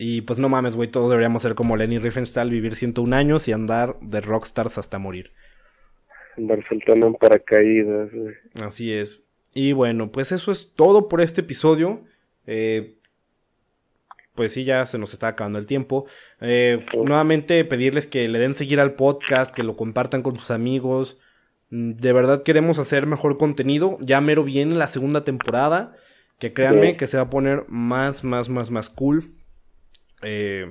Y 0.06 0.20
pues 0.20 0.38
no 0.38 0.48
mames, 0.50 0.74
güey, 0.76 0.90
todos 0.90 1.08
deberíamos 1.08 1.42
ser 1.42 1.54
como 1.54 1.76
Lenny 1.76 1.98
Riefenstahl, 1.98 2.50
vivir 2.50 2.74
101 2.74 3.16
años 3.16 3.48
y 3.48 3.52
andar 3.52 3.96
de 4.02 4.20
rockstars 4.20 4.76
hasta 4.76 4.98
morir. 4.98 5.30
Andar 6.36 6.58
saltando 6.68 7.06
en 7.06 7.14
paracaídas, 7.14 8.10
güey. 8.12 8.34
Así 8.62 8.92
es. 8.92 9.22
Y 9.54 9.72
bueno, 9.72 10.10
pues 10.12 10.30
eso 10.32 10.52
es 10.52 10.72
todo 10.74 11.08
por 11.08 11.22
este 11.22 11.40
episodio. 11.40 12.02
Eh, 12.46 12.96
pues 14.34 14.52
sí, 14.52 14.64
ya 14.64 14.84
se 14.84 14.98
nos 14.98 15.12
está 15.14 15.28
acabando 15.28 15.58
el 15.58 15.66
tiempo. 15.66 16.06
Eh, 16.40 16.84
nuevamente 16.92 17.64
pedirles 17.64 18.06
que 18.06 18.26
le 18.28 18.38
den 18.40 18.52
seguir 18.54 18.80
al 18.80 18.94
podcast, 18.94 19.54
que 19.54 19.62
lo 19.62 19.76
compartan 19.76 20.22
con 20.22 20.36
sus 20.36 20.50
amigos. 20.50 21.18
Mm, 21.70 21.92
De 21.92 22.12
verdad 22.12 22.42
queremos 22.42 22.78
hacer 22.78 23.06
mejor 23.06 23.38
contenido. 23.38 23.96
Ya 24.00 24.20
mero 24.20 24.44
viene 24.44 24.74
la 24.74 24.88
segunda 24.88 25.24
temporada. 25.24 25.96
Que 26.40 26.52
créanme 26.52 26.90
Sí. 26.90 26.96
que 26.96 27.06
se 27.06 27.16
va 27.16 27.22
a 27.22 27.30
poner 27.30 27.64
más, 27.68 28.24
más, 28.24 28.48
más, 28.50 28.70
más 28.72 28.90
cool. 28.90 29.30
Eh, 30.24 30.70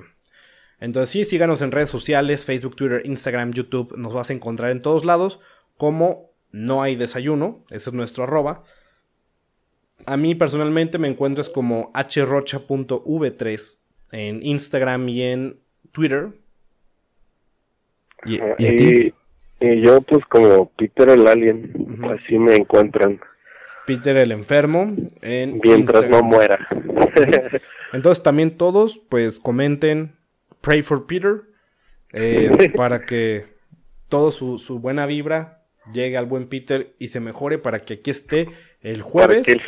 entonces 0.80 1.10
sí, 1.10 1.24
síganos 1.24 1.62
en 1.62 1.72
redes 1.72 1.88
sociales, 1.88 2.44
Facebook, 2.44 2.76
Twitter, 2.76 3.02
Instagram, 3.04 3.52
YouTube. 3.52 3.96
Nos 3.96 4.12
vas 4.12 4.30
a 4.30 4.32
encontrar 4.34 4.70
en 4.70 4.82
todos 4.82 5.04
lados 5.04 5.40
como 5.76 6.30
no 6.52 6.82
hay 6.82 6.96
desayuno. 6.96 7.64
Ese 7.70 7.90
es 7.90 7.94
nuestro 7.94 8.24
arroba. 8.24 8.64
A 10.06 10.16
mí 10.16 10.34
personalmente 10.34 10.98
me 10.98 11.08
encuentras 11.08 11.48
como 11.48 11.90
hrocha.v3 11.94 13.78
en 14.12 14.42
Instagram 14.42 15.08
y 15.08 15.22
en 15.22 15.60
Twitter. 15.92 16.28
¿Y, 18.26 18.40
Ajá, 18.40 18.54
y 18.58 18.66
a 18.66 18.76
ti? 18.76 19.14
y, 19.60 19.66
y 19.66 19.80
yo, 19.80 20.00
pues, 20.02 20.24
como 20.26 20.68
Peter 20.70 21.08
el 21.08 21.26
Alien, 21.26 22.04
así 22.04 22.38
me 22.38 22.56
encuentran. 22.56 23.20
Peter 23.86 24.16
el 24.16 24.32
enfermo 24.32 24.94
en 25.22 25.60
Mientras 25.62 26.08
no 26.08 26.22
muera. 26.22 26.66
Entonces 27.92 28.22
también 28.22 28.56
todos, 28.56 28.98
pues 29.08 29.38
comenten 29.38 30.16
Pray 30.60 30.82
for 30.82 31.06
Peter 31.06 31.42
eh, 32.12 32.72
para 32.76 33.04
que 33.04 33.46
todo 34.08 34.30
su, 34.30 34.58
su 34.58 34.78
buena 34.80 35.06
vibra 35.06 35.64
llegue 35.92 36.16
al 36.16 36.26
buen 36.26 36.48
Peter 36.48 36.94
y 36.98 37.08
se 37.08 37.20
mejore 37.20 37.58
para 37.58 37.80
que 37.80 37.94
aquí 37.94 38.10
esté 38.10 38.48
el 38.80 39.00
para, 39.00 39.10
jueves. 39.10 39.46
que 39.46 39.52
el, 39.52 39.60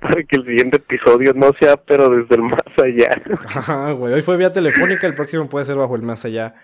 para 0.00 0.22
que 0.22 0.36
el 0.36 0.44
siguiente 0.44 0.76
episodio 0.78 1.32
no 1.34 1.52
sea, 1.60 1.76
pero 1.76 2.08
desde 2.08 2.34
el 2.34 2.42
más 2.42 2.62
allá. 2.82 3.22
Ajá, 3.46 3.92
güey. 3.92 4.14
Hoy 4.14 4.22
fue 4.22 4.36
vía 4.36 4.52
telefónica, 4.52 5.06
el 5.06 5.14
próximo 5.14 5.48
puede 5.48 5.66
ser 5.66 5.76
bajo 5.76 5.96
el 5.96 6.02
más 6.02 6.24
allá. 6.24 6.54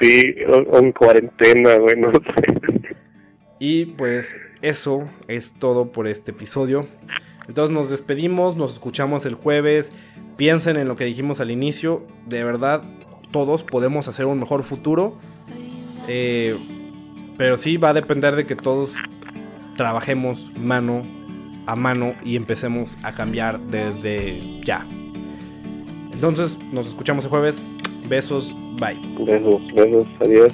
Sí, 0.00 0.34
o, 0.48 0.78
en 0.78 0.92
cuarentena, 0.92 1.78
bueno. 1.78 2.10
Y 3.58 3.84
pues 3.86 4.38
eso 4.62 5.04
es 5.28 5.52
todo 5.52 5.92
por 5.92 6.06
este 6.06 6.30
episodio. 6.32 6.86
Entonces 7.48 7.74
nos 7.74 7.90
despedimos, 7.90 8.56
nos 8.56 8.74
escuchamos 8.74 9.26
el 9.26 9.34
jueves. 9.34 9.92
Piensen 10.36 10.76
en 10.76 10.88
lo 10.88 10.96
que 10.96 11.04
dijimos 11.04 11.40
al 11.40 11.50
inicio. 11.50 12.06
De 12.26 12.44
verdad, 12.44 12.82
todos 13.30 13.62
podemos 13.62 14.08
hacer 14.08 14.26
un 14.26 14.38
mejor 14.38 14.62
futuro. 14.62 15.14
Eh, 16.08 16.56
pero 17.36 17.56
sí 17.56 17.76
va 17.76 17.90
a 17.90 17.94
depender 17.94 18.36
de 18.36 18.46
que 18.46 18.56
todos 18.56 18.94
trabajemos 19.76 20.50
mano 20.60 21.02
a 21.66 21.76
mano 21.76 22.14
y 22.24 22.36
empecemos 22.36 22.98
a 23.02 23.14
cambiar 23.14 23.60
desde 23.60 24.40
ya. 24.64 24.86
Entonces, 26.12 26.58
nos 26.72 26.88
escuchamos 26.88 27.24
el 27.24 27.30
jueves. 27.30 27.62
Besos, 28.08 28.54
bye. 28.78 28.98
Besos, 29.24 29.62
besos, 29.74 30.06
adiós. 30.20 30.52